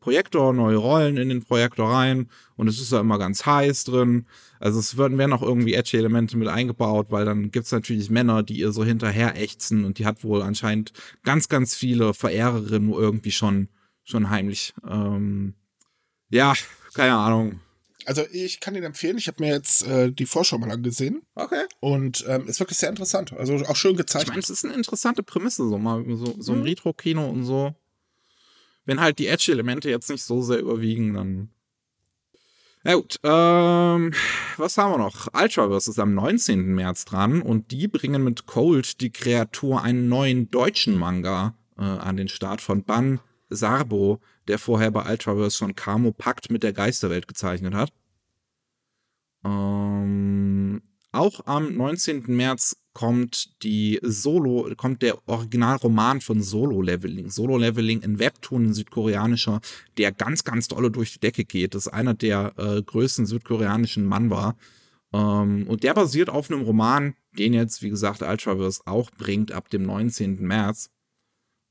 [0.01, 2.29] Projektor, neue Rollen in den Projektor rein.
[2.57, 4.27] Und es ist da immer ganz heiß drin.
[4.61, 8.43] Also es werden, werden auch irgendwie edgy Elemente mit eingebaut, weil dann gibt's natürlich Männer,
[8.43, 9.85] die ihr so hinterher ächzen.
[9.85, 10.93] Und die hat wohl anscheinend
[11.23, 13.69] ganz, ganz viele Verehrerinnen irgendwie schon
[14.07, 14.73] schon heimlich.
[14.89, 15.55] Ähm,
[16.31, 16.55] ja,
[16.95, 17.61] keine Ahnung.
[18.07, 19.19] Also ich kann ihn empfehlen.
[19.19, 21.65] Ich habe mir jetzt äh, die Vorschau mal angesehen Okay.
[21.81, 23.33] und ähm, ist wirklich sehr interessant.
[23.33, 24.39] Also auch schön Ich meine, gezeichnet.
[24.45, 26.65] es ist eine interessante Prämisse, so mal so, so ein Mhm.
[26.65, 27.75] Retro-Kino und so.
[28.85, 31.51] Wenn halt die Edge-Elemente jetzt nicht so sehr überwiegen, dann.
[32.85, 34.13] Na gut, ähm,
[34.59, 35.27] was haben wir noch?
[35.35, 36.73] Ultraverse ist am 19.
[36.73, 42.17] März dran und die bringen mit Cold die Kreatur einen neuen deutschen Manga äh, an
[42.17, 43.19] den Start von Ban
[43.51, 47.93] Sarbo, der vorher bei Ultraverse schon Kamo Pakt mit der Geisterwelt gezeichnet hat.
[49.45, 50.83] Ähm,
[51.13, 52.25] auch am 19.
[52.27, 57.31] März kommt die Solo, kommt der Originalroman von Solo Leveling.
[57.31, 59.61] Solo Leveling in Webtoon, ein südkoreanischer,
[59.99, 61.75] der ganz, ganz dolle durch die Decke geht.
[61.75, 64.57] Das ist einer der äh, größten südkoreanischen Manhwa.
[65.13, 69.69] Ähm, und der basiert auf einem Roman, den jetzt, wie gesagt, Ultraverse auch bringt ab
[69.69, 70.41] dem 19.
[70.41, 70.91] März.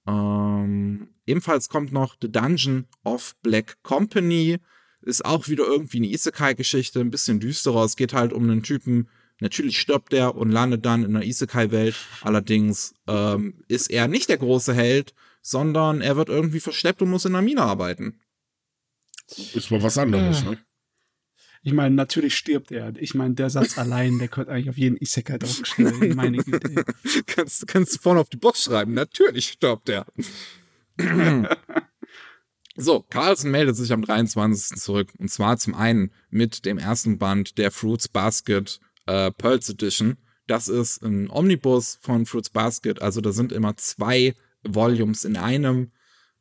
[0.08, 4.58] Ähm, ebenfalls kommt noch The Dungeon of Black Company.
[5.02, 7.84] Ist auch wieder irgendwie eine Isekai-Geschichte, ein bisschen düsterer.
[7.84, 9.08] Es geht halt um einen Typen,
[9.40, 11.96] natürlich stirbt der und landet dann in einer Isekai-Welt.
[12.22, 17.26] Allerdings ähm, ist er nicht der große Held, sondern er wird irgendwie verschleppt und muss
[17.26, 18.20] in einer Mine arbeiten.
[19.54, 20.52] Ist mal was anderes, Ah.
[20.52, 20.58] ne?
[21.66, 22.94] Ich meine, natürlich stirbt er.
[22.98, 26.16] Ich meine, der Satz allein, der könnte eigentlich auf jeden Isekai draufgeschrieben.
[26.16, 26.86] Meine Güte.
[27.26, 28.94] kannst, kannst du vorne auf die Box schreiben.
[28.94, 30.06] Natürlich stirbt er.
[32.76, 34.78] so, Carlsen meldet sich am 23.
[34.78, 35.12] zurück.
[35.18, 40.18] Und zwar zum einen mit dem ersten Band der Fruits Basket äh, Pearls Edition.
[40.46, 43.02] Das ist ein Omnibus von Fruits Basket.
[43.02, 45.92] Also da sind immer zwei Volumes in einem.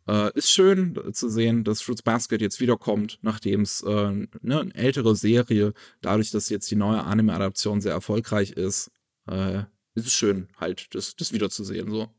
[0.06, 4.28] Äh, ist schön zu sehen, dass Fruits Basket jetzt wiederkommt, nachdem es äh, ne,
[4.60, 5.72] eine ältere Serie,
[6.02, 8.90] dadurch, dass jetzt die neue Anime-Adaption sehr erfolgreich ist,
[9.26, 9.60] äh,
[9.94, 12.10] ist es schön, halt, das, das wiederzusehen, so.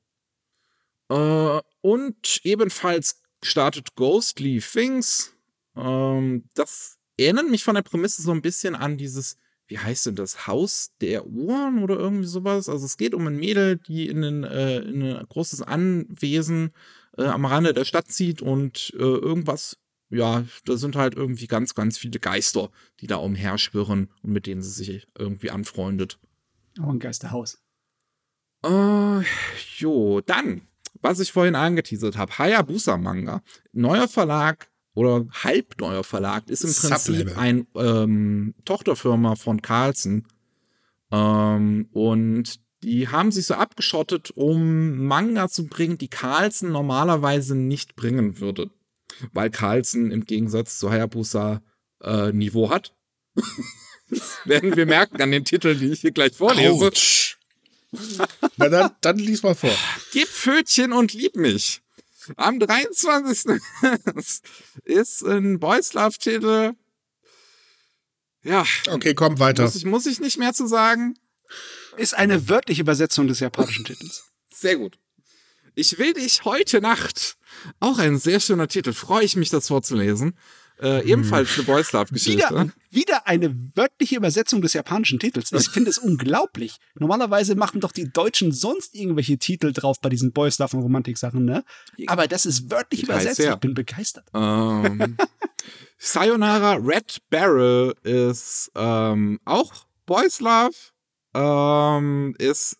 [1.09, 5.35] Äh, und ebenfalls startet Ghostly Things.
[5.75, 9.37] Ähm, das erinnert mich von der Prämisse so ein bisschen an dieses,
[9.67, 12.69] wie heißt denn das, Haus der Uhren oder irgendwie sowas.
[12.69, 16.71] Also es geht um ein Mädel, die in ein, äh, in ein großes Anwesen
[17.17, 19.77] äh, am Rande der Stadt zieht und äh, irgendwas,
[20.09, 22.69] ja, da sind halt irgendwie ganz, ganz viele Geister,
[22.99, 26.19] die da umherschwirren und mit denen sie sich irgendwie anfreundet.
[26.79, 27.59] Oh, ein Geisterhaus.
[28.63, 29.21] Äh,
[29.77, 30.61] jo, dann,
[31.01, 37.17] was ich vorhin angeteasert habe, Hayabusa Manga, neuer Verlag oder halbneuer Verlag, ist im Prinzip
[37.17, 37.37] Sublabel.
[37.37, 40.27] ein ähm, Tochterfirma von Carlsen.
[41.11, 47.95] Ähm, und die haben sich so abgeschottet, um Manga zu bringen, die Carlsen normalerweise nicht
[47.95, 48.69] bringen würde.
[49.33, 51.63] Weil Carlsen im Gegensatz zu Hayabusa
[52.03, 52.93] äh, Niveau hat.
[54.09, 56.91] das werden wir merken an den Titeln, die ich hier gleich vorlese.
[58.57, 59.75] Na dann, dann lies mal vor.
[60.11, 61.81] Gib Pfötchen und lieb mich.
[62.35, 63.61] Am 23.
[64.83, 66.73] ist ein Boys Love Titel.
[68.43, 69.63] Ja, Okay, komm weiter.
[69.63, 71.15] muss ich, muss ich nicht mehr zu sagen.
[71.97, 74.25] Ist eine wörtliche Übersetzung des japanischen Titels.
[74.53, 74.97] Sehr gut.
[75.75, 77.37] Ich will dich heute Nacht.
[77.79, 78.93] Auch ein sehr schöner Titel.
[78.93, 80.37] Freue ich mich, das vorzulesen.
[80.81, 82.49] Äh, ebenfalls eine Boys Love Geschichte.
[82.49, 85.53] Wieder, wieder eine wörtliche Übersetzung des japanischen Titels.
[85.53, 86.77] Ich finde es unglaublich.
[86.95, 91.45] Normalerweise machen doch die Deutschen sonst irgendwelche Titel drauf bei diesen Boys Love und Romantik-Sachen,
[91.45, 91.63] ne?
[92.07, 93.49] Aber das ist wörtlich Details übersetzt.
[93.53, 94.25] Ich bin begeistert.
[94.33, 95.15] Ähm,
[95.97, 99.71] Sayonara Red Barrel ist ähm, auch
[100.05, 100.75] Boys Love.
[101.35, 102.77] Ähm, ist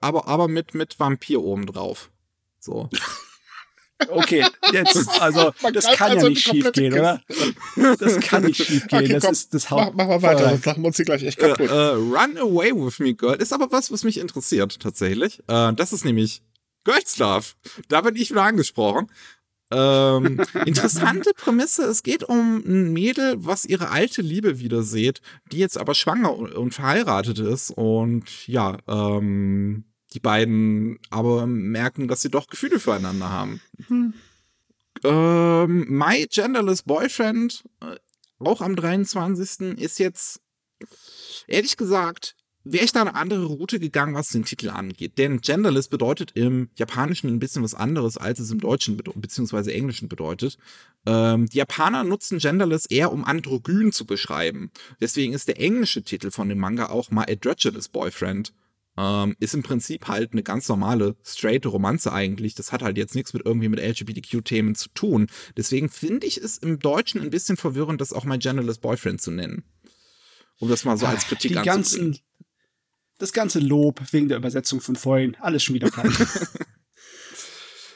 [0.00, 2.10] aber, aber mit, mit Vampir oben drauf.
[2.58, 2.88] So.
[4.08, 7.22] Okay, jetzt, also, Man das kann also ja nicht schief gehen, oder?
[8.00, 8.98] Das kann nicht schief gehen.
[9.04, 9.96] Okay, das komm, ist das Mach, Haupt.
[9.96, 11.70] mach mal weiter, sonst lachen wir uns hier gleich echt Äh, kaputt.
[11.70, 15.38] äh, Run Away With Me Girl ist aber was, was mich interessiert, tatsächlich.
[15.46, 16.42] Äh, das ist nämlich
[16.82, 17.46] Girls Love.
[17.88, 19.10] Da bin ich wieder angesprochen.
[19.74, 21.84] Ähm, interessante Prämisse.
[21.84, 25.20] Es geht um ein Mädel, was ihre alte Liebe wieder sieht,
[25.50, 27.70] die jetzt aber schwanger und, verheiratet ist.
[27.70, 33.60] Und ja, ähm, die beiden aber merken, dass sie doch Gefühle füreinander haben.
[35.02, 37.96] Ähm, My Genderless Boyfriend, äh,
[38.38, 39.78] auch am 23.
[39.78, 40.40] ist jetzt,
[41.46, 45.18] ehrlich gesagt, wäre ich da eine andere Route gegangen, was den Titel angeht.
[45.18, 50.08] Denn Genderless bedeutet im Japanischen ein bisschen was anderes, als es im Deutschen beziehungsweise Englischen
[50.08, 50.56] bedeutet.
[51.06, 54.70] Ähm, die Japaner nutzen Genderless eher, um androgyn zu beschreiben.
[55.00, 58.52] Deswegen ist der englische Titel von dem Manga auch My Androgynous Boyfriend.
[58.96, 62.54] Ähm, ist im Prinzip halt eine ganz normale, straight Romanze eigentlich.
[62.54, 65.26] Das hat halt jetzt nichts mit irgendwie mit LGBTQ-Themen zu tun.
[65.56, 69.32] Deswegen finde ich es im Deutschen ein bisschen verwirrend, das auch My Genderless Boyfriend zu
[69.32, 69.64] nennen.
[70.60, 72.18] Um das mal so als Kritik Die ganzen,
[73.24, 76.06] das ganze Lob wegen der Übersetzung von vorhin, alles schon wieder platt.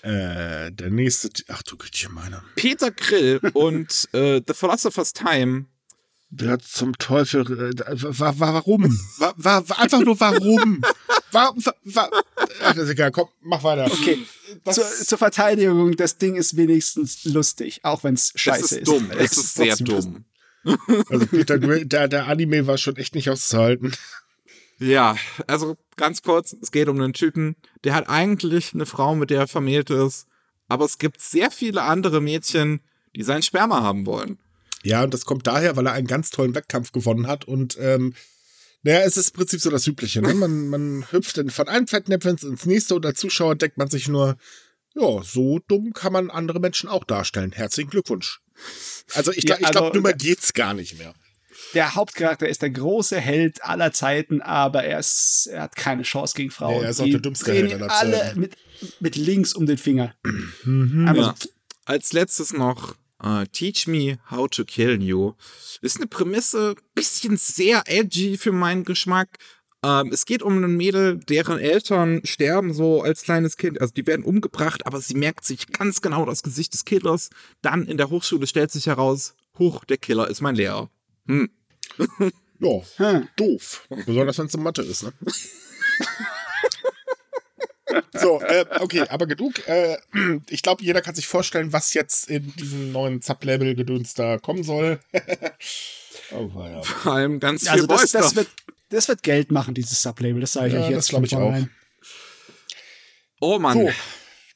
[0.03, 1.29] Äh, der nächste.
[1.49, 2.41] Ach du Gütchen, meine.
[2.55, 5.67] Peter Krill und äh, The Philosopher's Time.
[6.31, 7.41] Wer zum Teufel.
[7.77, 8.85] Äh, wa, wa, warum?
[9.19, 10.83] Wa, wa, wa, einfach nur warum?
[11.33, 12.11] Wa, wa, wa,
[12.63, 13.87] ach, ist egal, komm, mach weiter.
[13.93, 14.25] Okay,
[14.71, 19.11] zur, zur Verteidigung, das Ding ist wenigstens lustig, auch wenn es scheiße ist dumm.
[19.11, 19.33] ist.
[19.33, 20.25] Es ist sehr dumm.
[21.09, 23.93] Also Peter Grill, der, der Anime war schon echt nicht auszuhalten.
[24.79, 29.31] Ja, also ganz kurz, es geht um einen Typen, der hat eigentlich eine Frau, mit
[29.31, 30.27] der er vermählt ist,
[30.69, 32.81] aber es gibt sehr viele andere Mädchen,
[33.17, 34.39] die sein Sperma haben wollen.
[34.85, 37.47] Ja, und das kommt daher, weil er einen ganz tollen Wettkampf gewonnen hat.
[37.47, 38.15] Und ähm,
[38.83, 40.23] naja, es ist im Prinzip so das Übliche.
[40.23, 40.35] Ne?
[40.35, 44.07] Man, man hüpft dann von einem Fettnäpfchen ins nächste und als Zuschauer denkt man sich
[44.07, 44.37] nur,
[44.95, 47.53] ja, so dumm kann man andere Menschen auch darstellen.
[47.53, 48.41] Herzlichen Glückwunsch.
[49.15, 51.13] Also ich, Ja, ich glaube, also- dümmer geht's gar nicht mehr.
[51.75, 56.35] Der Hauptcharakter ist der große Held aller Zeiten, aber er, ist, er hat keine Chance
[56.35, 56.79] gegen Frauen.
[56.79, 58.41] Nee, er ist auch der dümmste Held aller alle Zeiten.
[58.41, 58.57] mit,
[59.01, 60.15] mit links um den Finger.
[60.65, 61.13] Mhm.
[61.15, 61.35] Ja.
[61.39, 61.49] so,
[61.85, 65.33] Als letztes noch äh, Teach Me How to Kill You.
[65.81, 69.39] Ist eine Prämisse, bisschen sehr edgy für meinen Geschmack.
[69.85, 73.81] Ähm, es geht um ein Mädel, deren Eltern sterben so als kleines Kind.
[73.81, 77.31] Also die werden umgebracht, aber sie merkt sich ganz genau das Gesicht des Killers.
[77.63, 80.91] Dann in der Hochschule stellt sich heraus, huch, der Killer ist mein Lehrer.
[81.29, 81.49] Hm.
[82.61, 83.29] Ja, hm.
[83.37, 83.87] doof.
[84.05, 85.13] Besonders wenn es in Mathe ist, ne?
[88.13, 89.67] So, äh, okay, aber genug.
[89.67, 89.97] Äh,
[90.51, 95.01] ich glaube, jeder kann sich vorstellen, was jetzt in diesem neuen Sublabel-Gedöns da kommen soll.
[96.33, 96.83] oh, ja.
[96.83, 98.49] Vor allem ganz viel Also das, das, wird,
[98.91, 100.41] das wird Geld machen, dieses Sublabel.
[100.41, 101.71] Das sage ich Ja, euch das jetzt glaub ich von vornherein.
[103.41, 103.79] Oh Mann.
[103.79, 103.91] So,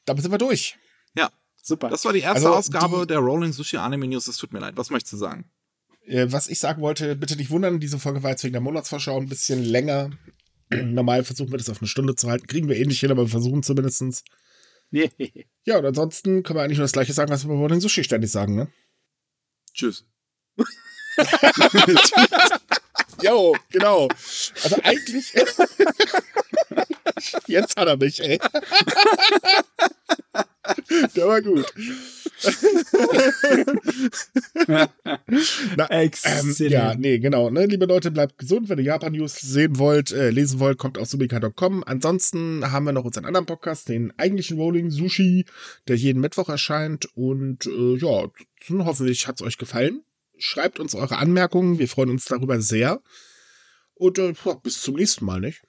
[0.05, 0.77] damit sind wir durch.
[1.17, 1.31] Ja,
[1.61, 1.89] Super.
[1.89, 4.27] das war die erste Also, Ausgabe die- der Rolling Sushi Anime News.
[4.27, 4.73] Es tut mir leid.
[4.77, 5.49] Was möchtest du sagen?
[6.05, 9.17] Äh, was ich sagen wollte, bitte nicht wundern, diese Folge war jetzt wegen der Monatsvorschau
[9.17, 10.11] ein bisschen länger.
[10.69, 12.47] Normal versuchen wir das auf eine Stunde zu halten.
[12.47, 14.23] Kriegen wir eh nicht hin, aber wir versuchen zumindest.
[14.91, 15.09] Nee.
[15.65, 18.03] Ja, und ansonsten können wir eigentlich nur das Gleiche sagen, was wir bei Rolling Sushi
[18.03, 18.67] ständig sagen, ne?
[19.73, 20.05] Tschüss.
[23.23, 24.07] Jo, genau.
[24.63, 25.33] Also eigentlich.
[27.47, 28.37] Jetzt hat er mich, ey.
[31.15, 31.73] Der war gut.
[35.77, 36.11] Na, ähm,
[36.59, 37.49] ja, nee, genau.
[37.49, 38.69] Ne, liebe Leute, bleibt gesund.
[38.69, 41.83] Wenn ihr Japan-News sehen wollt, äh, lesen wollt, kommt auf subika.com.
[41.85, 45.45] Ansonsten haben wir noch unseren anderen Podcast, den eigentlichen Rolling Sushi,
[45.87, 47.07] der jeden Mittwoch erscheint.
[47.15, 48.29] Und äh, ja,
[48.69, 50.03] hoffentlich hat's euch gefallen.
[50.37, 51.79] Schreibt uns eure Anmerkungen.
[51.79, 53.01] Wir freuen uns darüber sehr.
[53.95, 55.61] Und äh, bis zum nächsten Mal, nicht?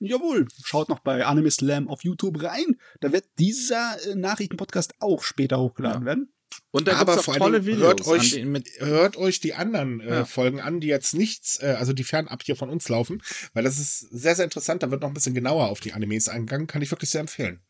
[0.00, 2.76] Jawohl, schaut noch bei Anime Slam auf YouTube rein.
[3.00, 6.06] Da wird dieser äh, Nachrichtenpodcast auch später hochgeladen Ja.
[6.06, 6.32] werden.
[6.70, 7.82] Und da Aber gibt's vor tolle Videos.
[7.82, 10.24] hört euch- an denen mit, Hört euch die anderen äh, Ja.
[10.24, 13.22] Folgen an, die jetzt nichts, äh, also die fernab hier von uns laufen,
[13.54, 14.82] weil das ist sehr, sehr interessant.
[14.82, 16.66] Da wird noch ein bisschen genauer auf die Animes eingegangen.
[16.66, 17.60] Kann ich wirklich sehr empfehlen.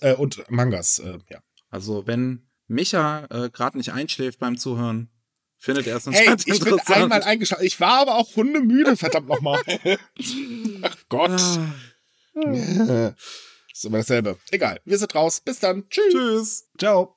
[0.00, 1.40] Äh, und Mangas, äh, ja.
[1.70, 5.10] also wenn Micha äh, gerade nicht einschläft beim Zuhören,
[5.64, 7.64] findet er es Hey, anscheinend ich bin einmal eingeschlafen.
[7.64, 9.60] Ich war aber auch hundemüde, verdammt nochmal.
[10.82, 11.40] Ach Gott.
[12.36, 13.14] Ah,
[13.72, 14.38] ist immer dasselbe.
[14.50, 15.40] Egal, wir sind raus.
[15.40, 15.88] Bis dann.
[15.88, 16.12] Tschüss.
[16.12, 16.68] Tschüss.
[16.78, 17.13] Ciao.